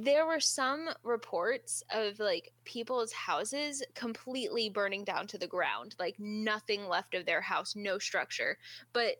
there 0.00 0.26
were 0.26 0.40
some 0.40 0.88
reports 1.02 1.82
of 1.90 2.18
like 2.18 2.52
people's 2.64 3.12
houses 3.12 3.82
completely 3.94 4.70
burning 4.70 5.04
down 5.04 5.26
to 5.26 5.38
the 5.38 5.46
ground 5.46 5.94
like 5.98 6.16
nothing 6.18 6.88
left 6.88 7.14
of 7.14 7.26
their 7.26 7.40
house 7.42 7.76
no 7.76 7.98
structure 7.98 8.56
but 8.92 9.16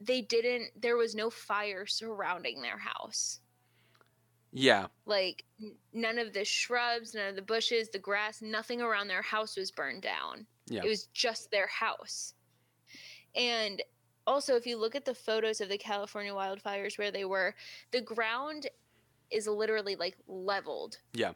they 0.00 0.20
didn't 0.22 0.70
there 0.80 0.96
was 0.96 1.14
no 1.14 1.30
fire 1.30 1.84
surrounding 1.86 2.60
their 2.62 2.78
house 2.78 3.40
Yeah. 4.52 4.86
like 5.06 5.44
none 5.92 6.18
of 6.18 6.32
the 6.32 6.44
shrubs 6.44 7.14
none 7.14 7.28
of 7.28 7.36
the 7.36 7.42
bushes 7.42 7.88
the 7.88 7.98
grass 7.98 8.40
nothing 8.42 8.80
around 8.80 9.08
their 9.08 9.22
house 9.22 9.56
was 9.56 9.70
burned 9.72 10.02
down 10.02 10.46
Yeah. 10.66 10.82
it 10.84 10.88
was 10.88 11.06
just 11.06 11.50
their 11.50 11.66
house 11.68 12.34
and 13.34 13.82
also 14.26 14.54
if 14.54 14.66
you 14.66 14.76
look 14.76 14.94
at 14.94 15.04
the 15.04 15.14
photos 15.14 15.60
of 15.60 15.68
the 15.68 15.78
california 15.78 16.32
wildfires 16.32 16.98
where 16.98 17.10
they 17.10 17.24
were 17.24 17.54
the 17.90 18.00
ground 18.00 18.68
is 19.32 19.46
literally 19.46 19.96
like 19.96 20.16
leveled 20.28 20.98
Yeah. 21.14 21.32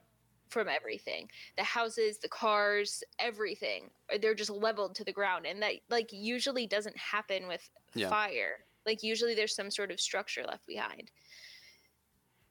from 0.48 0.68
everything 0.68 1.28
the 1.56 1.64
houses 1.64 2.18
the 2.18 2.28
cars 2.28 3.02
everything 3.18 3.90
uh, 4.12 4.18
they're 4.20 4.34
just 4.34 4.50
leveled 4.50 4.94
to 4.96 5.04
the 5.04 5.12
ground 5.12 5.46
and 5.46 5.62
that 5.62 5.74
like 5.90 6.10
usually 6.12 6.66
doesn't 6.66 6.96
happen 6.96 7.48
with 7.48 7.68
Yeah. 7.94 8.08
fire 8.10 8.64
like 8.84 9.02
usually 9.02 9.34
there's 9.34 9.54
some 9.54 9.70
sort 9.70 9.90
of 9.90 10.00
structure 10.00 10.44
left 10.44 10.66
behind 10.66 11.10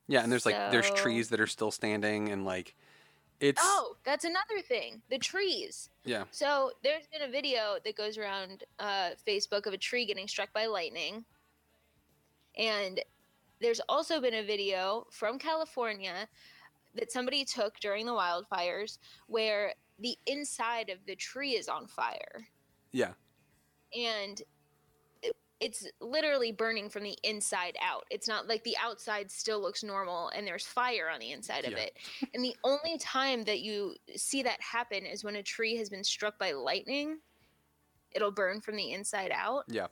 Yeah, 0.08 0.22
and 0.24 0.32
there's 0.32 0.46
like 0.46 0.72
there's 0.72 0.92
trees 0.92 1.30
that 1.30 1.40
are 1.40 1.48
still 1.48 1.72
standing 1.72 2.30
and 2.30 2.46
like 2.46 2.76
it's 3.40 3.62
oh 3.64 3.98
that's 4.04 4.24
another 4.24 4.62
thing 4.62 5.02
the 5.10 5.18
trees 5.18 5.90
yeah. 6.06 6.26
So 6.32 6.72
there's 6.84 7.08
been 7.08 7.24
a 7.28 7.32
video 7.32 7.78
that 7.84 7.96
goes 7.98 8.18
around 8.20 8.64
uh, 8.78 9.12
Facebook 9.28 9.66
of 9.66 9.74
a 9.74 9.78
tree 9.78 10.06
getting 10.06 10.28
struck 10.28 10.54
by 10.54 10.68
lightning, 10.68 11.26
and 12.56 13.00
there's 13.62 13.80
also 13.90 14.20
been 14.22 14.34
a 14.36 14.44
video 14.44 15.08
from 15.12 15.40
California 15.40 16.28
that 16.96 17.12
somebody 17.12 17.44
took 17.46 17.80
during 17.80 18.06
the 18.06 18.12
wildfires 18.12 18.98
where 19.28 19.74
the 20.00 20.18
inside 20.28 20.90
of 20.90 21.00
the 21.06 21.16
tree 21.16 21.52
is 21.56 21.68
on 21.70 21.88
fire, 21.88 22.48
Yeah. 22.92 23.14
and 23.94 24.42
it- 25.22 25.38
it's 25.62 25.88
literally 26.02 26.52
burning 26.52 26.90
from 26.90 27.04
the 27.04 27.18
inside 27.24 27.78
out. 27.80 28.06
It's 28.10 28.28
not 28.28 28.48
like 28.48 28.64
the 28.64 28.76
outside 28.78 29.32
still 29.32 29.60
looks 29.62 29.84
normal 29.84 30.30
and 30.30 30.46
there's 30.46 30.68
fire 30.68 31.10
on 31.10 31.20
the 31.20 31.32
inside 31.32 31.64
of 31.66 31.72
Yeah. 31.72 31.80
it. 31.80 31.98
And 32.34 32.44
the 32.44 32.56
only 32.64 32.98
time 32.98 33.44
that 33.46 33.60
you 33.62 33.96
see 34.18 34.44
that 34.44 34.60
happen 34.62 35.06
is 35.06 35.24
when 35.24 35.38
a 35.38 35.44
tree 35.44 35.78
has 35.78 35.90
been 35.90 36.04
struck 36.04 36.38
by 36.38 36.52
lightning. 36.52 37.22
It'll 38.12 38.32
burn 38.32 38.60
from 38.62 38.76
the 38.76 38.92
inside 38.92 39.32
out. 39.32 39.66
Yeah. 39.70 39.88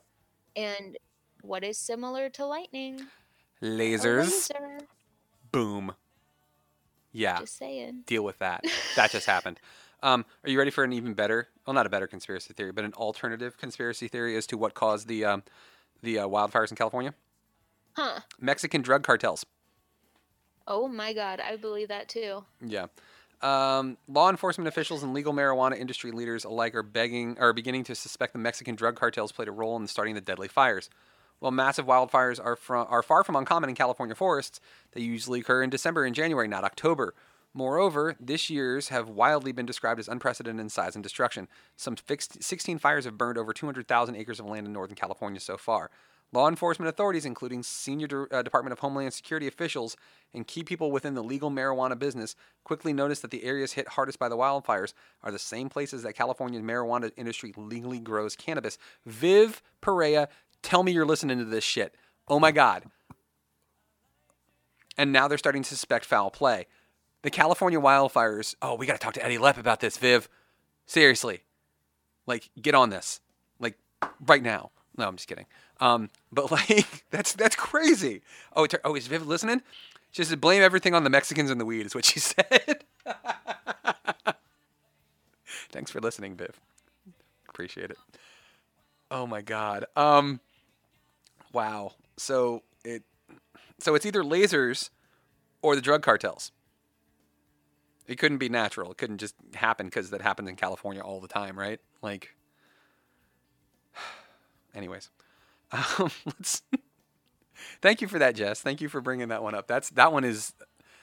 And 0.56 0.98
what 1.40 1.64
is 1.64 1.78
similar 1.78 2.28
to 2.30 2.46
lightning? 2.46 3.10
Lasers. 3.64 4.50
laser. 4.50 4.78
Boom. 5.50 5.94
Yeah. 7.12 7.40
Just 7.40 7.56
saying. 7.58 8.02
Deal 8.06 8.22
with 8.24 8.38
that. 8.38 8.64
That 8.96 9.10
just 9.10 9.26
happened. 9.26 9.58
Um, 10.02 10.24
are 10.44 10.50
you 10.50 10.58
ready 10.58 10.70
for 10.70 10.84
an 10.84 10.92
even 10.92 11.14
better, 11.14 11.48
well, 11.66 11.74
not 11.74 11.86
a 11.86 11.88
better 11.88 12.06
conspiracy 12.06 12.52
theory, 12.52 12.72
but 12.72 12.84
an 12.84 12.92
alternative 12.94 13.56
conspiracy 13.56 14.06
theory 14.06 14.36
as 14.36 14.46
to 14.48 14.58
what 14.58 14.74
caused 14.74 15.08
the 15.08 15.24
um, 15.24 15.42
the 16.02 16.18
uh, 16.18 16.28
wildfires 16.28 16.70
in 16.70 16.76
California? 16.76 17.14
Huh. 17.96 18.20
Mexican 18.38 18.82
drug 18.82 19.02
cartels. 19.02 19.46
Oh 20.68 20.88
my 20.88 21.12
god, 21.12 21.40
I 21.40 21.56
believe 21.56 21.88
that 21.88 22.08
too. 22.08 22.44
Yeah. 22.60 22.86
Um, 23.42 23.96
law 24.06 24.30
enforcement 24.30 24.68
officials 24.68 25.02
and 25.02 25.12
legal 25.12 25.32
marijuana 25.32 25.78
industry 25.78 26.10
leaders 26.12 26.44
alike 26.44 26.74
are 26.74 26.82
begging 26.82 27.36
are 27.38 27.52
beginning 27.52 27.84
to 27.84 27.94
suspect 27.94 28.32
the 28.32 28.38
Mexican 28.38 28.74
drug 28.74 28.96
cartels 28.96 29.32
played 29.32 29.48
a 29.48 29.52
role 29.52 29.76
in 29.76 29.86
starting 29.86 30.14
the 30.14 30.20
deadly 30.20 30.48
fires. 30.48 30.90
While 31.38 31.52
massive 31.52 31.86
wildfires 31.86 32.42
are 32.42 32.56
from, 32.56 32.86
are 32.88 33.02
far 33.02 33.24
from 33.24 33.36
uncommon 33.36 33.70
in 33.70 33.76
California 33.76 34.14
forests, 34.14 34.60
they 34.92 35.02
usually 35.02 35.40
occur 35.40 35.62
in 35.62 35.70
December 35.70 36.04
and 36.04 36.14
January, 36.14 36.48
not 36.48 36.64
October. 36.64 37.14
Moreover, 37.56 38.16
this 38.18 38.50
year's 38.50 38.88
have 38.88 39.08
wildly 39.08 39.52
been 39.52 39.66
described 39.66 40.00
as 40.00 40.08
unprecedented 40.08 40.60
in 40.60 40.68
size 40.68 40.96
and 40.96 41.02
destruction. 41.02 41.46
Some 41.76 41.94
fixed, 41.94 42.42
16 42.42 42.78
fires 42.78 43.04
have 43.04 43.16
burned 43.16 43.38
over 43.38 43.52
200,000 43.52 44.16
acres 44.16 44.40
of 44.40 44.46
land 44.46 44.66
in 44.66 44.72
Northern 44.72 44.96
California 44.96 45.38
so 45.38 45.56
far. 45.56 45.90
Law 46.32 46.48
enforcement 46.48 46.88
authorities, 46.88 47.24
including 47.24 47.62
senior 47.62 48.08
De- 48.08 48.36
uh, 48.36 48.42
Department 48.42 48.72
of 48.72 48.80
Homeland 48.80 49.14
Security 49.14 49.46
officials 49.46 49.96
and 50.32 50.48
key 50.48 50.64
people 50.64 50.90
within 50.90 51.14
the 51.14 51.22
legal 51.22 51.48
marijuana 51.48 51.96
business, 51.96 52.34
quickly 52.64 52.92
noticed 52.92 53.22
that 53.22 53.30
the 53.30 53.44
areas 53.44 53.74
hit 53.74 53.86
hardest 53.86 54.18
by 54.18 54.28
the 54.28 54.36
wildfires 54.36 54.94
are 55.22 55.30
the 55.30 55.38
same 55.38 55.68
places 55.68 56.02
that 56.02 56.14
California's 56.14 56.64
marijuana 56.64 57.12
industry 57.16 57.52
legally 57.56 58.00
grows 58.00 58.34
cannabis. 58.34 58.78
Viv 59.06 59.62
Perea, 59.80 60.28
tell 60.64 60.82
me 60.82 60.92
you're 60.92 61.06
listening 61.06 61.38
to 61.38 61.44
this 61.44 61.62
shit. 61.62 61.94
Oh 62.26 62.40
my 62.40 62.50
God. 62.50 62.84
And 64.96 65.12
now 65.12 65.28
they're 65.28 65.38
starting 65.38 65.62
to 65.62 65.68
suspect 65.68 66.04
foul 66.04 66.30
play. 66.30 66.66
The 67.22 67.30
California 67.30 67.80
wildfires. 67.80 68.54
Oh, 68.60 68.74
we 68.74 68.86
got 68.86 68.94
to 68.94 68.98
talk 68.98 69.14
to 69.14 69.24
Eddie 69.24 69.38
Lepp 69.38 69.58
about 69.58 69.80
this, 69.80 69.96
Viv. 69.96 70.28
Seriously. 70.86 71.42
Like, 72.26 72.50
get 72.60 72.74
on 72.74 72.90
this. 72.90 73.20
Like, 73.58 73.78
right 74.26 74.42
now. 74.42 74.70
No, 74.96 75.08
I'm 75.08 75.16
just 75.16 75.28
kidding. 75.28 75.46
Um, 75.80 76.10
but 76.32 76.50
like, 76.50 77.04
that's 77.10 77.32
that's 77.32 77.56
crazy. 77.56 78.22
Oh, 78.54 78.64
it, 78.64 78.74
oh, 78.84 78.94
is 78.94 79.06
Viv 79.06 79.26
listening? 79.26 79.62
She 80.10 80.22
says, 80.22 80.36
blame 80.36 80.62
everything 80.62 80.94
on 80.94 81.02
the 81.02 81.10
Mexicans 81.10 81.50
and 81.50 81.60
the 81.60 81.64
weed, 81.64 81.86
is 81.86 81.94
what 81.94 82.04
she 82.04 82.20
said. 82.20 82.84
Thanks 85.72 85.90
for 85.90 86.00
listening, 86.00 86.36
Viv. 86.36 86.60
Appreciate 87.48 87.90
it. 87.90 87.98
Oh 89.10 89.26
my 89.26 89.42
God. 89.42 89.86
Um, 89.96 90.40
wow. 91.54 91.92
So 92.16 92.62
it, 92.84 93.02
so 93.78 93.94
it's 93.94 94.04
either 94.04 94.22
lasers 94.22 94.90
or 95.62 95.74
the 95.74 95.82
drug 95.82 96.02
cartels. 96.02 96.52
It 98.06 98.18
couldn't 98.18 98.38
be 98.38 98.50
natural. 98.50 98.90
It 98.90 98.98
couldn't 98.98 99.18
just 99.18 99.34
happen 99.54 99.86
because 99.86 100.10
that 100.10 100.20
happens 100.20 100.48
in 100.48 100.56
California 100.56 101.00
all 101.00 101.20
the 101.20 101.28
time, 101.28 101.58
right? 101.58 101.80
Like, 102.02 102.34
anyways, 104.74 105.10
um, 105.72 106.10
let's. 106.26 106.62
Thank 107.80 108.02
you 108.02 108.08
for 108.08 108.18
that, 108.18 108.34
Jess. 108.34 108.60
Thank 108.60 108.80
you 108.80 108.88
for 108.88 109.00
bringing 109.00 109.28
that 109.28 109.42
one 109.42 109.54
up. 109.54 109.66
That's 109.68 109.88
that 109.90 110.12
one 110.12 110.24
is 110.24 110.52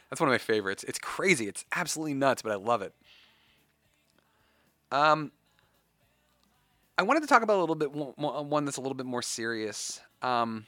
that's 0.10 0.20
one 0.20 0.28
of 0.28 0.34
my 0.34 0.38
favorites. 0.38 0.84
It's 0.84 1.00
crazy. 1.00 1.48
It's 1.48 1.66
absolutely 1.74 2.14
nuts, 2.14 2.42
but 2.42 2.52
I 2.52 2.56
love 2.56 2.82
it. 2.82 2.94
Um, 4.92 5.32
I 6.98 7.04
wanted 7.04 7.22
to 7.22 7.28
talk 7.28 7.42
about 7.44 7.58
a 7.58 7.62
little 7.62 7.76
bit 7.76 7.92
one 7.94 8.66
that's 8.66 8.78
a 8.78 8.82
little 8.82 8.96
bit 8.96 9.06
more 9.06 9.22
serious. 9.22 10.02
Um, 10.22 10.66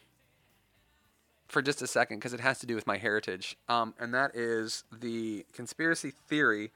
for 1.48 1.62
just 1.62 1.82
a 1.82 1.88
second 1.88 2.18
because 2.18 2.34
it 2.34 2.40
has 2.40 2.60
to 2.60 2.66
do 2.66 2.74
with 2.74 2.88
my 2.88 2.98
heritage, 2.98 3.58
um, 3.70 3.94
and 4.00 4.14
that 4.14 4.36
is 4.36 4.84
the 4.92 5.46
conspiracy 5.54 6.12
theory. 6.28 6.72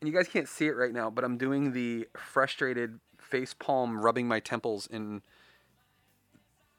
And 0.00 0.08
you 0.08 0.14
guys 0.14 0.28
can't 0.28 0.48
see 0.48 0.66
it 0.66 0.76
right 0.76 0.92
now, 0.92 1.10
but 1.10 1.24
I'm 1.24 1.36
doing 1.36 1.72
the 1.72 2.08
frustrated 2.16 3.00
face 3.18 3.52
palm 3.52 4.00
rubbing 4.00 4.28
my 4.28 4.40
temples 4.40 4.86
in 4.86 5.22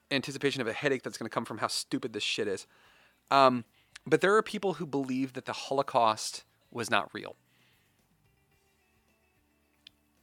anticipation 0.10 0.62
of 0.62 0.68
a 0.68 0.74
headache 0.74 1.04
that's 1.04 1.18
going 1.18 1.30
to 1.30 1.34
come 1.34 1.46
from 1.46 1.60
how 1.60 1.68
stupid 1.68 2.14
this 2.14 2.24
shit 2.24 2.48
is. 2.48 2.66
Um, 3.30 3.66
but 4.08 4.22
there 4.22 4.36
are 4.36 4.42
people 4.42 4.74
who 4.74 4.86
believe 4.86 5.34
that 5.34 5.46
the 5.46 5.54
Holocaust 5.54 6.44
was 6.72 6.90
not 6.90 7.14
real. 7.14 7.36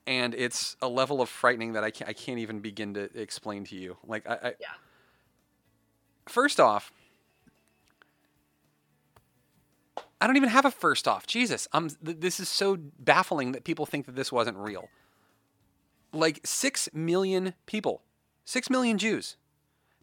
And 0.06 0.34
it's 0.34 0.76
a 0.80 0.88
level 0.88 1.20
of 1.20 1.28
frightening 1.28 1.72
that 1.74 1.84
I 1.84 1.90
can't, 1.90 2.08
I 2.08 2.12
can't 2.12 2.38
even 2.38 2.60
begin 2.60 2.94
to 2.94 3.10
explain 3.18 3.64
to 3.64 3.76
you. 3.76 3.96
Like, 4.06 4.28
I, 4.28 4.34
I 4.34 4.54
Yeah. 4.60 4.68
First 6.28 6.60
off, 6.60 6.92
I 10.20 10.26
don't 10.26 10.36
even 10.36 10.48
have 10.48 10.64
a 10.64 10.70
first 10.70 11.06
off. 11.06 11.26
Jesus, 11.26 11.68
I'm, 11.72 11.90
th- 11.90 12.18
this 12.20 12.40
is 12.40 12.48
so 12.48 12.76
baffling 12.98 13.52
that 13.52 13.64
people 13.64 13.86
think 13.86 14.06
that 14.06 14.16
this 14.16 14.32
wasn't 14.32 14.56
real. 14.56 14.88
Like 16.12 16.40
six 16.44 16.88
million 16.94 17.54
people, 17.66 18.02
six 18.44 18.70
million 18.70 18.96
Jews. 18.98 19.36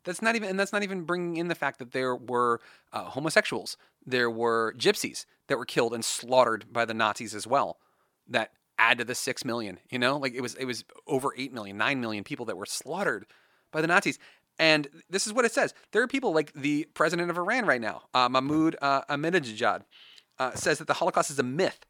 That's 0.03 0.21
not 0.21 0.35
even, 0.35 0.49
and 0.49 0.59
that's 0.59 0.73
not 0.73 0.83
even 0.83 1.03
bringing 1.03 1.37
in 1.37 1.47
the 1.47 1.55
fact 1.55 1.79
that 1.79 1.93
there 1.93 2.15
were 2.15 2.59
uh, 2.91 3.05
homosexuals, 3.05 3.77
there 4.05 4.29
were 4.29 4.75
gypsies 4.77 5.25
that 5.47 5.57
were 5.57 5.65
killed 5.65 5.93
and 5.93 6.03
slaughtered 6.05 6.71
by 6.71 6.85
the 6.85 6.93
Nazis 6.93 7.33
as 7.33 7.47
well. 7.47 7.77
That 8.27 8.51
add 8.77 8.99
to 8.99 9.05
the 9.05 9.15
six 9.15 9.43
million. 9.45 9.79
You 9.89 9.97
know, 9.99 10.17
like 10.17 10.33
it 10.35 10.41
was, 10.41 10.55
it 10.55 10.65
was 10.65 10.83
over 11.07 11.33
eight 11.37 11.53
million, 11.53 11.77
nine 11.77 12.01
million 12.01 12.23
people 12.23 12.45
that 12.47 12.57
were 12.57 12.65
slaughtered 12.65 13.25
by 13.71 13.81
the 13.81 13.87
Nazis. 13.87 14.19
And 14.63 14.87
this 15.09 15.27
is 15.27 15.33
what 15.33 15.43
it 15.43 15.51
says. 15.51 15.73
There 15.91 16.01
are 16.01 16.07
people 16.07 16.33
like 16.33 16.53
the 16.53 16.87
president 16.93 17.29
of 17.29 17.37
Iran 17.37 17.65
right 17.65 17.81
now, 17.81 18.03
uh, 18.13 18.29
Mahmoud 18.29 18.77
uh, 18.81 19.01
Ahmadinejad, 19.09 19.81
uh, 20.39 20.51
says 20.55 20.77
that 20.77 20.87
the 20.87 20.93
Holocaust 20.93 21.29
is 21.29 21.37
a 21.37 21.43
myth 21.43 21.85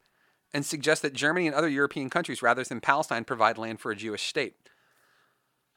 and 0.52 0.66
suggests 0.66 1.00
that 1.02 1.12
Germany 1.12 1.46
and 1.46 1.54
other 1.54 1.68
European 1.68 2.10
countries, 2.10 2.42
rather 2.42 2.64
than 2.64 2.80
Palestine, 2.80 3.22
provide 3.22 3.58
land 3.58 3.78
for 3.78 3.92
a 3.92 3.96
Jewish 3.96 4.24
state. 4.24 4.56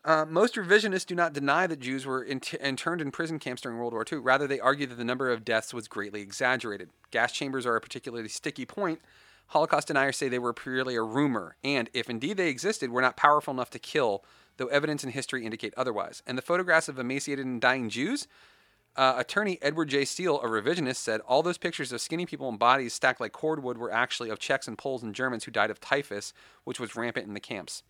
Uh, 0.05 0.25
most 0.27 0.55
revisionists 0.55 1.05
do 1.05 1.13
not 1.13 1.33
deny 1.33 1.67
that 1.67 1.81
Jews 1.81 2.07
were 2.07 2.23
int- 2.23 2.55
interned 2.55 3.01
in 3.01 3.11
prison 3.11 3.37
camps 3.37 3.61
during 3.61 3.77
World 3.77 3.93
War 3.93 4.03
II. 4.11 4.17
Rather, 4.17 4.47
they 4.47 4.59
argue 4.59 4.87
that 4.87 4.95
the 4.95 5.03
number 5.03 5.29
of 5.29 5.45
deaths 5.45 5.75
was 5.75 5.87
greatly 5.87 6.21
exaggerated. 6.21 6.89
Gas 7.11 7.31
chambers 7.31 7.67
are 7.67 7.75
a 7.75 7.81
particularly 7.81 8.27
sticky 8.27 8.65
point. 8.65 9.01
Holocaust 9.47 9.87
deniers 9.87 10.17
say 10.17 10.27
they 10.27 10.39
were 10.39 10.53
purely 10.53 10.95
a 10.95 11.01
rumor, 11.01 11.55
and 11.63 11.89
if 11.93 12.09
indeed 12.09 12.37
they 12.37 12.49
existed, 12.49 12.91
were 12.91 13.01
not 13.01 13.17
powerful 13.17 13.53
enough 13.53 13.69
to 13.71 13.79
kill, 13.79 14.23
though 14.57 14.67
evidence 14.67 15.03
and 15.03 15.13
history 15.13 15.45
indicate 15.45 15.73
otherwise. 15.77 16.21
And 16.27 16.37
the 16.37 16.41
photographs 16.41 16.89
of 16.89 16.99
emaciated 16.99 17.45
and 17.45 17.61
dying 17.61 17.89
Jews? 17.89 18.27
Uh, 18.95 19.13
attorney 19.17 19.59
Edward 19.61 19.89
J. 19.89 20.05
Steele, 20.05 20.41
a 20.41 20.45
revisionist, 20.45 20.95
said 20.95 21.21
all 21.21 21.43
those 21.43 21.59
pictures 21.59 21.91
of 21.91 22.01
skinny 22.01 22.25
people 22.25 22.49
and 22.49 22.57
bodies 22.57 22.93
stacked 22.93 23.21
like 23.21 23.31
cordwood 23.31 23.77
were 23.77 23.91
actually 23.91 24.29
of 24.31 24.39
Czechs 24.39 24.67
and 24.67 24.77
Poles 24.77 25.03
and 25.03 25.13
Germans 25.13 25.43
who 25.43 25.51
died 25.51 25.69
of 25.69 25.79
typhus, 25.79 26.33
which 26.63 26.79
was 26.79 26.95
rampant 26.95 27.27
in 27.27 27.35
the 27.35 27.39
camps. 27.39 27.83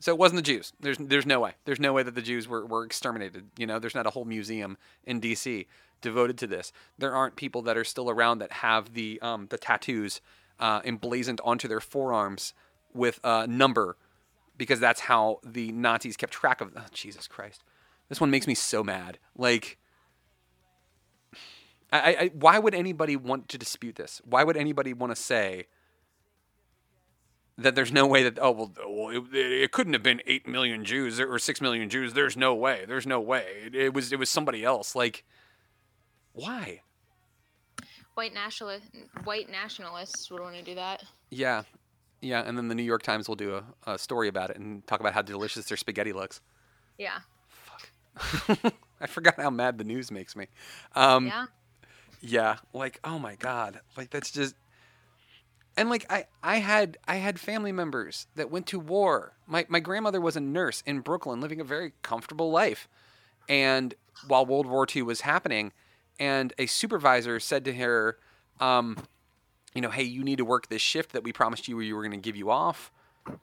So 0.00 0.12
it 0.12 0.18
wasn't 0.18 0.38
the 0.38 0.54
Jews. 0.54 0.72
There's 0.80 0.96
there's 0.96 1.26
no 1.26 1.40
way. 1.40 1.52
There's 1.66 1.78
no 1.78 1.92
way 1.92 2.02
that 2.02 2.14
the 2.14 2.22
Jews 2.22 2.48
were, 2.48 2.64
were 2.64 2.86
exterminated. 2.86 3.50
You 3.58 3.66
know, 3.66 3.78
there's 3.78 3.94
not 3.94 4.06
a 4.06 4.10
whole 4.10 4.24
museum 4.24 4.78
in 5.04 5.20
D.C. 5.20 5.66
devoted 6.00 6.38
to 6.38 6.46
this. 6.46 6.72
There 6.96 7.14
aren't 7.14 7.36
people 7.36 7.60
that 7.62 7.76
are 7.76 7.84
still 7.84 8.08
around 8.08 8.38
that 8.38 8.50
have 8.50 8.94
the 8.94 9.20
um, 9.20 9.48
the 9.50 9.58
tattoos 9.58 10.22
uh, 10.60 10.80
emblazoned 10.84 11.40
onto 11.42 11.66
their 11.66 11.80
forearms 11.80 12.54
with 12.94 13.18
a 13.24 13.48
number, 13.48 13.96
because 14.56 14.78
that's 14.78 15.00
how 15.00 15.40
the 15.42 15.72
Nazis 15.72 16.16
kept 16.16 16.32
track 16.32 16.60
of. 16.60 16.70
Oh, 16.76 16.84
Jesus 16.92 17.26
Christ, 17.26 17.64
this 18.08 18.20
one 18.20 18.30
makes 18.30 18.46
me 18.46 18.54
so 18.54 18.84
mad. 18.84 19.18
Like. 19.36 19.78
I, 21.92 21.98
I, 21.98 22.30
why 22.34 22.60
would 22.60 22.72
anybody 22.72 23.16
want 23.16 23.48
to 23.48 23.58
dispute 23.58 23.96
this? 23.96 24.22
Why 24.24 24.44
would 24.44 24.56
anybody 24.56 24.92
want 24.92 25.10
to 25.10 25.20
say 25.20 25.66
that 27.58 27.74
there's 27.74 27.90
no 27.90 28.06
way 28.06 28.22
that 28.22 28.38
oh 28.40 28.52
well, 28.52 28.72
well 28.88 29.08
it, 29.10 29.34
it 29.34 29.72
couldn't 29.72 29.94
have 29.94 30.02
been 30.04 30.22
eight 30.24 30.46
million 30.46 30.84
Jews 30.84 31.18
or 31.18 31.36
six 31.40 31.60
million 31.60 31.90
Jews? 31.90 32.12
There's 32.12 32.36
no 32.36 32.54
way. 32.54 32.84
There's 32.86 33.08
no 33.08 33.20
way. 33.20 33.44
It, 33.66 33.74
it 33.74 33.92
was 33.92 34.12
it 34.12 34.20
was 34.20 34.30
somebody 34.30 34.64
else. 34.64 34.94
Like, 34.94 35.24
why? 36.32 36.82
White 38.20 38.34
nationalist, 38.34 38.84
white 39.24 39.50
nationalists 39.50 40.30
would 40.30 40.42
want 40.42 40.54
to 40.54 40.62
do 40.62 40.74
that. 40.74 41.02
Yeah, 41.30 41.62
yeah. 42.20 42.42
And 42.42 42.58
then 42.58 42.68
the 42.68 42.74
New 42.74 42.82
York 42.82 43.02
Times 43.02 43.26
will 43.28 43.34
do 43.34 43.54
a, 43.54 43.92
a 43.92 43.98
story 43.98 44.28
about 44.28 44.50
it 44.50 44.58
and 44.58 44.86
talk 44.86 45.00
about 45.00 45.14
how 45.14 45.22
delicious 45.22 45.64
their 45.64 45.78
spaghetti 45.78 46.12
looks. 46.12 46.42
Yeah. 46.98 47.20
Fuck. 47.48 48.74
I 49.00 49.06
forgot 49.06 49.40
how 49.40 49.48
mad 49.48 49.78
the 49.78 49.84
news 49.84 50.10
makes 50.10 50.36
me. 50.36 50.48
Um, 50.94 51.28
yeah. 51.28 51.46
Yeah, 52.20 52.56
like 52.74 53.00
oh 53.04 53.18
my 53.18 53.36
god, 53.36 53.80
like 53.96 54.10
that's 54.10 54.30
just 54.30 54.54
and 55.78 55.88
like 55.88 56.04
I 56.12 56.26
I 56.42 56.56
had 56.56 56.98
I 57.08 57.14
had 57.16 57.40
family 57.40 57.72
members 57.72 58.26
that 58.34 58.50
went 58.50 58.66
to 58.66 58.78
war. 58.78 59.32
My 59.46 59.64
my 59.70 59.80
grandmother 59.80 60.20
was 60.20 60.36
a 60.36 60.40
nurse 60.40 60.82
in 60.84 61.00
Brooklyn 61.00 61.40
living 61.40 61.58
a 61.58 61.64
very 61.64 61.94
comfortable 62.02 62.50
life. 62.50 62.86
And 63.48 63.94
while 64.28 64.44
World 64.44 64.66
War 64.66 64.86
II 64.94 65.04
was 65.04 65.22
happening 65.22 65.72
and 66.20 66.52
a 66.58 66.66
supervisor 66.66 67.40
said 67.40 67.64
to 67.64 67.72
her 67.72 68.18
um 68.60 68.96
you 69.74 69.80
know, 69.80 69.90
hey, 69.90 70.02
you 70.02 70.24
need 70.24 70.38
to 70.38 70.44
work 70.44 70.68
this 70.68 70.82
shift 70.82 71.12
that 71.12 71.22
we 71.22 71.32
promised 71.32 71.66
you 71.68 71.76
we 71.76 71.92
were 71.92 72.02
going 72.02 72.10
to 72.10 72.16
give 72.16 72.34
you 72.34 72.50
off 72.50 72.90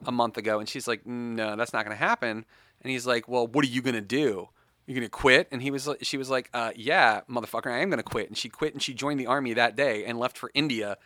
a 0.05 0.11
month 0.11 0.37
ago 0.37 0.59
and 0.59 0.67
she's 0.67 0.85
like, 0.85 1.05
"No, 1.05 1.55
that's 1.55 1.71
not 1.71 1.85
going 1.85 1.95
to 1.97 2.03
happen." 2.03 2.43
And 2.81 2.91
he's 2.91 3.07
like, 3.07 3.29
"Well, 3.29 3.47
what 3.47 3.63
are 3.63 3.69
you 3.69 3.81
going 3.81 3.95
to 3.95 4.01
do?" 4.01 4.49
You're 4.85 4.95
gonna 4.95 5.09
quit? 5.09 5.49
And 5.51 5.61
he 5.61 5.69
was, 5.69 5.89
she 6.01 6.15
was 6.17 6.29
like, 6.29 6.49
uh, 6.53 6.71
yeah, 6.73 7.19
motherfucker, 7.29 7.69
I 7.69 7.79
am 7.79 7.89
gonna 7.89 8.03
quit. 8.03 8.29
And 8.29 8.37
she 8.37 8.47
quit 8.47 8.71
and 8.73 8.81
she 8.81 8.93
joined 8.93 9.19
the 9.19 9.25
army 9.27 9.53
that 9.53 9.75
day 9.75 10.05
and 10.05 10.17
left 10.17 10.37
for 10.37 10.49
India, 10.53 10.97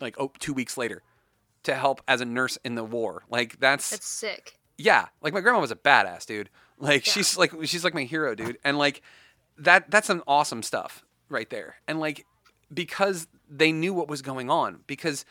like 0.00 0.16
oh, 0.18 0.32
two 0.40 0.52
weeks 0.52 0.76
later, 0.76 1.02
to 1.62 1.76
help 1.76 2.00
as 2.08 2.20
a 2.20 2.24
nurse 2.24 2.58
in 2.64 2.74
the 2.74 2.82
war. 2.82 3.22
Like 3.30 3.60
that's, 3.60 3.90
That's 3.90 4.06
sick. 4.08 4.58
yeah. 4.78 5.06
Like 5.22 5.32
my 5.32 5.40
grandma 5.40 5.60
was 5.60 5.70
a 5.70 5.76
badass, 5.76 6.26
dude. 6.26 6.50
Like 6.76 7.04
she's 7.04 7.38
like 7.38 7.52
she's 7.64 7.84
like 7.84 7.94
my 7.94 8.02
hero, 8.02 8.34
dude. 8.34 8.58
And 8.64 8.78
like 8.78 9.00
that 9.58 9.90
that's 9.90 10.06
some 10.06 10.22
awesome 10.26 10.62
stuff 10.62 11.04
right 11.28 11.48
there. 11.50 11.76
And 11.86 12.00
like 12.00 12.26
because 12.72 13.28
they 13.48 13.72
knew 13.72 13.94
what 13.94 14.08
was 14.08 14.22
going 14.22 14.50
on, 14.50 14.80
because 14.86 15.24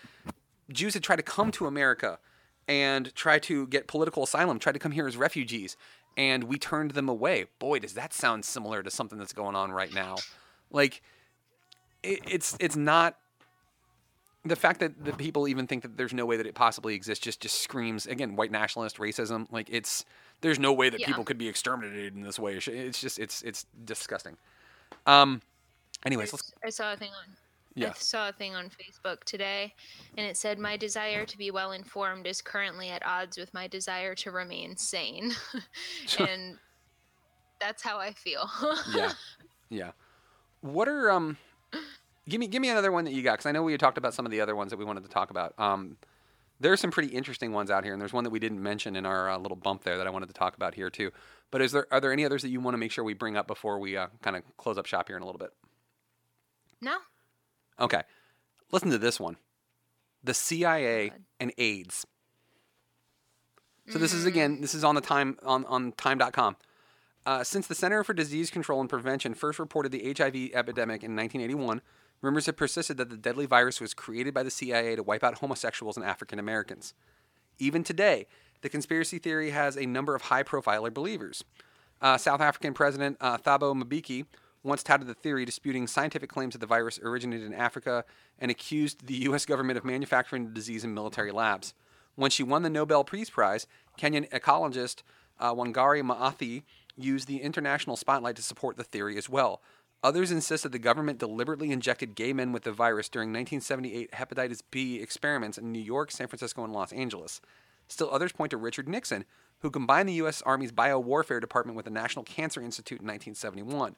Jews 0.71 0.93
had 0.93 1.03
tried 1.03 1.17
to 1.17 1.23
come 1.23 1.51
to 1.51 1.65
America 1.67 2.19
and 2.67 3.13
try 3.15 3.39
to 3.39 3.67
get 3.67 3.87
political 3.87 4.23
asylum, 4.23 4.59
tried 4.59 4.73
to 4.73 4.79
come 4.79 4.91
here 4.91 5.07
as 5.07 5.17
refugees, 5.17 5.75
and 6.15 6.45
we 6.45 6.57
turned 6.57 6.91
them 6.91 7.09
away. 7.09 7.45
Boy, 7.59 7.79
does 7.79 7.93
that 7.93 8.13
sound 8.13 8.45
similar 8.45 8.83
to 8.83 8.89
something 8.91 9.17
that's 9.17 9.33
going 9.33 9.55
on 9.55 9.71
right 9.71 9.93
now. 9.93 10.15
Like 10.71 11.01
it, 12.01 12.19
it's 12.25 12.55
it's 12.59 12.75
not 12.75 13.17
the 14.45 14.55
fact 14.55 14.79
that 14.81 15.03
the 15.05 15.13
people 15.13 15.47
even 15.47 15.67
think 15.67 15.83
that 15.83 15.95
there's 15.97 16.13
no 16.13 16.25
way 16.25 16.37
that 16.37 16.45
it 16.45 16.53
possibly 16.55 16.95
exists 16.95 17.23
just 17.23 17.39
just 17.41 17.61
screams 17.61 18.05
again 18.05 18.35
white 18.35 18.51
nationalist 18.51 18.97
racism. 18.97 19.47
Like 19.51 19.69
it's 19.71 20.05
there's 20.41 20.59
no 20.59 20.73
way 20.73 20.89
that 20.89 20.99
Yeah. 20.99 21.07
people 21.07 21.23
could 21.23 21.37
be 21.37 21.47
exterminated 21.47 22.15
in 22.15 22.21
this 22.21 22.37
way. 22.37 22.55
It's 22.57 22.99
just 22.99 23.19
it's 23.19 23.41
it's 23.43 23.65
disgusting. 23.85 24.37
Um. 25.05 25.41
Anyways, 26.05 26.33
let's 26.33 26.51
I 26.65 26.69
saw 26.69 26.91
a 26.93 26.97
thing 26.97 27.11
on 27.11 27.35
Yeah. 27.75 27.91
I 27.91 27.93
saw 27.93 28.27
a 28.29 28.33
thing 28.33 28.53
on 28.55 28.69
Facebook 28.69 29.23
today 29.23 29.73
and 30.17 30.27
it 30.27 30.35
said 30.35 30.59
my 30.59 30.75
desire 30.75 31.25
to 31.25 31.37
be 31.37 31.49
well 31.49 31.71
informed 31.71 32.27
is 32.27 32.41
currently 32.41 32.89
at 32.89 33.01
odds 33.05 33.37
with 33.37 33.53
my 33.53 33.67
desire 33.67 34.13
to 34.15 34.31
remain 34.31 34.75
sane. 34.75 35.31
and 36.19 36.57
that's 37.61 37.81
how 37.81 37.97
I 37.97 38.11
feel. 38.11 38.49
yeah, 38.93 39.13
yeah. 39.69 39.91
What 40.59 40.89
are 40.89 41.09
um? 41.11 41.37
Give 42.27 42.39
me 42.39 42.47
give 42.47 42.61
me 42.61 42.69
another 42.69 42.91
one 42.91 43.05
that 43.05 43.13
you 43.13 43.21
got 43.21 43.33
because 43.33 43.45
I 43.45 43.51
know 43.51 43.63
we 43.63 43.73
had 43.73 43.81
talked 43.81 43.97
about 43.97 44.13
some 44.13 44.25
of 44.25 44.31
the 44.31 44.41
other 44.41 44.55
ones 44.55 44.69
that 44.71 44.77
we 44.77 44.85
wanted 44.85 45.03
to 45.03 45.09
talk 45.09 45.29
about. 45.29 45.53
Um, 45.57 45.97
there 46.59 46.71
are 46.71 46.77
some 46.77 46.91
pretty 46.91 47.09
interesting 47.09 47.51
ones 47.51 47.69
out 47.69 47.83
here, 47.83 47.91
and 47.91 48.01
there's 48.01 48.13
one 48.13 48.23
that 48.23 48.29
we 48.29 48.39
didn't 48.39 48.63
mention 48.63 48.95
in 48.95 49.05
our 49.05 49.29
uh, 49.29 49.37
little 49.37 49.57
bump 49.57 49.83
there 49.83 49.97
that 49.97 50.07
I 50.07 50.09
wanted 50.09 50.27
to 50.27 50.33
talk 50.33 50.55
about 50.55 50.75
here 50.75 50.89
too. 50.89 51.11
But 51.51 51.61
is 51.61 51.73
there 51.73 51.87
are 51.91 51.99
there 51.99 52.13
any 52.13 52.23
others 52.23 52.41
that 52.43 52.49
you 52.49 52.61
want 52.61 52.75
to 52.75 52.77
make 52.77 52.91
sure 52.91 53.03
we 53.03 53.13
bring 53.13 53.35
up 53.35 53.47
before 53.47 53.79
we 53.79 53.97
uh, 53.97 54.07
kind 54.21 54.37
of 54.37 54.43
close 54.57 54.77
up 54.77 54.85
shop 54.85 55.09
here 55.09 55.17
in 55.17 55.23
a 55.23 55.25
little 55.25 55.39
bit? 55.39 55.51
no? 56.81 56.97
Okay, 57.79 58.03
listen 58.71 58.89
to 58.91 58.97
this 58.97 59.19
one: 59.19 59.37
the 60.23 60.33
CIA 60.33 61.09
God. 61.09 61.19
and 61.39 61.53
AIDS. 61.57 62.05
So 63.89 63.99
this 63.99 64.13
is 64.13 64.25
again, 64.25 64.61
this 64.61 64.73
is 64.73 64.85
on 64.85 64.95
the 64.95 65.01
time 65.01 65.37
on 65.43 65.65
on 65.65 65.91
time.com. 65.93 66.55
Uh, 67.25 67.43
since 67.43 67.67
the 67.67 67.75
Center 67.75 68.03
for 68.03 68.13
Disease 68.13 68.49
Control 68.49 68.81
and 68.81 68.89
Prevention 68.89 69.33
first 69.33 69.59
reported 69.59 69.91
the 69.91 70.13
HIV 70.17 70.51
epidemic 70.53 71.03
in 71.03 71.15
1981, 71.15 71.81
rumors 72.23 72.47
have 72.47 72.57
persisted 72.57 72.97
that 72.97 73.11
the 73.11 73.17
deadly 73.17 73.45
virus 73.45 73.79
was 73.79 73.93
created 73.93 74.33
by 74.33 74.41
the 74.41 74.49
CIA 74.49 74.95
to 74.95 75.03
wipe 75.03 75.23
out 75.23 75.39
homosexuals 75.39 75.97
and 75.97 76.05
African 76.05 76.39
Americans. 76.39 76.95
Even 77.59 77.83
today, 77.83 78.25
the 78.61 78.69
conspiracy 78.69 79.19
theory 79.19 79.51
has 79.51 79.77
a 79.77 79.85
number 79.85 80.15
of 80.15 80.23
high-profile 80.23 80.89
believers. 80.89 81.43
Uh, 82.01 82.17
South 82.17 82.41
African 82.41 82.73
President 82.73 83.17
uh, 83.21 83.37
Thabo 83.37 83.79
Mbeki 83.79 84.25
once 84.63 84.81
touted 84.81 85.07
the 85.07 85.13
theory, 85.13 85.43
disputing 85.43 85.85
scientific 85.85 86.29
claims 86.29 86.53
that 86.53 86.59
the 86.59 86.65
virus 86.65 86.97
originated 87.03 87.45
in 87.45 87.53
Africa 87.53 88.05
and 88.39 88.49
accused 88.49 89.05
the 89.05 89.15
U.S. 89.25 89.45
government 89.45 89.77
of 89.77 89.83
manufacturing 89.83 90.45
the 90.45 90.53
disease 90.53 90.85
in 90.85 90.93
military 90.93 91.31
labs. 91.31 91.73
When 92.15 92.31
she 92.31 92.43
won 92.43 92.63
the 92.63 92.69
Nobel 92.69 93.03
Peace 93.03 93.29
Prize, 93.29 93.67
Kenyan 93.99 94.29
ecologist 94.29 95.03
uh, 95.39 95.53
Wangari 95.53 96.01
Maathai 96.01 96.63
used 96.95 97.27
the 97.27 97.41
international 97.41 97.97
spotlight 97.97 98.37
to 98.37 98.41
support 98.41 98.77
the 98.77 98.83
theory 98.83 99.17
as 99.17 99.27
well. 99.27 99.61
Others 100.03 100.31
insist 100.31 100.63
that 100.63 100.73
the 100.73 100.79
government 100.79 101.17
deliberately 101.17 101.71
injected 101.71 102.15
gay 102.15 102.33
men 102.33 102.51
with 102.51 102.63
the 102.63 102.73
virus 102.73 103.07
during 103.07 103.29
1978 103.29 104.11
hepatitis 104.11 104.61
B 104.69 104.99
experiments 105.01 105.57
in 105.57 105.71
New 105.71 105.79
York, 105.79 106.11
San 106.11 106.27
Francisco, 106.27 106.63
and 106.63 106.73
Los 106.73 106.91
Angeles. 106.91 107.39
Still 107.87 108.09
others 108.11 108.33
point 108.33 108.51
to 108.51 108.57
Richard 108.57 108.89
Nixon, 108.89 109.23
who 109.59 109.71
combined 109.71 110.09
the 110.09 110.13
U.S. 110.13 110.41
Army's 110.41 110.73
biowarfare 110.73 111.39
department 111.39 111.77
with 111.77 111.85
the 111.85 111.91
National 111.91 112.25
Cancer 112.25 112.61
Institute 112.61 112.99
in 112.99 113.07
1971. 113.07 113.95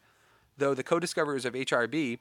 Though 0.58 0.76
the 0.76 0.84
co 0.84 1.00
discoverers 1.00 1.44
of 1.44 1.56
HIV, 1.56 2.20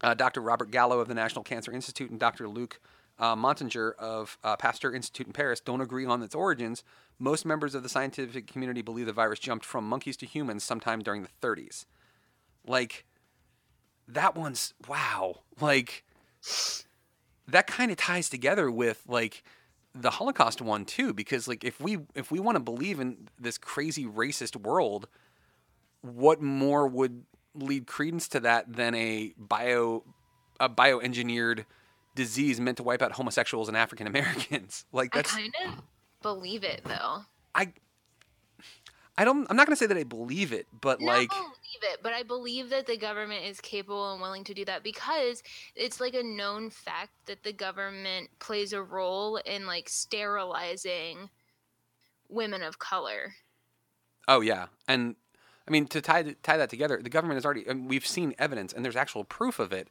uh, 0.00 0.14
Dr. 0.14 0.40
Robert 0.40 0.70
Gallo 0.70 0.98
of 0.98 1.08
the 1.08 1.14
National 1.14 1.44
Cancer 1.44 1.70
Institute 1.70 2.10
and 2.10 2.18
Dr. 2.18 2.48
Luc 2.48 2.80
uh, 3.18 3.36
Montanger 3.36 3.92
of 3.98 4.38
uh, 4.42 4.56
Pasteur 4.56 4.94
Institute 4.94 5.26
in 5.26 5.32
Paris 5.34 5.60
don't 5.60 5.82
agree 5.82 6.06
on 6.06 6.22
its 6.22 6.34
origins, 6.34 6.82
most 7.18 7.44
members 7.44 7.74
of 7.74 7.82
the 7.82 7.88
scientific 7.88 8.46
community 8.46 8.80
believe 8.82 9.06
the 9.06 9.12
virus 9.12 9.38
jumped 9.38 9.64
from 9.64 9.88
monkeys 9.88 10.16
to 10.16 10.26
humans 10.26 10.64
sometime 10.64 11.02
during 11.02 11.22
the 11.22 11.28
30s. 11.46 11.84
Like, 12.66 13.04
that 14.08 14.34
one's 14.36 14.74
wow. 14.88 15.40
Like, 15.60 16.04
that 17.48 17.66
kind 17.66 17.90
of 17.90 17.96
ties 17.96 18.28
together 18.28 18.70
with 18.70 19.02
like 19.06 19.42
the 19.94 20.10
Holocaust 20.10 20.62
one 20.62 20.84
too, 20.84 21.12
because 21.12 21.46
like 21.46 21.64
if 21.64 21.80
we 21.80 21.98
if 22.14 22.30
we 22.30 22.40
want 22.40 22.56
to 22.56 22.62
believe 22.62 23.00
in 23.00 23.28
this 23.38 23.58
crazy 23.58 24.04
racist 24.04 24.56
world, 24.56 25.08
what 26.00 26.40
more 26.40 26.86
would 26.88 27.24
lead 27.54 27.86
credence 27.86 28.28
to 28.28 28.40
that 28.40 28.72
than 28.72 28.94
a 28.94 29.34
bio 29.36 30.04
a 30.58 30.68
bioengineered 30.68 31.64
disease 32.14 32.60
meant 32.60 32.76
to 32.78 32.82
wipe 32.82 33.02
out 33.02 33.12
homosexuals 33.12 33.68
and 33.68 33.76
African 33.76 34.06
Americans? 34.06 34.84
Like 34.92 35.14
I 35.14 35.18
that's 35.18 35.32
kind 35.32 35.52
of 35.66 35.82
believe 36.22 36.64
it 36.64 36.82
though. 36.84 37.24
I 37.54 37.72
I 39.18 39.24
don't 39.24 39.46
I'm 39.50 39.56
not 39.56 39.66
gonna 39.66 39.76
say 39.76 39.86
that 39.86 39.96
I 39.96 40.04
believe 40.04 40.52
it, 40.52 40.66
but 40.80 41.00
Not 41.00 41.14
like 41.14 41.30
believe 41.72 41.94
it, 41.94 42.02
but 42.02 42.12
I 42.12 42.22
believe 42.22 42.70
that 42.70 42.86
the 42.86 42.96
government 42.96 43.44
is 43.44 43.60
capable 43.60 44.12
and 44.12 44.20
willing 44.20 44.44
to 44.44 44.54
do 44.54 44.64
that 44.64 44.82
because 44.82 45.42
it's 45.74 46.00
like 46.00 46.14
a 46.14 46.22
known 46.22 46.70
fact 46.70 47.10
that 47.26 47.42
the 47.42 47.52
government 47.52 48.30
plays 48.38 48.72
a 48.72 48.82
role 48.82 49.36
in 49.36 49.66
like 49.66 49.88
sterilizing 49.88 51.30
women 52.28 52.62
of 52.62 52.78
color. 52.78 53.34
Oh 54.28 54.40
yeah, 54.40 54.66
and 54.88 55.16
I 55.66 55.70
mean 55.70 55.86
to 55.88 56.00
tie 56.00 56.34
tie 56.42 56.56
that 56.56 56.70
together, 56.70 57.00
the 57.02 57.10
government 57.10 57.36
has 57.36 57.44
already. 57.44 57.64
We've 57.72 58.06
seen 58.06 58.34
evidence, 58.38 58.72
and 58.72 58.84
there's 58.84 58.96
actual 58.96 59.24
proof 59.24 59.58
of 59.58 59.72
it. 59.72 59.88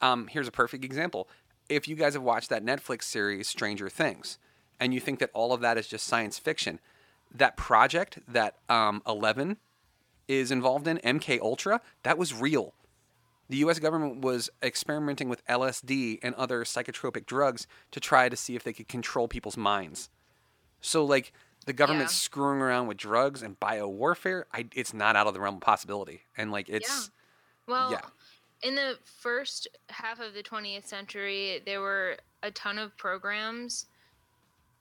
Um, 0.00 0.26
here's 0.28 0.48
a 0.48 0.52
perfect 0.52 0.84
example. 0.84 1.28
If 1.68 1.88
you 1.88 1.96
guys 1.96 2.14
have 2.14 2.22
watched 2.22 2.50
that 2.50 2.64
Netflix 2.64 3.04
series 3.04 3.48
Stranger 3.48 3.88
Things, 3.88 4.38
and 4.80 4.92
you 4.92 5.00
think 5.00 5.18
that 5.20 5.30
all 5.32 5.52
of 5.52 5.60
that 5.60 5.78
is 5.78 5.86
just 5.86 6.06
science 6.06 6.38
fiction, 6.38 6.80
that 7.34 7.56
project 7.56 8.18
that 8.28 8.56
um, 8.68 9.02
Eleven 9.06 9.58
is 10.28 10.50
involved 10.50 10.86
in, 10.86 10.98
MK 10.98 11.40
Ultra, 11.40 11.80
that 12.02 12.18
was 12.18 12.32
real. 12.34 12.74
The 13.48 13.58
U.S. 13.58 13.78
government 13.78 14.22
was 14.22 14.48
experimenting 14.62 15.28
with 15.28 15.44
LSD 15.46 16.18
and 16.22 16.34
other 16.36 16.64
psychotropic 16.64 17.26
drugs 17.26 17.66
to 17.90 18.00
try 18.00 18.28
to 18.30 18.36
see 18.36 18.56
if 18.56 18.62
they 18.64 18.72
could 18.72 18.88
control 18.88 19.28
people's 19.28 19.56
minds. 19.58 20.08
So 20.80 21.04
like 21.04 21.32
the 21.66 21.72
government's 21.74 22.14
Yeah. 22.14 22.24
screwing 22.24 22.60
around 22.60 22.86
with 22.86 22.96
drugs 22.96 23.42
and 23.42 23.58
biowarfare, 23.60 24.44
I, 24.52 24.66
it's 24.74 24.94
not 24.94 25.14
out 25.16 25.26
of 25.26 25.34
the 25.34 25.40
realm 25.40 25.56
of 25.56 25.60
possibility. 25.60 26.22
And 26.36 26.50
like 26.52 26.68
it's 26.70 27.10
Well, 27.66 27.90
Yeah. 27.92 28.00
in 28.62 28.74
the 28.76 28.98
first 29.04 29.68
half 29.90 30.20
of 30.20 30.32
the 30.34 30.42
20th 30.42 30.86
century, 30.86 31.60
there 31.66 31.80
were 31.82 32.16
a 32.42 32.50
ton 32.50 32.78
of 32.78 32.96
programs 32.96 33.86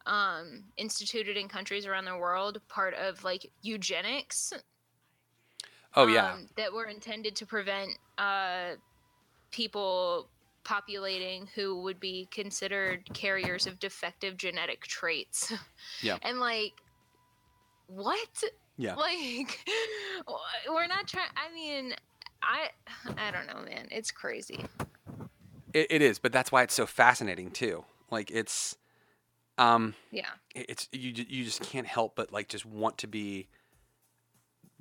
um, 0.06 0.66
instituted 0.76 1.38
in 1.38 1.48
countries 1.48 1.86
around 1.86 2.04
the 2.06 2.18
world, 2.18 2.60
part 2.68 2.94
of 2.96 3.24
like 3.24 3.50
eugenics, 3.62 4.52
oh 5.96 6.08
yeah, 6.08 6.34
um, 6.34 6.48
that 6.58 6.72
were 6.74 6.86
intended 6.86 7.36
to 7.38 7.46
prevent 7.46 7.92
uh, 8.18 8.72
people 9.52 10.30
populating 10.64 11.48
who 11.56 11.82
would 11.82 12.00
be 12.00 12.28
considered 12.32 13.04
carriers 13.14 13.68
of 13.68 13.80
defective 13.80 14.38
genetic 14.38 14.82
traits. 14.82 15.54
Yeah. 16.02 16.18
and 16.22 16.40
like, 16.40 16.74
what? 17.88 18.44
yeah. 18.78 18.96
Like, 18.96 19.60
we're 20.70 20.88
not 20.88 21.08
trying. 21.08 21.30
I 21.36 21.54
mean, 21.54 21.94
I 22.42 22.70
I 23.18 23.32
don't 23.32 23.48
know, 23.48 23.62
man. 23.70 23.88
It's 23.92 24.12
crazy. 24.12 24.66
It, 25.74 25.88
it 25.90 26.02
is, 26.02 26.20
but 26.20 26.32
that's 26.32 26.52
why 26.52 26.64
it's 26.64 26.74
so 26.74 26.86
fascinating 26.86 27.52
too. 27.52 27.86
Like 28.12 28.32
it's, 28.32 28.78
um, 29.58 29.96
Yeah. 30.12 30.30
it's 30.56 30.88
you 30.92 31.12
you 31.16 31.44
just 31.44 31.62
can't 31.62 31.88
help 31.88 32.16
but 32.16 32.32
like 32.32 32.48
just 32.50 32.66
want 32.66 32.98
to 33.00 33.08
be 33.08 33.48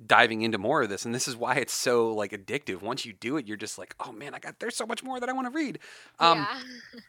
diving 0.05 0.41
into 0.41 0.57
more 0.57 0.81
of 0.81 0.89
this 0.89 1.05
and 1.05 1.13
this 1.15 1.27
is 1.27 1.35
why 1.35 1.55
it's 1.55 1.73
so 1.73 2.13
like 2.13 2.31
addictive 2.31 2.81
once 2.81 3.05
you 3.05 3.13
do 3.13 3.37
it 3.37 3.47
you're 3.47 3.55
just 3.55 3.77
like 3.77 3.95
oh 4.05 4.11
man 4.11 4.33
i 4.33 4.39
got 4.39 4.59
there's 4.59 4.75
so 4.75 4.85
much 4.85 5.03
more 5.03 5.19
that 5.19 5.29
i 5.29 5.33
want 5.33 5.45
to 5.45 5.51
read 5.51 5.79
um 6.19 6.39
yeah. 6.39 6.99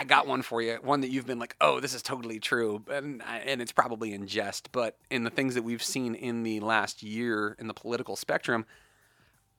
I 0.00 0.04
got 0.04 0.26
one 0.26 0.40
for 0.40 0.62
you, 0.62 0.78
one 0.80 1.02
that 1.02 1.10
you've 1.10 1.26
been 1.26 1.38
like, 1.38 1.54
oh, 1.60 1.78
this 1.78 1.92
is 1.92 2.00
totally 2.00 2.40
true, 2.40 2.82
and 2.90 3.22
and 3.22 3.60
it's 3.60 3.70
probably 3.70 4.14
in 4.14 4.26
jest, 4.26 4.72
but 4.72 4.96
in 5.10 5.24
the 5.24 5.30
things 5.30 5.54
that 5.56 5.62
we've 5.62 5.82
seen 5.82 6.14
in 6.14 6.42
the 6.42 6.60
last 6.60 7.02
year 7.02 7.54
in 7.58 7.66
the 7.66 7.74
political 7.74 8.16
spectrum, 8.16 8.64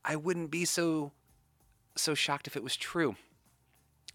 I 0.03 0.15
wouldn't 0.15 0.49
be 0.49 0.65
so 0.65 1.11
so 1.95 2.15
shocked 2.15 2.47
if 2.47 2.55
it 2.55 2.63
was 2.63 2.75
true. 2.75 3.17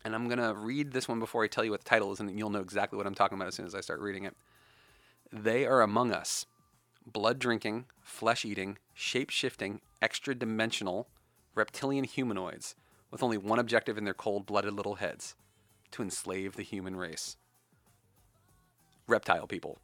And 0.05 0.17
I'm 0.17 0.29
gonna 0.29 0.53
read 0.53 0.93
this 0.93 1.07
one 1.07 1.21
before 1.21 1.45
I 1.45 1.47
tell 1.47 1.65
you 1.65 1.71
what 1.71 1.85
the 1.85 1.89
title 1.89 2.13
is, 2.13 2.19
and 2.19 2.37
you'll 2.37 2.51
know 2.51 2.61
exactly 2.61 2.97
what 2.97 3.07
I'm 3.07 3.15
talking 3.15 3.39
about 3.39 3.47
as 3.47 3.55
soon 3.55 3.67
as 3.67 3.77
I 3.77 3.81
start 3.81 4.01
reading 4.01 4.25
it. 4.25 4.35
They 5.33 5.65
are 5.65 5.81
among 5.81 6.11
us, 6.11 6.47
blood 7.07 7.39
drinking, 7.39 7.87
flesh 8.03 8.45
eating, 8.45 8.79
shape 8.95 9.31
shifting, 9.31 9.81
extra 10.03 10.35
dimensional, 10.35 11.09
reptilian 11.55 12.05
humanoids 12.05 12.75
with 13.11 13.23
only 13.23 13.39
one 13.39 13.59
objective 13.59 13.97
in 13.97 14.05
their 14.05 14.15
cold 14.15 14.47
blooded 14.47 14.75
little 14.75 14.97
heads 14.97 15.35
to 15.93 16.03
enslave 16.03 16.57
the 16.57 16.63
human 16.63 16.97
race. 16.97 17.37
Reptile 19.07 19.47
people. 19.47 19.79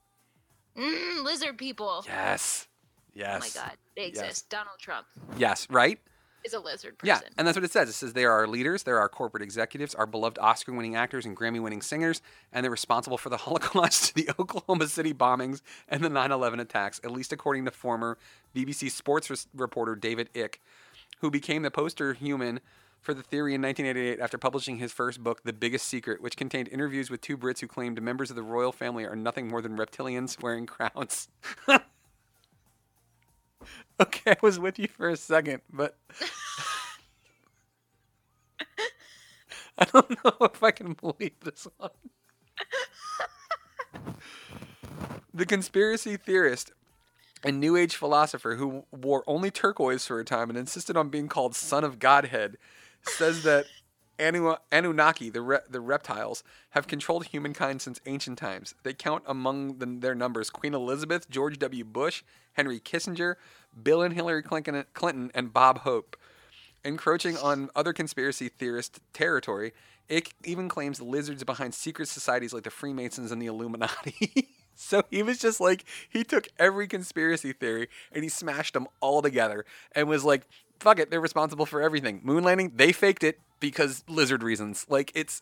Mm, 0.76 1.22
lizard 1.24 1.56
people. 1.58 2.04
Yes. 2.06 2.66
Yes. 3.14 3.36
Oh 3.36 3.38
my 3.60 3.68
god, 3.68 3.76
they 3.96 4.06
Yes. 4.08 4.18
exist. 4.18 4.48
Donald 4.50 4.78
Trump 4.78 5.06
Yes, 5.36 5.68
right? 5.70 6.00
Is 6.44 6.54
a 6.54 6.58
lizard 6.58 6.98
person. 6.98 7.22
Yeah, 7.22 7.28
and 7.38 7.46
that's 7.46 7.56
what 7.56 7.64
it 7.64 7.70
says. 7.70 7.88
It 7.88 7.92
says 7.92 8.12
they 8.14 8.24
are 8.24 8.32
our 8.32 8.46
leaders, 8.48 8.82
they're 8.82 8.98
our 8.98 9.08
corporate 9.08 9.42
executives, 9.42 9.94
our 9.94 10.06
beloved 10.06 10.38
Oscar 10.40 10.72
winning 10.72 10.96
actors 10.96 11.24
and 11.24 11.36
Grammy 11.36 11.62
winning 11.62 11.82
singers, 11.82 12.20
and 12.52 12.64
they're 12.64 12.70
responsible 12.70 13.18
for 13.18 13.28
the 13.28 13.36
Holocaust, 13.38 14.14
the 14.14 14.28
Oklahoma 14.38 14.88
City 14.88 15.14
bombings, 15.14 15.62
and 15.88 16.02
the 16.02 16.08
9 16.08 16.32
11 16.32 16.58
attacks, 16.58 17.00
at 17.04 17.12
least 17.12 17.32
according 17.32 17.64
to 17.66 17.70
former 17.70 18.18
BBC 18.54 18.90
sports 18.90 19.30
res- 19.30 19.46
reporter 19.54 19.94
David 19.94 20.32
Icke, 20.34 20.56
who 21.20 21.30
became 21.30 21.62
the 21.62 21.70
poster 21.70 22.14
human 22.14 22.60
for 23.02 23.14
the 23.14 23.22
theory 23.22 23.54
in 23.54 23.60
1988 23.60 24.20
after 24.20 24.38
publishing 24.38 24.78
his 24.78 24.92
first 24.92 25.22
book, 25.22 25.42
The 25.42 25.52
Biggest 25.52 25.86
Secret, 25.86 26.22
which 26.22 26.36
contained 26.36 26.68
interviews 26.68 27.10
with 27.10 27.20
two 27.20 27.36
Brits 27.36 27.60
who 27.60 27.66
claimed 27.66 28.00
members 28.00 28.30
of 28.30 28.36
the 28.36 28.42
royal 28.42 28.72
family 28.72 29.04
are 29.04 29.16
nothing 29.16 29.48
more 29.48 29.60
than 29.60 29.76
reptilians 29.76 30.40
wearing 30.40 30.66
crowns. 30.66 31.28
okay, 34.00 34.32
I 34.32 34.36
was 34.42 34.58
with 34.58 34.78
you 34.78 34.88
for 34.88 35.08
a 35.08 35.16
second, 35.16 35.62
but 35.72 35.96
I 39.78 39.84
don't 39.84 40.10
know 40.24 40.36
if 40.42 40.62
I 40.62 40.70
can 40.70 40.92
believe 40.94 41.40
this 41.40 41.66
one. 41.76 41.90
the 45.34 45.46
conspiracy 45.46 46.16
theorist 46.16 46.72
and 47.44 47.58
New 47.58 47.76
Age 47.76 47.96
philosopher 47.96 48.56
who 48.56 48.84
wore 48.92 49.24
only 49.26 49.50
turquoise 49.50 50.06
for 50.06 50.20
a 50.20 50.24
time 50.24 50.50
and 50.50 50.58
insisted 50.58 50.96
on 50.96 51.08
being 51.08 51.28
called 51.28 51.54
Son 51.56 51.84
of 51.84 51.98
Godhead 51.98 52.56
says 53.02 53.42
that 53.42 53.66
Anu- 54.18 54.56
Anunnaki, 54.70 55.30
the, 55.30 55.40
re- 55.40 55.58
the 55.68 55.80
reptiles, 55.80 56.44
have 56.70 56.86
controlled 56.86 57.26
humankind 57.26 57.82
since 57.82 58.00
ancient 58.06 58.38
times. 58.38 58.74
They 58.82 58.92
count 58.92 59.24
among 59.26 59.78
the, 59.78 59.86
their 59.86 60.14
numbers 60.14 60.50
Queen 60.50 60.74
Elizabeth, 60.74 61.28
George 61.30 61.58
W. 61.58 61.84
Bush, 61.84 62.22
Henry 62.54 62.80
Kissinger, 62.80 63.36
Bill 63.82 64.02
and 64.02 64.14
Hillary 64.14 64.42
Clinton, 64.42 64.84
Clinton 64.94 65.30
and 65.34 65.52
Bob 65.52 65.80
Hope. 65.80 66.16
Encroaching 66.84 67.36
on 67.38 67.70
other 67.76 67.92
conspiracy 67.92 68.48
theorist 68.48 69.00
territory, 69.12 69.72
it 70.08 70.32
even 70.44 70.68
claims 70.68 71.00
lizards 71.00 71.44
behind 71.44 71.74
secret 71.74 72.08
societies 72.08 72.52
like 72.52 72.64
the 72.64 72.70
Freemasons 72.70 73.30
and 73.30 73.40
the 73.40 73.46
Illuminati. 73.46 74.48
so 74.74 75.02
he 75.10 75.22
was 75.22 75.38
just 75.38 75.60
like, 75.60 75.84
he 76.10 76.24
took 76.24 76.48
every 76.58 76.88
conspiracy 76.88 77.52
theory 77.52 77.88
and 78.12 78.24
he 78.24 78.28
smashed 78.28 78.74
them 78.74 78.88
all 79.00 79.22
together 79.22 79.64
and 79.92 80.08
was 80.08 80.24
like, 80.24 80.42
fuck 80.80 80.98
it, 80.98 81.10
they're 81.10 81.20
responsible 81.20 81.66
for 81.66 81.80
everything. 81.80 82.20
Moon 82.24 82.42
landing, 82.42 82.72
they 82.74 82.90
faked 82.90 83.22
it 83.22 83.38
because 83.62 84.04
lizard 84.08 84.42
reasons. 84.42 84.84
Like, 84.90 85.12
it's, 85.14 85.40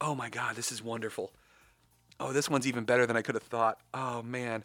oh 0.00 0.16
my 0.16 0.28
God, 0.28 0.56
this 0.56 0.72
is 0.72 0.82
wonderful. 0.82 1.30
Oh, 2.18 2.32
this 2.32 2.50
one's 2.50 2.66
even 2.66 2.84
better 2.84 3.06
than 3.06 3.16
I 3.16 3.22
could 3.22 3.36
have 3.36 3.44
thought. 3.44 3.78
Oh, 3.94 4.22
man. 4.22 4.64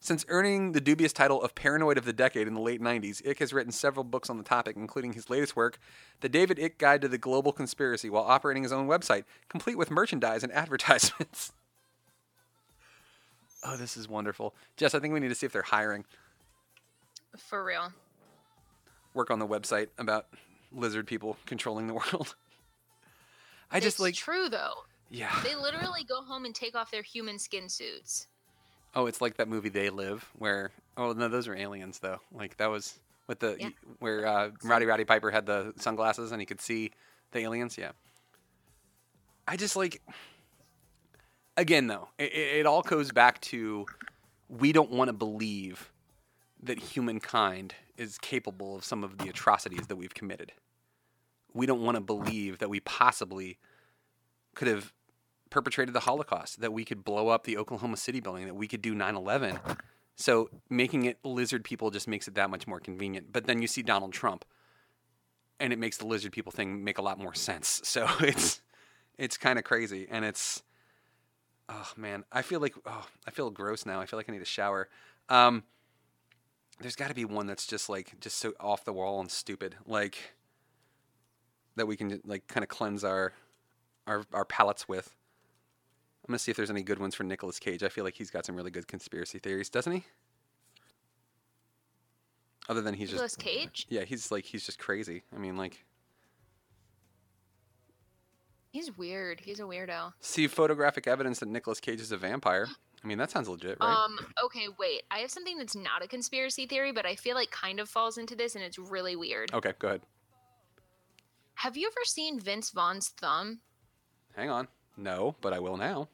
Since 0.00 0.24
earning 0.28 0.72
the 0.72 0.80
dubious 0.80 1.12
title 1.12 1.42
of 1.42 1.54
Paranoid 1.54 1.98
of 1.98 2.04
the 2.04 2.12
Decade 2.12 2.46
in 2.46 2.54
the 2.54 2.60
late 2.60 2.80
90s, 2.80 3.22
Icke 3.22 3.40
has 3.40 3.52
written 3.52 3.72
several 3.72 4.04
books 4.04 4.30
on 4.30 4.38
the 4.38 4.44
topic, 4.44 4.76
including 4.76 5.12
his 5.12 5.28
latest 5.28 5.54
work, 5.54 5.78
The 6.20 6.28
David 6.28 6.56
Icke 6.56 6.78
Guide 6.78 7.02
to 7.02 7.08
the 7.08 7.18
Global 7.18 7.52
Conspiracy, 7.52 8.08
while 8.08 8.22
operating 8.24 8.62
his 8.62 8.72
own 8.72 8.88
website, 8.88 9.24
complete 9.48 9.76
with 9.76 9.90
merchandise 9.90 10.42
and 10.42 10.52
advertisements. 10.54 11.52
oh, 13.64 13.76
this 13.76 13.96
is 13.96 14.08
wonderful. 14.08 14.54
Jess, 14.76 14.94
I 14.94 15.00
think 15.00 15.12
we 15.12 15.20
need 15.20 15.28
to 15.28 15.34
see 15.34 15.46
if 15.46 15.52
they're 15.52 15.62
hiring. 15.62 16.04
For 17.36 17.62
real. 17.62 17.92
Work 19.14 19.30
on 19.30 19.40
the 19.40 19.46
website 19.46 19.88
about 19.98 20.26
lizard 20.72 21.06
people 21.06 21.36
controlling 21.46 21.86
the 21.86 21.94
world. 22.12 22.34
I 23.70 23.80
just 23.80 23.96
it's 23.96 24.00
like, 24.00 24.14
true 24.14 24.48
though. 24.48 24.72
yeah. 25.10 25.38
They 25.44 25.54
literally 25.54 26.04
go 26.04 26.22
home 26.22 26.44
and 26.44 26.54
take 26.54 26.74
off 26.74 26.90
their 26.90 27.02
human 27.02 27.38
skin 27.38 27.68
suits. 27.68 28.26
Oh, 28.94 29.06
it's 29.06 29.20
like 29.20 29.36
that 29.36 29.48
movie 29.48 29.68
They 29.68 29.90
Live, 29.90 30.28
where 30.38 30.70
oh 30.96 31.12
no, 31.12 31.28
those 31.28 31.46
are 31.48 31.54
aliens 31.56 31.98
though. 31.98 32.20
Like 32.32 32.56
that 32.56 32.68
was 32.70 32.98
with 33.26 33.40
the 33.40 33.56
Yeah. 33.60 33.68
where 33.98 34.26
uh, 34.26 34.50
Roddy 34.64 34.86
Roddy 34.86 35.04
Piper 35.04 35.30
had 35.30 35.44
the 35.46 35.74
sunglasses 35.76 36.32
and 36.32 36.40
he 36.40 36.46
could 36.46 36.60
see 36.60 36.92
the 37.32 37.40
aliens. 37.40 37.76
Yeah. 37.76 37.92
I 39.46 39.56
just 39.56 39.76
like. 39.76 40.00
Again, 41.56 41.88
though, 41.88 42.08
it 42.18 42.32
it 42.32 42.66
all 42.66 42.82
goes 42.82 43.10
back 43.10 43.40
to 43.42 43.84
we 44.48 44.70
don't 44.72 44.90
want 44.92 45.08
to 45.08 45.12
believe 45.12 45.90
that 46.62 46.78
humankind 46.78 47.74
is 47.98 48.16
capable 48.18 48.76
of 48.76 48.84
some 48.84 49.04
of 49.04 49.18
the 49.18 49.28
atrocities 49.28 49.86
that 49.88 49.96
we've 49.96 50.14
committed. 50.14 50.52
We 51.52 51.66
don't 51.66 51.82
want 51.82 51.96
to 51.96 52.00
believe 52.00 52.58
that 52.58 52.70
we 52.70 52.80
possibly 52.80 53.58
could 54.54 54.68
have 54.68 54.92
perpetrated 55.50 55.94
the 55.94 56.00
Holocaust, 56.00 56.60
that 56.60 56.72
we 56.72 56.84
could 56.84 57.04
blow 57.04 57.28
up 57.28 57.44
the 57.44 57.56
Oklahoma 57.56 57.96
City 57.96 58.20
building, 58.20 58.46
that 58.46 58.54
we 58.54 58.68
could 58.68 58.82
do 58.82 58.94
9 58.94 59.16
11. 59.16 59.58
So 60.16 60.50
making 60.68 61.04
it 61.04 61.18
lizard 61.24 61.64
people 61.64 61.90
just 61.90 62.08
makes 62.08 62.28
it 62.28 62.34
that 62.34 62.50
much 62.50 62.66
more 62.66 62.80
convenient. 62.80 63.32
But 63.32 63.46
then 63.46 63.62
you 63.62 63.68
see 63.68 63.82
Donald 63.82 64.12
Trump, 64.12 64.44
and 65.60 65.72
it 65.72 65.78
makes 65.78 65.96
the 65.96 66.06
lizard 66.06 66.32
people 66.32 66.52
thing 66.52 66.84
make 66.84 66.98
a 66.98 67.02
lot 67.02 67.18
more 67.18 67.34
sense. 67.34 67.80
So 67.84 68.06
it's 68.20 68.60
it's 69.16 69.36
kind 69.36 69.58
of 69.58 69.64
crazy, 69.64 70.06
and 70.10 70.24
it's 70.24 70.62
oh 71.68 71.90
man, 71.96 72.24
I 72.30 72.42
feel 72.42 72.60
like 72.60 72.74
oh 72.86 73.06
I 73.26 73.30
feel 73.30 73.50
gross 73.50 73.86
now. 73.86 74.00
I 74.00 74.06
feel 74.06 74.18
like 74.18 74.28
I 74.28 74.32
need 74.32 74.42
a 74.42 74.46
shower. 74.46 74.88
Um, 75.28 75.62
there's 76.80 76.96
got 76.96 77.08
to 77.08 77.14
be 77.14 77.24
one 77.24 77.46
that's 77.46 77.66
just 77.66 77.88
like 77.88 78.18
just 78.20 78.38
so 78.38 78.52
off 78.60 78.84
the 78.84 78.92
wall 78.92 79.20
and 79.20 79.30
stupid, 79.30 79.76
like 79.86 80.34
that 81.76 81.86
we 81.86 81.96
can 81.96 82.20
like 82.24 82.46
kind 82.48 82.62
of 82.62 82.68
cleanse 82.68 83.04
our 83.04 83.32
our 84.06 84.24
our 84.32 84.44
palates 84.44 84.88
with. 84.88 85.14
I'm 86.26 86.32
gonna 86.32 86.38
see 86.38 86.50
if 86.50 86.56
there's 86.56 86.70
any 86.70 86.82
good 86.82 86.98
ones 86.98 87.14
for 87.14 87.24
Nicolas 87.24 87.58
Cage. 87.58 87.82
I 87.82 87.88
feel 87.88 88.04
like 88.04 88.14
he's 88.14 88.30
got 88.30 88.44
some 88.44 88.54
really 88.54 88.70
good 88.70 88.86
conspiracy 88.86 89.38
theories, 89.38 89.70
doesn't 89.70 89.92
he? 89.92 90.04
Other 92.68 92.82
than 92.82 92.94
he's 92.94 93.12
Nicolas 93.12 93.32
just 93.32 93.40
Cage? 93.40 93.86
yeah, 93.88 94.04
he's 94.04 94.30
like 94.30 94.44
he's 94.44 94.66
just 94.66 94.78
crazy. 94.78 95.22
I 95.34 95.38
mean, 95.38 95.56
like 95.56 95.84
He's 98.70 98.96
weird. 98.96 99.40
He's 99.40 99.60
a 99.60 99.64
weirdo. 99.64 100.12
see 100.20 100.46
photographic 100.46 101.06
evidence 101.06 101.40
that 101.40 101.48
Nicolas 101.48 101.80
Cage 101.80 102.00
is 102.00 102.12
a 102.12 102.16
vampire. 102.16 102.66
I 103.02 103.06
mean, 103.06 103.18
that 103.18 103.30
sounds 103.30 103.48
legit, 103.48 103.78
right? 103.80 104.04
Um, 104.04 104.18
okay, 104.44 104.66
wait. 104.78 105.02
I 105.10 105.18
have 105.18 105.30
something 105.30 105.56
that's 105.56 105.76
not 105.76 106.02
a 106.04 106.08
conspiracy 106.08 106.66
theory, 106.66 106.92
but 106.92 107.06
I 107.06 107.14
feel 107.14 107.34
like 107.34 107.50
kind 107.50 107.80
of 107.80 107.88
falls 107.88 108.18
into 108.18 108.34
this 108.34 108.54
and 108.56 108.64
it's 108.64 108.78
really 108.78 109.16
weird. 109.16 109.52
okay, 109.54 109.72
go 109.78 109.88
ahead. 109.88 110.02
Have 111.54 111.76
you 111.76 111.86
ever 111.86 112.04
seen 112.04 112.38
Vince 112.40 112.70
Vaughn's 112.70 113.08
thumb? 113.08 113.60
Hang 114.36 114.50
on. 114.50 114.68
No, 114.96 115.36
but 115.40 115.52
I 115.52 115.58
will 115.60 115.76
now. 115.76 116.08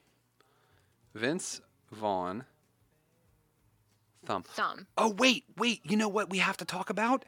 Vince 1.13 1.61
Vaughn. 1.91 2.45
Thumb. 4.25 4.43
Thumb. 4.43 4.87
Oh, 4.97 5.13
wait, 5.17 5.43
wait. 5.57 5.81
You 5.83 5.97
know 5.97 6.07
what 6.09 6.29
we 6.29 6.39
have 6.39 6.57
to 6.57 6.65
talk 6.65 6.89
about? 6.89 7.25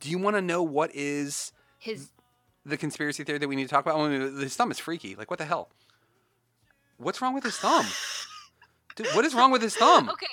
Do 0.00 0.10
you 0.10 0.18
want 0.18 0.36
to 0.36 0.42
know 0.42 0.62
what 0.62 0.90
is 0.94 1.52
His 1.78 2.10
the 2.64 2.76
conspiracy 2.76 3.24
theory 3.24 3.38
that 3.38 3.48
we 3.48 3.56
need 3.56 3.64
to 3.64 3.70
talk 3.70 3.84
about? 3.84 3.98
I 3.98 4.08
mean, 4.08 4.36
his 4.36 4.56
thumb 4.56 4.70
is 4.70 4.78
freaky. 4.78 5.14
Like, 5.14 5.30
what 5.30 5.38
the 5.38 5.44
hell? 5.44 5.70
What's 6.96 7.22
wrong 7.22 7.34
with 7.34 7.44
his 7.44 7.56
thumb? 7.56 7.86
Dude, 8.96 9.06
what 9.14 9.24
is 9.24 9.34
wrong 9.34 9.52
with 9.52 9.62
his 9.62 9.76
thumb? 9.76 10.08
Okay. 10.08 10.26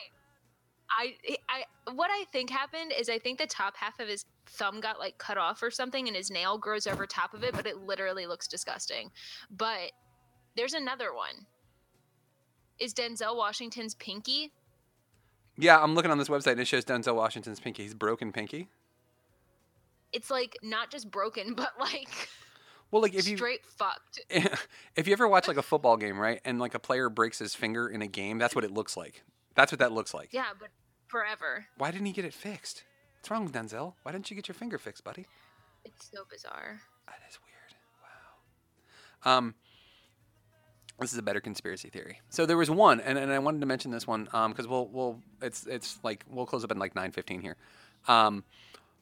I 0.89 1.15
I 1.49 1.91
what 1.91 2.09
I 2.11 2.25
think 2.31 2.49
happened 2.49 2.91
is 2.97 3.09
I 3.09 3.19
think 3.19 3.37
the 3.37 3.47
top 3.47 3.75
half 3.77 3.99
of 3.99 4.07
his 4.07 4.25
thumb 4.47 4.79
got 4.79 4.97
like 4.99 5.17
cut 5.17 5.37
off 5.37 5.61
or 5.61 5.69
something 5.69 6.07
and 6.07 6.15
his 6.15 6.31
nail 6.31 6.57
grows 6.57 6.87
over 6.87 7.05
top 7.05 7.33
of 7.33 7.43
it, 7.43 7.53
but 7.53 7.67
it 7.67 7.77
literally 7.77 8.25
looks 8.25 8.47
disgusting. 8.47 9.11
But 9.51 9.91
there's 10.55 10.73
another 10.73 11.13
one. 11.13 11.45
Is 12.79 12.93
Denzel 12.93 13.37
Washington's 13.37 13.93
pinky? 13.95 14.51
Yeah, 15.57 15.81
I'm 15.81 15.95
looking 15.95 16.11
on 16.11 16.17
this 16.17 16.27
website 16.27 16.53
and 16.53 16.61
it 16.61 16.67
shows 16.67 16.85
Denzel 16.85 17.15
Washington's 17.15 17.59
pinky. 17.59 17.83
He's 17.83 17.93
broken 17.93 18.31
pinky. 18.31 18.69
It's 20.15 20.31
like 20.31 20.57
not 20.63 20.89
just 20.89 21.11
broken, 21.11 21.53
but 21.57 21.73
like 21.79 22.29
Well, 22.89 23.01
like 23.01 23.13
if 23.13 23.27
you 23.27 23.37
straight 23.37 23.65
fucked. 23.65 24.21
if 24.95 25.07
you 25.07 25.13
ever 25.13 25.27
watch 25.27 25.47
like 25.47 25.57
a 25.57 25.61
football 25.63 25.97
game, 25.97 26.17
right, 26.17 26.39
and 26.45 26.59
like 26.59 26.73
a 26.73 26.79
player 26.79 27.09
breaks 27.09 27.39
his 27.39 27.53
finger 27.53 27.87
in 27.87 28.01
a 28.01 28.07
game, 28.07 28.37
that's 28.37 28.55
what 28.55 28.63
it 28.63 28.71
looks 28.71 28.95
like. 28.95 29.23
That's 29.55 29.71
what 29.71 29.79
that 29.79 29.91
looks 29.91 30.13
like. 30.13 30.29
Yeah, 30.31 30.45
but 30.59 30.69
forever. 31.07 31.65
Why 31.77 31.91
didn't 31.91 32.07
he 32.07 32.13
get 32.13 32.25
it 32.25 32.33
fixed? 32.33 32.83
What's 33.17 33.29
wrong 33.31 33.43
with 33.43 33.53
Denzel? 33.53 33.93
Why 34.03 34.11
didn't 34.11 34.29
you 34.29 34.35
get 34.35 34.47
your 34.47 34.55
finger 34.55 34.77
fixed, 34.77 35.03
buddy? 35.03 35.25
It's 35.83 36.09
so 36.11 36.23
bizarre. 36.29 36.81
That 37.07 37.19
is 37.29 37.37
weird. 37.45 37.75
Wow. 39.25 39.37
Um, 39.37 39.55
this 40.99 41.11
is 41.11 41.17
a 41.17 41.23
better 41.23 41.41
conspiracy 41.41 41.89
theory. 41.89 42.21
So 42.29 42.45
there 42.45 42.57
was 42.57 42.69
one, 42.69 43.01
and, 43.01 43.17
and 43.17 43.31
I 43.31 43.39
wanted 43.39 43.59
to 43.61 43.65
mention 43.65 43.91
this 43.91 44.07
one 44.07 44.25
because 44.25 44.67
we'll 44.67 44.87
we'll 44.87 45.19
it's 45.41 45.65
it's 45.67 45.99
like 46.03 46.23
we'll 46.29 46.45
close 46.45 46.63
up 46.63 46.71
at 46.71 46.77
like 46.77 46.95
nine 46.95 47.11
fifteen 47.11 47.41
here. 47.41 47.57
Um, 48.07 48.43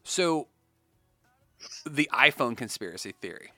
so 0.04 0.48
the 1.86 2.10
iPhone 2.14 2.56
conspiracy 2.56 3.14
theory. 3.22 3.52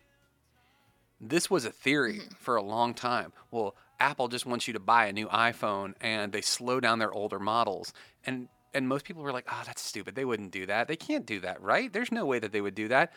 This 1.21 1.49
was 1.49 1.65
a 1.65 1.71
theory 1.71 2.19
mm-hmm. 2.19 2.33
for 2.39 2.55
a 2.55 2.61
long 2.61 2.93
time. 2.93 3.33
Well, 3.51 3.75
Apple 3.99 4.27
just 4.27 4.45
wants 4.45 4.67
you 4.67 4.73
to 4.73 4.79
buy 4.79 5.05
a 5.05 5.13
new 5.13 5.27
iPhone, 5.27 5.93
and 6.01 6.31
they 6.31 6.41
slow 6.41 6.79
down 6.79 6.99
their 6.99 7.13
older 7.13 7.39
models, 7.39 7.93
and 8.25 8.49
and 8.73 8.89
most 8.89 9.05
people 9.05 9.23
were 9.23 9.31
like, 9.31 9.45
"Oh, 9.49 9.63
that's 9.65 9.81
stupid. 9.81 10.15
They 10.15 10.25
wouldn't 10.25 10.51
do 10.51 10.65
that. 10.65 10.87
They 10.87 10.97
can't 10.97 11.25
do 11.25 11.39
that, 11.41 11.61
right? 11.61 11.91
There's 11.91 12.11
no 12.11 12.25
way 12.25 12.39
that 12.39 12.51
they 12.51 12.61
would 12.61 12.75
do 12.75 12.89
that." 12.89 13.13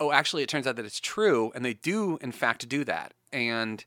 oh, 0.00 0.10
actually, 0.10 0.42
it 0.42 0.48
turns 0.48 0.66
out 0.66 0.76
that 0.76 0.86
it's 0.86 0.98
true, 0.98 1.52
and 1.54 1.64
they 1.64 1.74
do, 1.74 2.18
in 2.22 2.32
fact, 2.32 2.68
do 2.68 2.84
that. 2.84 3.12
And 3.32 3.84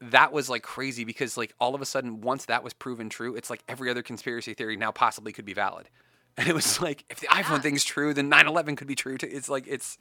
that 0.00 0.32
was 0.32 0.48
like 0.48 0.62
crazy 0.62 1.04
because, 1.04 1.36
like, 1.36 1.52
all 1.60 1.74
of 1.74 1.82
a 1.82 1.86
sudden, 1.86 2.20
once 2.20 2.46
that 2.46 2.64
was 2.64 2.72
proven 2.72 3.10
true, 3.10 3.34
it's 3.34 3.50
like 3.50 3.62
every 3.68 3.90
other 3.90 4.02
conspiracy 4.02 4.54
theory 4.54 4.76
now 4.76 4.92
possibly 4.92 5.32
could 5.32 5.44
be 5.44 5.52
valid. 5.52 5.90
And 6.36 6.48
it 6.48 6.54
was 6.54 6.80
like, 6.82 7.04
if 7.10 7.20
the 7.20 7.28
iPhone 7.28 7.62
thing's 7.62 7.84
true, 7.84 8.14
then 8.14 8.28
9 8.28 8.46
11 8.46 8.76
could 8.76 8.86
be 8.86 8.94
true 8.94 9.18
too. 9.18 9.28
It's 9.30 9.48
like, 9.48 9.66
it's, 9.66 9.98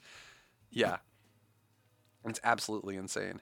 yeah. 0.71 0.97
It's 2.25 2.39
absolutely 2.43 2.95
insane. 2.95 3.41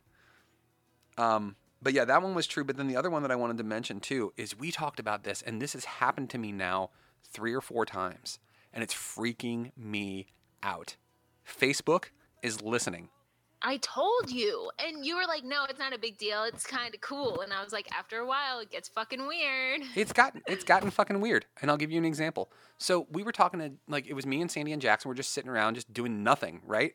Um, 1.18 1.56
but 1.82 1.94
yeah, 1.94 2.06
that 2.06 2.22
one 2.22 2.36
was 2.36 2.48
true. 2.48 2.64
But 2.64 2.78
then 2.78 2.88
the 2.88 2.96
other 2.96 3.10
one 3.10 3.22
that 3.24 3.32
I 3.32 3.36
wanted 3.36 3.58
to 3.58 3.64
mention 3.64 4.00
too 4.00 4.34
is 4.38 4.58
we 4.58 4.72
talked 4.72 5.00
about 5.00 5.24
this, 5.24 5.42
and 5.42 5.62
this 5.62 5.74
has 5.74 5.86
happened 5.86 6.30
to 6.32 6.38
me 6.38 6.52
now 6.52 6.90
three 7.32 7.54
or 7.54 7.62
four 7.62 7.86
times, 7.86 8.40
and 8.74 8.84
it's 8.84 8.94
freaking 8.94 9.72
me 9.78 10.28
out. 10.64 10.96
Facebook 11.48 12.06
is 12.42 12.62
listening. 12.62 13.10
I 13.62 13.78
told 13.78 14.30
you. 14.30 14.70
And 14.80 15.06
you 15.06 15.16
were 15.16 15.26
like, 15.28 15.44
no, 15.44 15.66
it's 15.70 15.80
not 15.80 15.94
a 15.94 15.98
big 15.98 16.18
deal. 16.18 16.44
It's 16.44 16.66
kind 16.66 16.94
of 16.94 17.02
cool. 17.02 17.42
And 17.42 17.52
I 17.52 17.64
was 17.64 17.74
like, 17.74 17.88
after 17.92 18.20
a 18.20 18.26
while, 18.26 18.60
it 18.60 18.70
gets 18.70 18.88
fucking 18.90 19.26
weird. 19.26 19.82
It's 19.96 20.14
gotten 20.14 20.42
it's 20.48 20.64
gotten 20.64 20.92
fucking 20.92 21.22
weird. 21.22 21.46
And 21.62 21.72
I'll 21.72 21.78
give 21.78 21.92
you 21.92 21.98
an 21.98 22.06
example. 22.06 22.52
So 22.78 23.08
we 23.12 23.24
were 23.24 23.32
talking 23.32 23.60
to 23.60 23.72
like 23.88 24.06
it 24.08 24.14
was 24.14 24.26
me 24.26 24.42
and 24.42 24.52
Sandy 24.52 24.72
and 24.74 24.82
Jackson. 24.82 25.10
We're 25.10 25.16
just 25.16 25.34
sitting 25.34 25.50
around 25.50 25.76
just 25.76 25.92
doing 25.92 26.24
nothing, 26.24 26.62
right? 26.66 26.94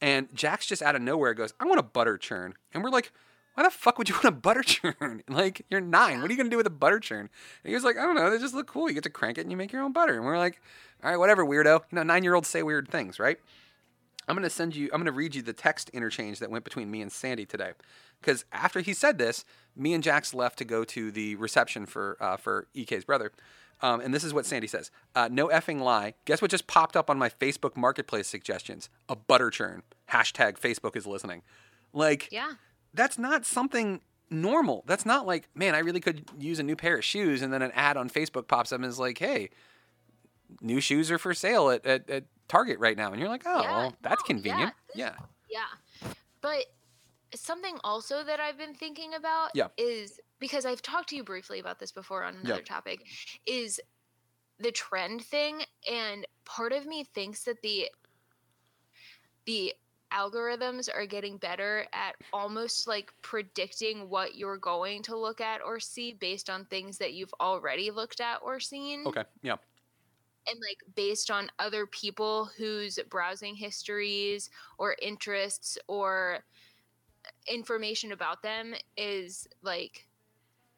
And 0.00 0.28
Jax 0.34 0.66
just 0.66 0.82
out 0.82 0.94
of 0.94 1.02
nowhere 1.02 1.34
goes, 1.34 1.52
I 1.58 1.64
want 1.64 1.80
a 1.80 1.84
butter 1.84 2.16
churn. 2.16 2.54
And 2.72 2.82
we're 2.82 2.90
like, 2.90 3.12
why 3.54 3.62
the 3.64 3.70
fuck 3.70 3.98
would 3.98 4.08
you 4.08 4.14
want 4.22 4.26
a 4.26 4.30
butter 4.32 4.62
churn? 4.62 5.22
like, 5.28 5.64
you're 5.68 5.80
nine. 5.80 6.20
What 6.20 6.30
are 6.30 6.32
you 6.32 6.36
gonna 6.36 6.50
do 6.50 6.56
with 6.56 6.66
a 6.66 6.70
butter 6.70 7.00
churn? 7.00 7.28
And 7.64 7.68
he 7.68 7.74
was 7.74 7.84
like, 7.84 7.96
I 7.96 8.02
don't 8.02 8.14
know, 8.14 8.30
they 8.30 8.38
just 8.38 8.54
look 8.54 8.66
cool. 8.66 8.88
You 8.88 8.94
get 8.94 9.04
to 9.04 9.10
crank 9.10 9.38
it 9.38 9.42
and 9.42 9.50
you 9.50 9.56
make 9.56 9.72
your 9.72 9.82
own 9.82 9.92
butter. 9.92 10.14
And 10.14 10.24
we're 10.24 10.38
like, 10.38 10.60
all 11.02 11.10
right, 11.10 11.16
whatever, 11.18 11.44
weirdo. 11.44 11.80
You 11.90 11.96
know, 11.96 12.02
nine 12.02 12.24
year 12.24 12.34
olds 12.34 12.48
say 12.48 12.62
weird 12.62 12.88
things, 12.88 13.18
right? 13.18 13.38
I'm 14.28 14.34
going 14.34 14.44
to 14.44 14.50
send 14.50 14.74
you, 14.74 14.86
I'm 14.92 14.98
going 15.00 15.06
to 15.06 15.12
read 15.12 15.34
you 15.34 15.42
the 15.42 15.52
text 15.52 15.88
interchange 15.90 16.38
that 16.38 16.50
went 16.50 16.64
between 16.64 16.90
me 16.90 17.02
and 17.02 17.10
Sandy 17.12 17.44
today. 17.46 17.72
Because 18.20 18.44
after 18.52 18.80
he 18.80 18.94
said 18.94 19.18
this, 19.18 19.44
me 19.76 19.92
and 19.92 20.02
Jax 20.02 20.32
left 20.32 20.58
to 20.58 20.64
go 20.64 20.84
to 20.84 21.10
the 21.10 21.34
reception 21.36 21.84
for, 21.86 22.16
uh, 22.20 22.36
for 22.36 22.66
EK's 22.74 23.04
brother. 23.04 23.32
Um, 23.82 24.00
and 24.00 24.14
this 24.14 24.24
is 24.24 24.32
what 24.32 24.46
Sandy 24.46 24.66
says 24.66 24.90
uh, 25.14 25.28
No 25.30 25.48
effing 25.48 25.80
lie. 25.80 26.14
Guess 26.24 26.40
what 26.40 26.50
just 26.50 26.66
popped 26.66 26.96
up 26.96 27.10
on 27.10 27.18
my 27.18 27.28
Facebook 27.28 27.76
Marketplace 27.76 28.26
suggestions? 28.28 28.88
A 29.08 29.16
butter 29.16 29.50
churn. 29.50 29.82
Hashtag 30.10 30.58
Facebook 30.58 30.96
is 30.96 31.06
listening. 31.06 31.42
Like, 31.92 32.28
Yeah. 32.32 32.52
that's 32.94 33.18
not 33.18 33.44
something 33.44 34.00
normal. 34.30 34.84
That's 34.86 35.04
not 35.04 35.26
like, 35.26 35.48
man, 35.54 35.74
I 35.74 35.80
really 35.80 36.00
could 36.00 36.24
use 36.38 36.58
a 36.58 36.62
new 36.62 36.76
pair 36.76 36.96
of 36.98 37.04
shoes, 37.04 37.42
and 37.42 37.52
then 37.52 37.60
an 37.62 37.72
ad 37.72 37.96
on 37.96 38.08
Facebook 38.08 38.48
pops 38.48 38.72
up 38.72 38.76
and 38.80 38.86
is 38.86 38.98
like, 38.98 39.18
hey, 39.18 39.50
new 40.60 40.80
shoes 40.80 41.10
are 41.10 41.18
for 41.18 41.34
sale 41.34 41.68
at, 41.70 41.84
at, 41.84 42.08
at 42.08 42.24
Target 42.48 42.78
right 42.78 42.96
now. 42.96 43.10
And 43.12 43.20
you're 43.20 43.28
like, 43.28 43.42
oh, 43.46 43.62
Yeah, 43.62 43.76
well, 43.76 43.94
that's 44.02 44.22
no, 44.22 44.26
convenient. 44.26 44.72
this- 44.88 44.96
Yeah. 44.96 45.16
Yeah. 45.50 46.10
But 46.40 46.66
something 47.34 47.78
also 47.84 48.22
that 48.24 48.38
I've 48.40 48.58
been 48.58 48.74
thinking 48.74 49.14
about 49.14 49.50
Yeah. 49.54 49.68
is 49.76 50.20
because 50.38 50.66
I've 50.66 50.82
talked 50.82 51.08
to 51.10 51.16
you 51.16 51.24
briefly 51.24 51.58
about 51.58 51.78
this 51.78 51.90
before 51.92 52.22
on 52.24 52.36
another 52.36 52.62
topic 52.62 53.06
is 53.46 53.80
the 54.58 54.70
trend 54.70 55.24
thing 55.24 55.62
and 55.90 56.26
part 56.44 56.72
of 56.72 56.86
me 56.86 57.04
thinks 57.04 57.44
that 57.44 57.60
the 57.62 57.90
the 59.46 59.74
algorithms 60.12 60.88
are 60.94 61.06
getting 61.06 61.38
better 61.38 61.86
at 61.92 62.14
almost 62.32 62.86
like 62.86 63.12
predicting 63.20 64.08
what 64.08 64.36
you're 64.36 64.56
going 64.58 65.02
to 65.02 65.16
look 65.16 65.40
at 65.40 65.60
or 65.60 65.80
see 65.80 66.12
based 66.12 66.48
on 66.48 66.64
things 66.66 66.98
that 66.98 67.14
you've 67.14 67.34
already 67.40 67.90
looked 67.90 68.20
at 68.20 68.38
or 68.42 68.60
seen 68.60 69.04
Okay. 69.06 69.24
Yeah. 69.42 69.56
And 70.48 70.58
like 70.60 70.78
based 70.94 71.30
on 71.30 71.48
other 71.58 71.86
people 71.86 72.50
whose 72.56 72.98
browsing 73.10 73.54
histories 73.54 74.50
or 74.78 74.96
interests 75.00 75.78
or 75.88 76.40
information 77.48 78.12
about 78.12 78.42
them 78.42 78.74
is 78.96 79.46
like 79.62 80.06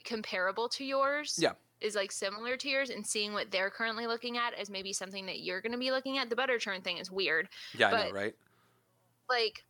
comparable 0.05 0.69
to 0.69 0.85
yours 0.85 1.37
Yeah. 1.41 1.53
is 1.81 1.97
like 1.97 2.13
similar 2.13 2.57
to 2.57 2.69
yours 2.69 2.91
and 2.91 3.05
seeing 3.05 3.33
what 3.33 3.51
they're 3.51 3.71
currently 3.71 4.07
looking 4.07 4.37
at 4.37 4.55
as 4.55 4.71
maybe 4.71 4.93
something 4.93 5.27
that 5.27 5.41
you're 5.41 5.61
going 5.61 5.73
to 5.73 5.79
be 5.79 5.91
looking 5.91 6.19
at 6.19 6.31
the 6.31 6.37
butter 6.37 6.59
churn 6.59 6.83
thing 6.83 6.99
is 6.99 7.11
weird 7.11 7.49
Yeah, 7.77 7.89
I 7.89 8.05
know, 8.09 8.13
right? 8.13 8.35
like 9.29 9.65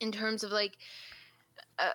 in 0.00 0.12
terms 0.12 0.44
of 0.44 0.50
like 0.52 0.76
uh, 1.78 1.92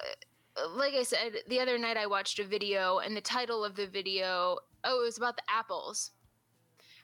like 0.76 0.94
I 0.96 1.04
said 1.04 1.34
the 1.48 1.60
other 1.60 1.78
night 1.78 1.98
I 1.98 2.08
watched 2.08 2.40
a 2.40 2.44
video 2.44 2.98
and 3.00 3.16
the 3.16 3.22
title 3.22 3.64
of 3.64 3.76
the 3.76 3.86
video 3.86 4.58
oh 4.84 5.02
it 5.02 5.06
was 5.06 5.18
about 5.18 5.36
the 5.36 5.44
apples. 5.48 6.12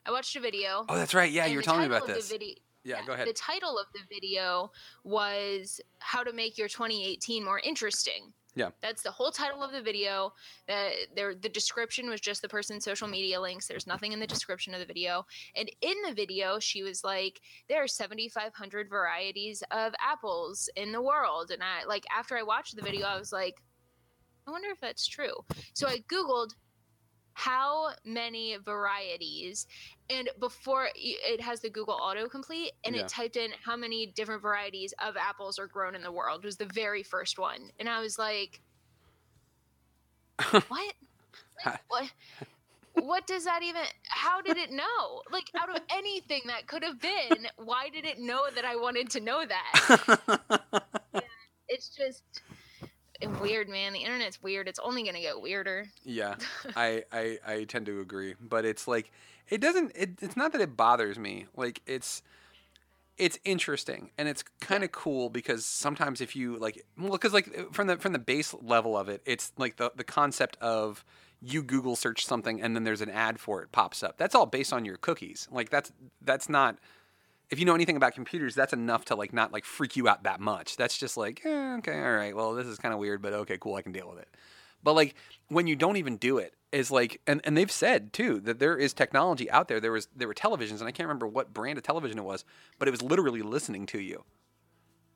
I 0.05 0.11
watched 0.11 0.35
a 0.35 0.39
video. 0.39 0.85
Oh, 0.87 0.95
that's 0.95 1.13
right. 1.13 1.31
Yeah, 1.31 1.45
you 1.45 1.57
were 1.57 1.63
telling 1.63 1.81
me 1.81 1.87
about 1.87 2.07
this. 2.07 2.29
vide- 2.31 2.59
Yeah, 2.83 3.03
go 3.05 3.13
ahead. 3.13 3.27
The 3.27 3.33
title 3.33 3.77
of 3.79 3.87
the 3.93 4.01
video 4.09 4.71
was 5.03 5.81
how 5.99 6.23
to 6.23 6.31
make 6.31 6.57
your 6.57 6.67
2018 6.67 7.43
more 7.43 7.59
interesting. 7.59 8.33
Yeah. 8.57 8.69
That's 8.81 9.01
the 9.01 9.11
whole 9.11 9.31
title 9.31 9.63
of 9.63 9.71
the 9.73 9.81
video. 9.81 10.31
There, 10.67 11.35
the 11.35 11.49
description 11.49 12.09
was 12.09 12.21
just 12.21 12.41
the 12.41 12.47
person's 12.47 12.85
social 12.85 13.07
media 13.07 13.41
links. 13.41 13.67
There's 13.67 13.85
nothing 13.87 14.13
in 14.13 14.19
the 14.19 14.27
description 14.27 14.73
of 14.73 14.79
the 14.79 14.85
video. 14.85 15.25
And 15.57 15.69
in 15.81 15.95
the 16.07 16.13
video, 16.13 16.57
she 16.59 16.81
was 16.81 17.03
like, 17.03 17.41
"There 17.67 17.83
are 17.83 17.87
7,500 17.87 18.87
varieties 18.89 19.61
of 19.71 19.93
apples 19.99 20.69
in 20.77 20.91
the 20.93 21.01
world." 21.01 21.51
And 21.51 21.61
I 21.63 21.83
like 21.85 22.05
after 22.15 22.37
I 22.37 22.43
watched 22.43 22.75
the 22.77 22.81
video, 22.81 23.05
I 23.07 23.19
was 23.19 23.33
like, 23.33 23.61
"I 24.47 24.51
wonder 24.51 24.69
if 24.69 24.79
that's 24.79 25.05
true." 25.05 25.35
So 25.73 25.87
I 25.87 25.97
googled 26.09 26.51
how 27.35 27.89
many 28.05 28.57
varieties 28.63 29.67
and 30.09 30.29
before 30.39 30.89
it 30.95 31.41
has 31.41 31.61
the 31.61 31.69
google 31.69 31.99
autocomplete 31.99 32.69
and 32.85 32.95
Yeah. 32.95 33.01
it 33.01 33.07
typed 33.09 33.37
in 33.37 33.51
how 33.65 33.75
many 33.77 34.07
different 34.07 34.41
varieties 34.41 34.93
of 35.05 35.17
apples 35.17 35.59
are 35.59 35.67
grown 35.67 35.95
in 35.95 36.01
the 36.03 36.11
world 36.11 36.45
was 36.45 36.57
the 36.57 36.65
very 36.65 37.03
first 37.03 37.37
one 37.37 37.71
and 37.79 37.89
i 37.89 37.99
was 38.01 38.17
like 38.17 38.61
what? 40.67 40.93
Like, 41.65 41.79
what? 41.87 42.11
What 42.93 43.27
does 43.27 43.45
that 43.45 43.63
even 43.63 43.83
how 44.07 44.41
did 44.41 44.57
it 44.57 44.71
know? 44.71 45.21
Like 45.31 45.45
out 45.59 45.69
of 45.69 45.81
anything 45.89 46.43
that 46.47 46.67
could 46.67 46.83
have 46.83 47.01
been 47.01 47.47
why 47.57 47.89
did 47.89 48.05
it 48.05 48.19
know 48.19 48.43
that 48.55 48.65
i 48.65 48.75
wanted 48.75 49.09
to 49.11 49.21
know 49.21 49.45
that? 49.45 50.19
It's 51.67 51.89
just 51.89 52.23
weird 53.41 53.69
man 53.69 53.93
the 53.93 53.99
internet's 53.99 54.41
weird 54.41 54.67
it's 54.67 54.79
only 54.79 55.03
gonna 55.03 55.21
get 55.21 55.41
weirder 55.41 55.85
Yeah, 56.03 56.35
I, 56.75 57.03
I 57.11 57.37
I 57.45 57.63
tend 57.65 57.85
to 57.87 58.01
agree, 58.01 58.35
but 58.39 58.65
it's 58.65 58.87
like 58.87 59.11
it 59.49 59.61
doesn't. 59.61 59.91
It, 59.95 60.17
it's 60.21 60.35
not 60.35 60.51
that 60.53 60.61
it 60.61 60.75
bothers 60.75 61.19
me. 61.19 61.45
Like 61.55 61.81
it's 61.85 62.21
it's 63.17 63.39
interesting 63.45 64.11
and 64.17 64.27
it's 64.27 64.43
kind 64.59 64.83
of 64.83 64.91
cool 64.91 65.29
because 65.29 65.65
sometimes 65.65 66.19
if 66.19 66.35
you 66.35 66.57
like, 66.57 66.83
well, 66.97 67.11
because 67.11 67.33
like 67.33 67.71
from 67.71 67.87
the 67.87 67.97
from 67.97 68.13
the 68.13 68.19
base 68.19 68.53
level 68.61 68.97
of 68.97 69.07
it, 69.09 69.21
it's 69.25 69.51
like 69.57 69.77
the 69.77 69.91
the 69.95 70.03
concept 70.03 70.57
of 70.61 71.05
you 71.41 71.61
Google 71.61 71.95
search 71.95 72.25
something 72.25 72.61
and 72.61 72.75
then 72.75 72.83
there's 72.83 73.01
an 73.01 73.09
ad 73.09 73.39
for 73.39 73.61
it 73.61 73.71
pops 73.71 74.03
up. 74.03 74.17
That's 74.17 74.35
all 74.35 74.45
based 74.45 74.73
on 74.73 74.83
your 74.83 74.97
cookies. 74.97 75.47
Like 75.51 75.69
that's 75.69 75.91
that's 76.21 76.49
not. 76.49 76.77
If 77.49 77.59
you 77.59 77.65
know 77.65 77.75
anything 77.75 77.95
about 77.95 78.13
computers, 78.13 78.55
that's 78.55 78.73
enough 78.73 79.05
to 79.05 79.15
like 79.15 79.33
not 79.33 79.53
like 79.53 79.65
freak 79.65 79.95
you 79.95 80.07
out 80.07 80.23
that 80.23 80.39
much. 80.39 80.77
That's 80.77 80.97
just 80.97 81.15
like, 81.17 81.41
eh, 81.45 81.75
okay, 81.77 81.99
all 81.99 82.15
right. 82.15 82.35
Well, 82.35 82.53
this 82.53 82.67
is 82.67 82.77
kind 82.77 82.93
of 82.93 82.99
weird, 82.99 83.21
but 83.21 83.33
okay, 83.33 83.57
cool. 83.59 83.75
I 83.75 83.81
can 83.81 83.91
deal 83.91 84.09
with 84.09 84.19
it. 84.19 84.29
But 84.83 84.93
like 84.93 85.15
when 85.47 85.67
you 85.67 85.75
don't 85.75 85.97
even 85.97 86.17
do 86.17 86.37
it 86.37 86.53
is 86.71 86.91
like 86.91 87.21
and, 87.25 87.41
and 87.43 87.57
they've 87.57 87.71
said 87.71 88.13
too 88.13 88.39
that 88.41 88.59
there 88.59 88.77
is 88.77 88.93
technology 88.93 89.49
out 89.49 89.67
there. 89.67 89.79
There 89.79 89.91
was 89.91 90.07
there 90.15 90.27
were 90.27 90.33
televisions 90.33 90.79
and 90.79 90.87
I 90.87 90.91
can't 90.91 91.07
remember 91.07 91.27
what 91.27 91.53
brand 91.53 91.77
of 91.77 91.83
television 91.83 92.19
it 92.19 92.23
was, 92.23 92.45
but 92.79 92.87
it 92.87 92.91
was 92.91 93.01
literally 93.01 93.41
listening 93.41 93.85
to 93.87 93.99
you. 93.99 94.23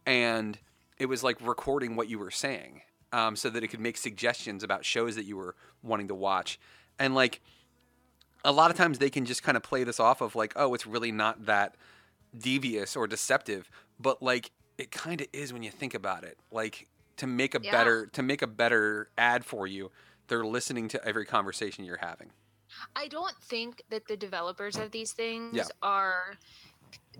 And 0.05 0.57
it 0.97 1.05
was 1.05 1.23
like 1.23 1.37
recording 1.45 1.95
what 1.95 2.09
you 2.09 2.19
were 2.19 2.31
saying. 2.31 2.81
Um, 3.11 3.35
so 3.35 3.49
that 3.49 3.63
it 3.63 3.69
could 3.69 3.79
make 3.79 3.97
suggestions 3.97 4.63
about 4.63 4.85
shows 4.85 5.15
that 5.15 5.25
you 5.25 5.35
were 5.35 5.55
wanting 5.81 6.09
to 6.09 6.15
watch. 6.15 6.59
And 6.99 7.15
like 7.15 7.41
a 8.43 8.51
lot 8.51 8.71
of 8.71 8.77
times 8.77 8.99
they 8.99 9.09
can 9.09 9.25
just 9.25 9.43
kind 9.43 9.57
of 9.57 9.63
play 9.63 9.83
this 9.83 9.99
off 9.99 10.21
of 10.21 10.35
like, 10.35 10.53
oh, 10.55 10.73
it's 10.73 10.85
really 10.85 11.11
not 11.11 11.45
that 11.45 11.75
devious 12.37 12.95
or 12.95 13.07
deceptive, 13.07 13.69
but 13.99 14.21
like 14.21 14.51
it 14.77 14.91
kind 14.91 15.21
of 15.21 15.27
is 15.33 15.51
when 15.53 15.63
you 15.63 15.71
think 15.71 15.93
about 15.93 16.23
it. 16.23 16.37
Like 16.51 16.87
to 17.17 17.27
make 17.27 17.55
a 17.55 17.59
Yeah. 17.61 17.71
better 17.71 18.05
to 18.07 18.23
make 18.23 18.41
a 18.41 18.47
better 18.47 19.09
ad 19.17 19.45
for 19.45 19.67
you, 19.67 19.91
they're 20.27 20.45
listening 20.45 20.87
to 20.89 21.05
every 21.05 21.25
conversation 21.25 21.83
you're 21.85 21.97
having. 21.97 22.31
I 22.95 23.07
don't 23.07 23.35
think 23.41 23.81
that 23.89 24.07
the 24.07 24.15
developers 24.15 24.77
of 24.77 24.91
these 24.91 25.11
things 25.11 25.55
Yeah. 25.55 25.63
are 25.81 26.37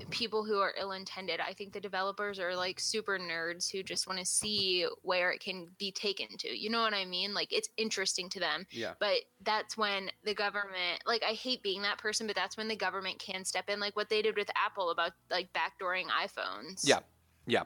people 0.10 0.44
who 0.44 0.60
are 0.60 0.74
ill-intended. 0.80 1.40
I 1.40 1.54
think 1.54 1.74
the 1.74 1.80
developers 1.80 2.40
are 2.40 2.56
like 2.56 2.80
super 2.80 3.20
nerds 3.20 3.70
who 3.70 3.84
just 3.84 4.08
want 4.08 4.20
to 4.20 4.26
see 4.26 4.86
where 5.02 5.32
it 5.32 5.40
can 5.40 5.68
be 5.78 5.92
taken 5.92 6.28
to. 6.38 6.58
You 6.58 6.70
know 6.70 6.82
what 6.82 6.94
I 6.94 7.06
mean? 7.06 7.34
Like 7.34 7.52
it's 7.52 7.70
interesting 7.78 8.30
to 8.30 8.40
them. 8.40 8.66
Yeah. 8.72 8.94
But 9.00 9.18
that's 9.44 9.78
when 9.78 10.10
the 10.24 10.34
government, 10.34 11.04
like 11.06 11.24
I 11.28 11.34
hate 11.34 11.62
being 11.64 11.82
that 11.84 11.98
person, 11.98 12.28
but 12.28 12.36
that's 12.36 12.58
when 12.58 12.68
the 12.68 12.76
government 12.76 13.20
can 13.20 13.44
step 13.44 13.70
in 13.70 13.80
like 13.80 13.96
what 13.96 14.10
they 14.10 14.22
did 14.22 14.36
with 14.36 14.50
Apple 14.56 14.92
about 14.92 15.12
like 15.30 15.50
backdooring 15.54 16.06
iPhones. 16.06 16.88
Yeah. 16.88 17.00
Yeah. 17.46 17.64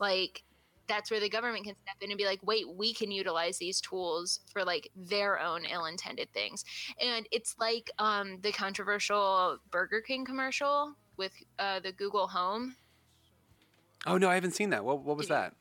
Like 0.00 0.42
that's 0.86 1.10
where 1.10 1.20
the 1.20 1.28
government 1.28 1.64
can 1.64 1.74
step 1.82 1.96
in 2.02 2.10
and 2.10 2.18
be 2.18 2.26
like, 2.26 2.40
wait, 2.42 2.68
we 2.68 2.92
can 2.92 3.10
utilize 3.10 3.56
these 3.58 3.80
tools 3.80 4.40
for 4.52 4.64
like 4.64 4.90
their 4.94 5.40
own 5.40 5.64
ill-intended 5.64 6.30
things. 6.32 6.64
And 7.00 7.26
it's 7.30 7.56
like 7.58 7.90
um, 7.98 8.38
the 8.42 8.52
controversial 8.52 9.58
Burger 9.70 10.02
King 10.02 10.24
commercial 10.24 10.94
with 11.16 11.32
uh, 11.58 11.80
the 11.80 11.92
Google 11.92 12.26
Home. 12.28 12.76
Oh 14.06 14.18
no, 14.18 14.28
I 14.28 14.34
haven't 14.34 14.52
seen 14.52 14.70
that. 14.70 14.84
What 14.84 15.02
what 15.02 15.16
was 15.16 15.26
Did 15.26 15.34
that? 15.34 15.54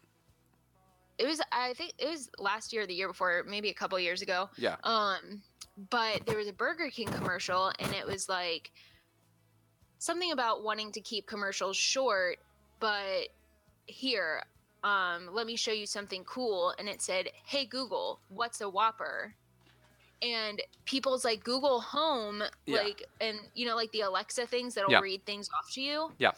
It 1.18 1.28
was, 1.28 1.40
I 1.52 1.74
think, 1.74 1.94
it 2.00 2.10
was 2.10 2.30
last 2.40 2.74
year, 2.74 2.84
or 2.84 2.88
the 2.88 2.94
year 2.94 3.08
before, 3.08 3.44
maybe 3.48 3.70
a 3.70 3.74
couple 3.74 4.00
years 4.00 4.24
ago. 4.24 4.50
Yeah. 4.58 4.78
Um, 4.84 5.44
but 5.92 6.26
there 6.26 6.38
was 6.38 6.48
a 6.48 6.54
Burger 6.54 6.90
King 6.90 7.08
commercial, 7.08 7.72
and 7.80 7.94
it 7.94 8.06
was 8.06 8.28
like 8.28 8.72
something 10.00 10.32
about 10.32 10.64
wanting 10.64 10.92
to 10.94 11.02
keep 11.02 11.28
commercials 11.28 11.78
short, 11.78 12.40
but 12.80 13.30
here, 13.86 14.44
um, 14.84 15.30
let 15.32 15.46
me 15.46 15.56
show 15.56 15.72
you 15.72 15.86
something 15.86 16.24
cool. 16.24 16.74
And 16.78 16.90
it 16.90 17.02
said, 17.02 17.30
"Hey 17.46 17.66
Google, 17.66 18.20
what's 18.30 18.60
a 18.62 18.70
Whopper?" 18.70 19.36
And 20.24 20.62
people's 20.86 21.26
like 21.26 21.44
Google 21.44 21.82
Home, 21.82 22.42
Yeah. 22.66 22.78
like, 22.82 23.04
and 23.20 23.38
you 23.56 23.66
know, 23.66 23.76
like 23.76 23.92
the 23.92 24.02
Alexa 24.02 24.48
things 24.48 24.74
that'll 24.76 24.92
Yeah. 24.92 25.00
read 25.02 25.26
things 25.26 25.50
off 25.58 25.70
to 25.74 25.82
you. 25.82 26.12
Yeah. 26.18 26.32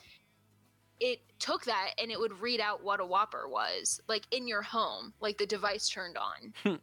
it 1.01 1.19
took 1.39 1.65
that 1.65 1.91
and 2.01 2.09
it 2.09 2.17
would 2.17 2.39
read 2.39 2.61
out 2.61 2.81
what 2.81 3.01
a 3.01 3.05
Whopper 3.05 3.49
was, 3.49 3.99
like 4.07 4.23
in 4.31 4.47
your 4.47 4.61
home, 4.61 5.13
like 5.19 5.37
the 5.37 5.45
device 5.45 5.89
turned 5.89 6.17
on 6.17 6.53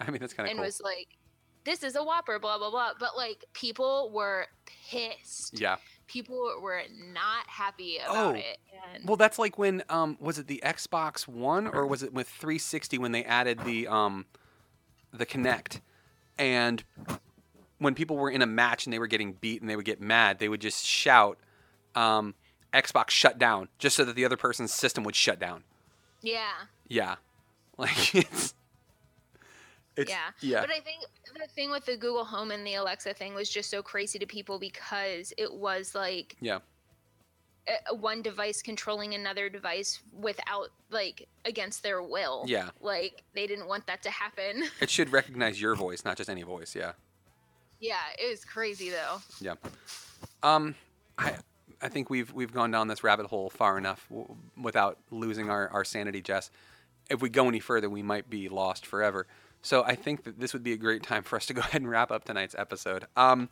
I 0.00 0.10
mean, 0.10 0.18
that's 0.20 0.34
kind 0.34 0.48
of 0.48 0.50
and 0.50 0.58
cool. 0.58 0.64
was 0.66 0.80
like, 0.80 1.06
"This 1.62 1.84
is 1.84 1.94
a 1.94 2.02
Whopper," 2.02 2.40
blah 2.40 2.58
blah 2.58 2.70
blah. 2.72 2.94
But 2.98 3.16
like 3.16 3.44
people 3.52 4.10
were 4.12 4.48
pissed. 4.66 5.58
yeah. 5.60 5.76
People 6.08 6.58
were 6.60 6.82
not 7.00 7.46
happy 7.46 7.98
about 7.98 8.34
Oh, 8.34 8.38
it. 8.38 8.58
And 8.92 9.08
Well, 9.08 9.16
that's 9.16 9.38
like 9.38 9.56
when 9.56 9.84
um 9.88 10.18
was 10.20 10.38
it 10.40 10.48
the 10.48 10.60
Xbox 10.64 11.28
One 11.28 11.68
or 11.68 11.86
was 11.86 12.02
it 12.02 12.12
with 12.12 12.28
360 12.28 12.98
when 12.98 13.12
they 13.12 13.22
added 13.24 13.60
the 13.60 13.86
um 13.86 14.26
the 15.12 15.24
Kinect 15.24 15.80
and 16.38 16.82
when 17.78 17.94
people 17.94 18.16
were 18.16 18.30
in 18.30 18.42
a 18.42 18.46
match 18.46 18.86
and 18.86 18.92
they 18.92 18.98
were 18.98 19.06
getting 19.06 19.32
beat 19.34 19.60
and 19.60 19.68
they 19.68 19.76
would 19.76 19.84
get 19.84 20.00
mad, 20.00 20.38
they 20.38 20.48
would 20.48 20.60
just 20.60 20.84
shout 20.84 21.38
um 21.94 22.34
Xbox 22.72 23.10
shut 23.10 23.38
down 23.38 23.68
just 23.78 23.94
so 23.96 24.04
that 24.04 24.16
the 24.16 24.24
other 24.24 24.36
person's 24.36 24.72
system 24.72 25.04
would 25.04 25.14
shut 25.14 25.38
down. 25.38 25.64
yeah. 26.22 26.52
Yeah. 26.88 27.16
Like 27.76 28.14
it's 28.14 28.54
it's 29.96 30.10
yeah. 30.10 30.30
yeah. 30.40 30.60
But 30.60 30.70
I 30.70 30.78
think 30.78 31.02
the 31.36 31.48
thing 31.48 31.72
with 31.72 31.84
the 31.86 31.96
Google 31.96 32.24
Home 32.24 32.52
and 32.52 32.64
the 32.64 32.74
Alexa 32.74 33.14
thing 33.14 33.34
was 33.34 33.48
just 33.48 33.68
so 33.68 33.82
crazy 33.82 34.18
to 34.20 34.26
people 34.26 34.60
because 34.60 35.32
it 35.36 35.52
was 35.52 35.92
like 35.92 36.36
yeah. 36.40 36.60
A- 37.68 37.94
one 37.94 38.22
device 38.22 38.62
controlling 38.62 39.14
another 39.14 39.48
device 39.48 40.00
without 40.12 40.68
like 40.90 41.28
against 41.44 41.82
their 41.82 42.02
will. 42.02 42.44
Yeah. 42.46 42.70
Like 42.80 43.22
they 43.34 43.46
didn't 43.46 43.66
want 43.68 43.86
that 43.86 44.02
to 44.04 44.10
happen. 44.10 44.64
It 44.80 44.90
should 44.90 45.12
recognize 45.12 45.60
your 45.60 45.74
voice, 45.74 46.04
not 46.04 46.16
just 46.16 46.28
any 46.30 46.42
voice, 46.42 46.74
yeah. 46.76 46.92
yeah, 47.80 47.96
it 48.18 48.30
was 48.30 48.44
crazy 48.44 48.90
though. 48.90 49.20
Yeah. 49.40 49.54
Um, 50.42 50.74
I 51.18 51.34
I 51.82 51.88
think 51.88 52.08
we've 52.10 52.32
we've 52.32 52.52
gone 52.52 52.70
down 52.70 52.88
this 52.88 53.02
rabbit 53.04 53.26
hole 53.26 53.50
far 53.50 53.76
enough 53.78 54.06
w- 54.08 54.36
without 54.60 54.98
losing 55.10 55.50
our, 55.50 55.68
our 55.68 55.84
sanity, 55.84 56.22
Jess. 56.22 56.50
If 57.10 57.20
we 57.20 57.28
go 57.28 57.48
any 57.48 57.60
further, 57.60 57.90
we 57.90 58.02
might 58.02 58.30
be 58.30 58.48
lost 58.48 58.86
forever. 58.86 59.26
So 59.60 59.82
I 59.84 59.94
think 59.94 60.24
that 60.24 60.38
this 60.40 60.52
would 60.52 60.62
be 60.62 60.72
a 60.72 60.76
great 60.76 61.02
time 61.02 61.22
for 61.22 61.36
us 61.36 61.46
to 61.46 61.54
go 61.54 61.60
ahead 61.66 61.80
and 61.82 61.90
wrap 61.90 62.10
up 62.10 62.24
tonight's 62.24 62.54
episode. 62.56 63.06
Um, 63.16 63.48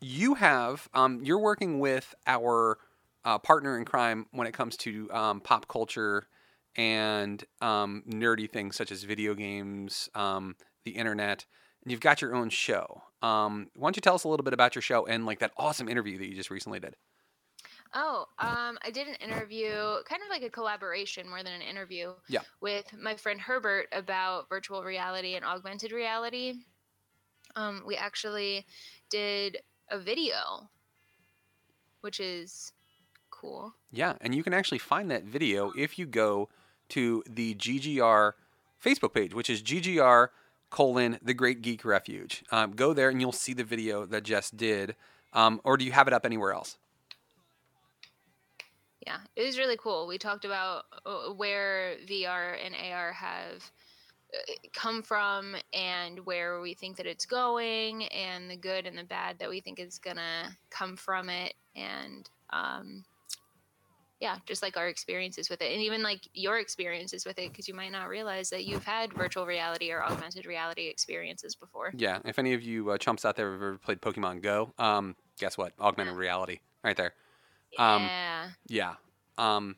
you 0.00 0.34
have 0.34 0.88
um, 0.94 1.20
you're 1.24 1.38
working 1.38 1.80
with 1.80 2.14
our 2.26 2.78
uh, 3.24 3.38
partner 3.38 3.78
in 3.78 3.84
crime 3.84 4.26
when 4.32 4.46
it 4.46 4.52
comes 4.54 4.76
to 4.78 5.10
um, 5.12 5.40
pop 5.40 5.68
culture 5.68 6.28
and 6.76 7.44
um, 7.60 8.02
nerdy 8.08 8.50
things 8.50 8.76
such 8.76 8.92
as 8.92 9.02
video 9.04 9.34
games, 9.34 10.08
um, 10.14 10.56
the 10.84 10.92
internet, 10.92 11.44
and 11.82 11.90
you've 11.90 12.00
got 12.00 12.22
your 12.22 12.34
own 12.34 12.50
show. 12.50 13.02
Um, 13.22 13.68
why 13.74 13.86
don't 13.86 13.96
you 13.96 14.00
tell 14.02 14.14
us 14.14 14.24
a 14.24 14.28
little 14.28 14.44
bit 14.44 14.52
about 14.54 14.74
your 14.74 14.82
show 14.82 15.06
and 15.06 15.26
like 15.26 15.40
that 15.40 15.52
awesome 15.56 15.88
interview 15.88 16.18
that 16.18 16.28
you 16.28 16.34
just 16.34 16.50
recently 16.50 16.80
did? 16.80 16.96
Oh, 17.94 18.26
um, 18.38 18.78
I 18.82 18.90
did 18.92 19.08
an 19.08 19.14
interview, 19.16 20.02
kind 20.04 20.22
of 20.22 20.28
like 20.30 20.42
a 20.42 20.50
collaboration 20.50 21.28
more 21.28 21.42
than 21.42 21.54
an 21.54 21.62
interview, 21.62 22.14
Yeah. 22.28 22.42
with 22.60 22.92
my 22.92 23.16
friend 23.16 23.40
Herbert 23.40 23.88
about 23.92 24.48
virtual 24.48 24.84
reality 24.84 25.34
and 25.34 25.44
augmented 25.44 25.92
reality. 25.92 26.54
Um, 27.56 27.82
we 27.86 27.96
actually 27.96 28.66
did 29.10 29.58
a 29.90 29.98
video, 29.98 30.70
which 32.02 32.20
is 32.20 32.72
cool. 33.40 33.74
Yeah, 33.90 34.14
and 34.20 34.34
you 34.34 34.42
can 34.42 34.52
actually 34.52 34.78
find 34.78 35.10
that 35.10 35.24
video 35.24 35.72
if 35.76 35.98
you 35.98 36.06
go 36.06 36.48
to 36.90 37.22
the 37.28 37.54
GGR 37.54 38.32
Facebook 38.84 39.14
page, 39.14 39.34
which 39.34 39.50
is 39.50 39.62
GGR 39.62 40.28
colon 40.70 41.18
the 41.22 41.34
Great 41.34 41.62
Geek 41.62 41.84
Refuge. 41.84 42.44
Um, 42.50 42.72
go 42.72 42.92
there 42.92 43.08
and 43.08 43.20
you'll 43.20 43.32
see 43.32 43.54
the 43.54 43.64
video 43.64 44.04
that 44.06 44.24
Jess 44.24 44.50
did. 44.50 44.96
Um, 45.32 45.60
or 45.64 45.76
do 45.76 45.84
you 45.84 45.92
have 45.92 46.06
it 46.06 46.12
up 46.12 46.24
anywhere 46.24 46.52
else? 46.52 46.78
Yeah, 49.06 49.18
it 49.36 49.44
was 49.44 49.58
really 49.58 49.76
cool. 49.76 50.06
We 50.06 50.18
talked 50.18 50.44
about 50.44 50.84
uh, 51.06 51.32
where 51.32 51.96
VR 52.06 52.56
and 52.62 52.74
AR 52.74 53.12
have 53.12 53.70
uh, 54.34 54.52
come 54.74 55.02
from 55.02 55.56
and 55.72 56.20
where 56.26 56.60
we 56.60 56.74
think 56.74 56.96
that 56.96 57.06
it's 57.06 57.24
going 57.24 58.04
and 58.08 58.50
the 58.50 58.56
good 58.56 58.86
and 58.86 58.98
the 58.98 59.04
bad 59.04 59.38
that 59.38 59.48
we 59.48 59.60
think 59.60 59.80
is 59.80 59.98
gonna 59.98 60.54
come 60.68 60.96
from 60.96 61.30
it 61.30 61.54
and 61.74 62.28
um 62.50 63.04
yeah 64.20 64.36
just 64.46 64.62
like 64.62 64.76
our 64.76 64.88
experiences 64.88 65.48
with 65.48 65.62
it 65.62 65.72
and 65.72 65.80
even 65.80 66.02
like 66.02 66.20
your 66.34 66.58
experiences 66.58 67.24
with 67.24 67.38
it 67.38 67.50
because 67.50 67.68
you 67.68 67.74
might 67.74 67.92
not 67.92 68.08
realize 68.08 68.50
that 68.50 68.64
you've 68.64 68.84
had 68.84 69.12
virtual 69.12 69.46
reality 69.46 69.90
or 69.90 70.02
augmented 70.02 70.46
reality 70.46 70.86
experiences 70.88 71.54
before 71.54 71.92
Yeah, 71.96 72.18
if 72.24 72.38
any 72.38 72.54
of 72.54 72.62
you 72.62 72.90
uh, 72.90 72.98
chumps 72.98 73.24
out 73.24 73.36
there 73.36 73.52
have 73.52 73.62
ever 73.62 73.78
played 73.78 74.00
Pokemon 74.00 74.42
Go, 74.42 74.72
um, 74.78 75.16
guess 75.38 75.56
what? 75.56 75.72
Augmented 75.80 76.14
reality, 76.14 76.60
right 76.82 76.96
there. 76.96 77.12
Um, 77.78 78.02
yeah 78.02 78.48
Yeah. 78.66 78.94
Um, 79.36 79.76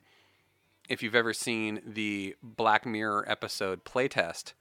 if 0.89 1.03
you've 1.03 1.15
ever 1.15 1.33
seen 1.33 1.81
the 1.87 2.35
Black 2.43 2.85
Mirror 2.85 3.25
episode 3.29 3.85
playtest, 3.85 4.55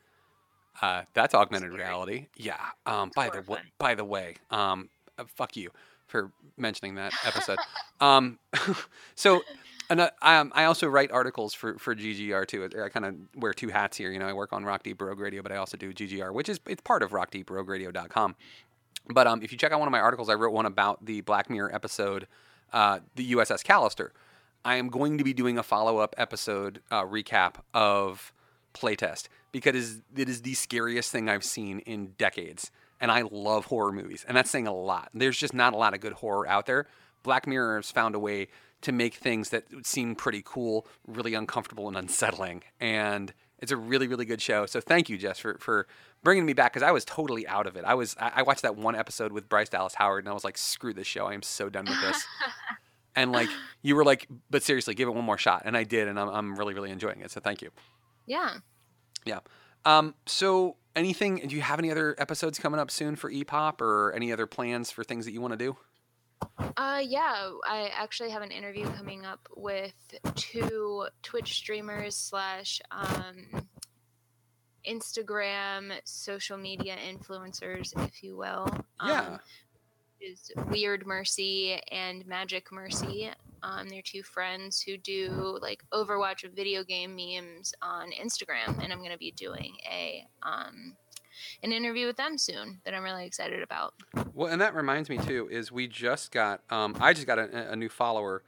uh, 0.82 1.04
that's 1.14 1.34
augmented 1.34 1.72
Scary. 1.72 1.84
reality. 1.84 2.28
Yeah. 2.36 2.58
Um, 2.86 3.12
by 3.16 3.30
the 3.30 3.42
way, 3.42 3.60
by 3.78 3.96
the 3.96 4.06
way, 4.06 4.36
um, 4.52 4.90
uh, 5.18 5.26
fuck 5.36 5.58
you 5.58 5.72
for 6.08 6.32
mentioning 6.58 6.96
that 6.96 7.14
episode. 7.26 7.58
um, 8.00 8.40
so, 9.16 9.42
and 9.90 10.02
uh, 10.02 10.10
um, 10.22 10.52
I 10.56 10.66
also 10.66 10.88
write 10.88 11.12
articles 11.12 11.54
for 11.54 11.78
for 11.80 11.96
GGR 11.96 12.48
too. 12.48 12.70
I 12.84 12.90
kind 12.90 13.06
of 13.06 13.16
wear 13.36 13.54
two 13.54 13.70
hats 13.70 13.98
here. 13.98 14.12
You 14.12 14.20
know, 14.20 14.28
I 14.28 14.34
work 14.34 14.54
on 14.54 14.64
Rock 14.64 14.84
Deep 14.84 15.02
Rogue 15.02 15.20
Radio, 15.20 15.42
but 15.42 15.52
I 15.52 15.58
also 15.58 15.78
do 15.78 15.94
GGR, 15.94 16.34
which 16.34 16.50
is 16.50 16.60
it's 16.68 16.82
part 16.82 17.04
of 17.04 17.12
RockDeepRogueRadio.com. 17.12 18.36
But 19.12 19.28
um, 19.28 19.42
if 19.42 19.52
you 19.52 19.58
check 19.58 19.72
out 19.72 19.80
one 19.80 19.88
of 19.88 19.92
my 19.92 20.00
articles, 20.00 20.30
I 20.30 20.36
wrote 20.36 20.54
one 20.54 20.66
about 20.66 21.06
the 21.06 21.22
Black 21.22 21.50
Mirror 21.50 21.74
episode, 21.74 22.28
uh, 22.72 23.00
the 23.16 23.32
USS 23.34 23.64
Callister. 23.64 24.10
I 24.64 24.76
am 24.76 24.90
going 24.90 25.18
to 25.18 25.24
be 25.24 25.34
doing 25.34 25.58
a 25.58 25.64
follow 25.64 25.98
up 25.98 26.14
episode 26.18 26.82
uh, 26.92 27.04
recap 27.04 27.56
of 27.74 28.34
Playtest 28.74 29.28
because 29.52 30.02
it 30.16 30.30
is 30.30 30.42
the 30.44 30.54
scariest 30.54 31.12
thing 31.12 31.28
I've 31.30 31.44
seen 31.44 31.80
in 31.80 32.14
decades. 32.18 32.70
And 33.02 33.12
I 33.12 33.24
love 33.32 33.66
horror 33.66 33.94
movies, 33.94 34.26
and 34.28 34.36
that's 34.36 34.50
saying 34.50 34.68
a 34.68 34.74
lot. 34.76 35.10
There's 35.14 35.38
just 35.38 35.54
not 35.54 35.74
a 35.74 35.78
lot 35.78 35.94
of 35.94 36.02
good 36.02 36.14
horror 36.14 36.46
out 36.46 36.66
there. 36.66 36.86
Black 37.24 37.48
Mirror 37.48 37.78
has 37.78 37.92
found 37.92 38.14
a 38.14 38.20
way 38.20 38.50
to 38.82 38.92
make 38.92 39.16
things 39.16 39.50
that 39.50 39.66
seem 39.84 40.16
pretty 40.16 40.42
cool, 40.44 40.88
really 41.06 41.34
uncomfortable 41.34 41.88
and 41.88 41.98
unsettling. 41.98 42.64
And 42.80 43.34
it's 43.60 43.72
a 43.72 43.78
really, 43.78 44.08
really 44.08 44.26
good 44.26 44.42
show. 44.42 44.66
So 44.66 44.80
thank 44.80 45.10
you, 45.10 45.18
Jess, 45.18 45.40
for, 45.40 45.58
for 45.60 45.88
bringing 46.24 46.46
me 46.46 46.54
back 46.54 46.74
because 46.74 46.84
I 46.84 46.92
was 46.92 47.04
totally 47.06 47.48
out 47.48 47.68
of 47.68 47.76
it. 47.76 47.84
I 47.86 47.94
was 47.94 48.16
I, 48.20 48.32
I 48.36 48.42
watched 48.44 48.62
that 48.62 48.76
one 48.76 48.96
episode 48.96 49.32
with 49.32 49.50
Bryce 49.50 49.70
Dallas 49.70 49.96
Howard, 49.96 50.24
and 50.24 50.30
I 50.30 50.34
was 50.34 50.44
like, 50.44 50.58
screw 50.58 50.94
this 50.94 51.08
show. 51.08 51.26
I 51.26 51.34
am 51.34 51.42
so 51.42 51.70
done 51.70 51.86
with 51.86 52.00
this. 52.02 52.26
and 53.16 53.32
like 53.32 53.50
you 53.82 53.96
were 53.96 54.06
like, 54.06 54.28
but 54.50 54.64
seriously, 54.64 54.96
give 54.96 55.08
it 55.08 55.12
one 55.12 55.26
more 55.26 55.38
shot, 55.38 55.64
and 55.66 55.76
I 55.76 55.84
did, 55.84 56.08
and 56.08 56.20
I'm 56.20 56.30
I'm 56.30 56.56
really, 56.56 56.74
really 56.74 56.92
enjoying 56.92 57.22
it. 57.22 57.32
So 57.32 57.42
thank 57.42 57.62
you. 57.62 57.72
yeah 58.26 58.58
Yeah. 59.26 59.40
Um. 59.86 60.16
So 60.26 60.78
anything? 60.96 61.38
Do 61.48 61.56
you 61.56 61.62
have 61.62 61.80
any 61.80 61.92
other 61.92 62.16
episodes 62.18 62.60
coming 62.60 62.80
up 62.80 62.92
soon 62.92 63.16
for 63.16 63.30
EPOP, 63.32 63.82
or 63.82 64.14
any 64.14 64.32
other 64.32 64.46
plans 64.46 64.92
for 64.92 65.04
things 65.04 65.26
that 65.26 65.32
you 65.32 65.42
want 65.42 65.54
to 65.54 65.58
do? 65.58 65.78
Uh, 66.78 67.02
yeah, 67.04 67.52
I 67.66 67.92
actually 67.94 68.30
have 68.30 68.42
an 68.42 68.52
interview 68.52 68.86
coming 68.92 69.26
up 69.26 69.48
with 69.56 69.94
two 70.36 71.08
Twitch 71.24 71.54
streamers 71.56 72.16
slash 72.16 72.82
um, 72.92 73.68
Instagram 74.88 75.92
social 76.06 76.58
media 76.58 76.96
influencers, 76.96 77.92
if 78.06 78.24
you 78.24 78.38
will. 78.38 78.68
Yeah. 79.06 79.22
Um, 79.22 79.40
is 80.22 80.52
Weird 80.70 81.06
Mercy 81.06 81.80
and 81.92 82.26
Magic 82.28 82.72
Mercy. 82.72 83.30
Um, 83.64 83.90
they're 83.90 84.02
two 84.02 84.24
friends 84.24 84.82
who 84.82 84.98
do 84.98 85.58
like 85.62 85.84
Overwatch 85.94 86.50
video 86.56 86.84
game 86.84 87.16
memes 87.16 87.74
on 87.82 88.12
Instagram, 88.12 88.82
and 88.84 88.92
I'm 88.92 89.00
going 89.00 89.12
to 89.12 89.18
be 89.18 89.32
doing 89.32 89.76
a 89.90 90.26
um, 90.44 90.96
an 91.64 91.72
interview 91.72 92.08
with 92.08 92.18
them 92.18 92.38
soon 92.38 92.80
that 92.86 92.94
I'm 92.94 93.04
really 93.04 93.26
excited 93.26 93.62
about. 93.62 93.94
Well, 94.34 94.52
and 94.52 94.62
that 94.62 94.74
reminds 94.76 95.10
me 95.10 95.18
too 95.18 95.48
is 95.52 95.72
we 95.72 95.88
just 95.88 96.32
got 96.32 96.62
um, 96.70 96.96
I 97.00 97.14
just 97.14 97.28
got 97.28 97.40
a, 97.40 97.72
a 97.72 97.76
new 97.76 97.90
follower 97.90 98.44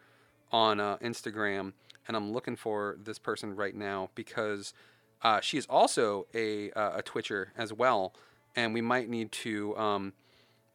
on 0.51 0.79
uh, 0.79 0.97
Instagram, 0.97 1.73
and 2.07 2.17
I'm 2.17 2.31
looking 2.31 2.55
for 2.55 2.97
this 3.03 3.19
person 3.19 3.55
right 3.55 3.75
now 3.75 4.09
because 4.15 4.73
uh, 5.21 5.39
she 5.41 5.57
is 5.57 5.65
also 5.67 6.27
a 6.33 6.71
uh, 6.71 6.97
a 6.97 7.01
Twitcher 7.01 7.53
as 7.57 7.71
well, 7.73 8.13
and 8.55 8.73
we 8.73 8.81
might 8.81 9.09
need 9.09 9.31
to 9.31 9.77
um, 9.77 10.13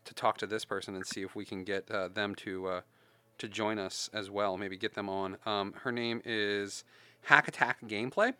to 0.04 0.14
talk 0.14 0.38
to 0.38 0.46
this 0.46 0.64
person 0.64 0.94
and 0.94 1.06
see 1.06 1.22
if 1.22 1.34
we 1.34 1.44
can 1.44 1.64
get 1.64 1.90
uh, 1.90 2.08
them 2.08 2.34
to 2.36 2.66
uh, 2.66 2.80
to 3.38 3.48
join 3.48 3.78
us 3.78 4.08
as 4.12 4.30
well. 4.30 4.56
Maybe 4.56 4.76
get 4.76 4.94
them 4.94 5.08
on. 5.08 5.36
Um, 5.44 5.74
her 5.82 5.92
name 5.92 6.22
is 6.24 6.84
Hack 7.22 7.48
Attack 7.48 7.78
Gameplay, 7.86 8.34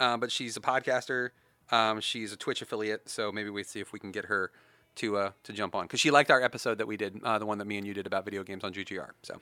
uh, 0.00 0.16
but 0.16 0.30
she's 0.30 0.56
a 0.56 0.60
podcaster. 0.60 1.30
Um, 1.70 2.00
she's 2.00 2.32
a 2.32 2.36
Twitch 2.36 2.62
affiliate, 2.62 3.08
so 3.08 3.30
maybe 3.30 3.50
we 3.50 3.62
see 3.62 3.80
if 3.80 3.92
we 3.92 3.98
can 3.98 4.10
get 4.10 4.26
her 4.26 4.50
to 4.96 5.16
uh, 5.16 5.30
to 5.44 5.52
jump 5.52 5.74
on 5.74 5.84
because 5.84 6.00
she 6.00 6.10
liked 6.10 6.30
our 6.30 6.42
episode 6.42 6.78
that 6.78 6.86
we 6.86 6.96
did, 6.96 7.20
uh, 7.22 7.38
the 7.38 7.46
one 7.46 7.58
that 7.58 7.66
me 7.66 7.76
and 7.78 7.86
you 7.86 7.94
did 7.94 8.06
about 8.06 8.24
video 8.24 8.42
games 8.42 8.64
on 8.64 8.72
GGR. 8.72 9.10
So, 9.22 9.40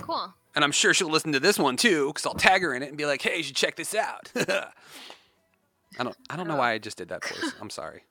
Cool. 0.00 0.32
and 0.54 0.64
I'm 0.64 0.72
sure 0.72 0.94
she'll 0.94 1.10
listen 1.10 1.32
to 1.32 1.40
this 1.40 1.58
one 1.58 1.76
too 1.76 2.06
because 2.08 2.24
I'll 2.26 2.34
tag 2.34 2.62
her 2.62 2.72
in 2.74 2.82
it 2.82 2.88
and 2.88 2.96
be 2.96 3.06
like, 3.06 3.20
"Hey, 3.22 3.38
you 3.38 3.42
should 3.42 3.56
check 3.56 3.74
this 3.76 3.94
out." 3.94 4.30
I 4.36 6.02
don't 6.02 6.16
I 6.30 6.36
don't 6.36 6.48
know 6.48 6.56
why 6.56 6.72
I 6.72 6.78
just 6.78 6.96
did 6.96 7.08
that 7.08 7.24
voice. 7.26 7.52
I'm 7.60 7.70
sorry. 7.70 8.04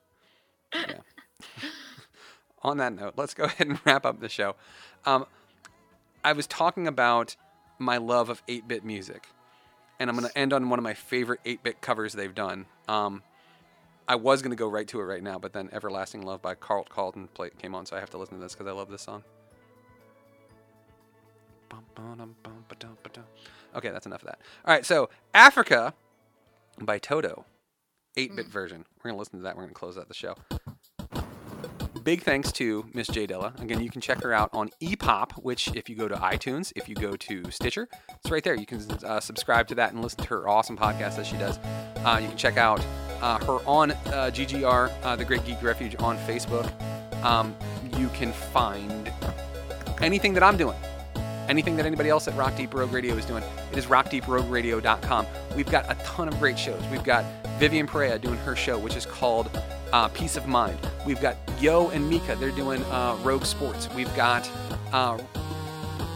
Yeah. 0.74 0.98
on 2.62 2.78
that 2.78 2.92
note, 2.94 3.14
let's 3.16 3.34
go 3.34 3.44
ahead 3.44 3.66
and 3.68 3.78
wrap 3.84 4.04
up 4.06 4.20
the 4.20 4.28
show. 4.28 4.56
Um, 5.04 5.26
I 6.22 6.32
was 6.32 6.46
talking 6.46 6.86
about 6.88 7.36
my 7.78 7.98
love 7.98 8.30
of 8.30 8.44
8-bit 8.46 8.84
music, 8.84 9.26
and 9.98 10.10
I'm 10.10 10.16
going 10.16 10.28
to 10.28 10.38
end 10.38 10.52
on 10.52 10.68
one 10.68 10.78
of 10.78 10.82
my 10.82 10.94
favorite 10.94 11.40
8-bit 11.44 11.80
covers 11.80 12.12
they've 12.12 12.34
done. 12.34 12.66
Um, 12.88 13.22
I 14.06 14.16
was 14.16 14.42
going 14.42 14.50
to 14.50 14.56
go 14.56 14.68
right 14.68 14.86
to 14.88 15.00
it 15.00 15.04
right 15.04 15.22
now, 15.22 15.38
but 15.38 15.52
then 15.52 15.70
"Everlasting 15.72 16.22
Love" 16.22 16.42
by 16.42 16.54
Carl 16.54 16.84
Carlton 16.88 17.28
play, 17.28 17.50
came 17.58 17.74
on, 17.74 17.86
so 17.86 17.96
I 17.96 18.00
have 18.00 18.10
to 18.10 18.18
listen 18.18 18.36
to 18.36 18.42
this 18.42 18.54
because 18.54 18.66
I 18.66 18.72
love 18.72 18.90
this 18.90 19.02
song. 19.02 19.24
Bum, 21.68 21.84
ba-dum, 21.94 22.34
bum, 22.42 22.64
ba-dum, 22.68 22.98
ba-dum. 23.02 23.24
Okay, 23.74 23.90
that's 23.90 24.06
enough 24.06 24.22
of 24.22 24.26
that. 24.26 24.40
All 24.66 24.74
right, 24.74 24.84
so 24.84 25.08
Africa 25.32 25.94
by 26.80 26.98
Toto, 26.98 27.46
8-bit 28.16 28.46
version. 28.46 28.84
We're 29.02 29.10
gonna 29.10 29.18
listen 29.18 29.38
to 29.38 29.42
that. 29.44 29.56
We're 29.56 29.62
gonna 29.62 29.74
close 29.74 29.96
out 29.96 30.08
the 30.08 30.14
show. 30.14 30.36
Big 32.04 32.22
thanks 32.22 32.52
to 32.52 32.84
Miss 32.92 33.08
J 33.08 33.26
Dilla. 33.26 33.58
Again, 33.62 33.82
you 33.82 33.88
can 33.88 34.02
check 34.02 34.22
her 34.22 34.32
out 34.32 34.50
on 34.52 34.68
Epop, 34.82 35.32
which 35.42 35.68
if 35.74 35.88
you 35.88 35.96
go 35.96 36.06
to 36.06 36.14
iTunes, 36.16 36.70
if 36.76 36.86
you 36.86 36.94
go 36.94 37.16
to 37.16 37.50
Stitcher, 37.50 37.88
it's 38.10 38.30
right 38.30 38.44
there. 38.44 38.54
You 38.54 38.66
can 38.66 38.82
uh, 39.02 39.20
subscribe 39.20 39.68
to 39.68 39.74
that 39.76 39.94
and 39.94 40.02
listen 40.02 40.22
to 40.22 40.28
her 40.28 40.46
awesome 40.46 40.76
podcast 40.76 41.16
that 41.16 41.24
she 41.24 41.38
does. 41.38 41.58
Uh, 42.04 42.18
you 42.20 42.28
can 42.28 42.36
check 42.36 42.58
out 42.58 42.84
uh, 43.22 43.38
her 43.46 43.66
on 43.66 43.92
uh, 43.92 44.30
GGR, 44.34 44.92
uh, 45.02 45.16
the 45.16 45.24
Great 45.24 45.46
Geek 45.46 45.62
Refuge, 45.62 45.96
on 45.98 46.18
Facebook. 46.18 46.70
Um, 47.24 47.56
you 47.96 48.08
can 48.10 48.34
find 48.34 49.10
anything 50.02 50.34
that 50.34 50.42
I'm 50.42 50.58
doing 50.58 50.76
anything 51.48 51.76
that 51.76 51.86
anybody 51.86 52.08
else 52.08 52.26
at 52.28 52.34
Rock 52.36 52.56
Deep 52.56 52.72
Rogue 52.74 52.92
Radio 52.92 53.14
is 53.16 53.24
doing, 53.26 53.42
it 53.70 53.78
is 53.78 53.86
rockdeeprogueradio.com. 53.86 55.26
We've 55.56 55.70
got 55.70 55.90
a 55.90 55.94
ton 56.04 56.28
of 56.28 56.38
great 56.38 56.58
shows. 56.58 56.82
We've 56.90 57.04
got 57.04 57.24
Vivian 57.58 57.86
Perea 57.86 58.18
doing 58.18 58.38
her 58.38 58.56
show, 58.56 58.78
which 58.78 58.96
is 58.96 59.06
called 59.06 59.50
uh, 59.94 60.08
Peace 60.08 60.36
of 60.36 60.48
Mind. 60.48 60.76
We've 61.06 61.20
got 61.20 61.36
Yo 61.60 61.88
and 61.90 62.10
Mika, 62.10 62.34
they're 62.34 62.50
doing 62.50 62.82
uh, 62.86 63.16
Rogue 63.22 63.44
Sports. 63.44 63.88
We've 63.94 64.12
got 64.16 64.50
uh, 64.92 65.16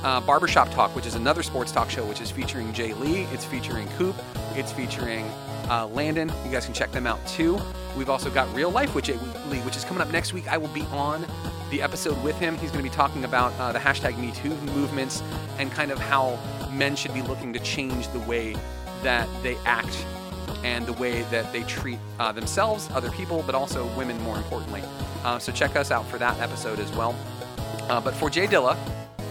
uh, 0.03 0.21
Barbershop 0.23 0.73
Talk, 0.73 0.97
which 0.97 1.07
is 1.07 1.15
another 1.15 1.45
sports 1.45 1.71
talk 1.71 1.89
show, 1.89 2.05
which 2.05 2.21
is 2.21 2.29
featuring 2.29 2.73
Jay 2.73 2.93
Lee. 2.95 3.23
It's 3.33 3.45
featuring 3.45 3.87
Coop. 3.91 4.17
It's 4.57 4.73
featuring 4.73 5.27
uh, 5.71 5.87
Landon. 5.87 6.29
You 6.45 6.51
guys 6.51 6.65
can 6.65 6.75
check 6.75 6.91
them 6.91 7.07
out 7.07 7.25
too. 7.29 7.57
We've 7.97 8.11
also 8.11 8.31
got 8.31 8.53
Real 8.53 8.71
Life 8.71 8.97
with 8.97 9.05
Jay 9.05 9.17
Lee, 9.49 9.59
which 9.61 9.77
is 9.77 9.85
coming 9.85 10.03
up 10.03 10.11
next 10.11 10.33
week. 10.33 10.49
I 10.49 10.57
will 10.57 10.69
be 10.69 10.83
on 10.91 11.25
the 11.71 11.81
episode 11.81 12.21
with 12.25 12.37
him. 12.37 12.59
He's 12.59 12.73
going 12.73 12.85
to 12.85 12.91
be 12.91 12.95
talking 12.95 13.25
about 13.25 13.53
uh, 13.61 13.71
the 13.71 13.79
hashtag 13.79 14.15
MeToo 14.15 14.61
movements 14.75 15.23
and 15.59 15.71
kind 15.71 15.93
of 15.93 16.01
how 16.01 16.37
men 16.73 16.97
should 16.97 17.15
be 17.15 17.23
looking 17.23 17.53
to 17.53 17.61
change 17.61 18.09
the 18.09 18.21
way 18.21 18.57
that 19.05 19.29
they 19.45 19.57
act 19.59 20.05
and 20.65 20.87
the 20.87 20.93
way 20.95 21.23
that 21.25 21.53
they 21.53 21.63
treat 21.65 21.99
uh, 22.19 22.33
themselves, 22.33 22.89
other 22.93 23.11
people, 23.11 23.43
but 23.47 23.55
also 23.55 23.87
women 23.97 24.21
more 24.23 24.37
importantly. 24.37 24.83
Uh, 25.25 25.39
so 25.39 25.53
check 25.53 25.77
us 25.77 25.91
out 25.91 26.07
for 26.07 26.19
that 26.19 26.39
episode 26.41 26.79
as 26.79 26.91
well. 26.93 27.15
Uh, 27.89 28.01
but 28.01 28.15
for 28.15 28.29
Jay 28.31 28.47
Dilla, 28.47 28.77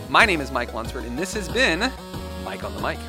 my 0.09 0.25
name 0.25 0.41
is 0.41 0.51
Mike 0.51 0.73
Lunsford, 0.73 1.05
and 1.05 1.17
this 1.17 1.33
has 1.33 1.49
been 1.49 1.91
Mike 2.43 2.63
on 2.63 2.73
the 2.75 2.81
Mic. 2.81 2.99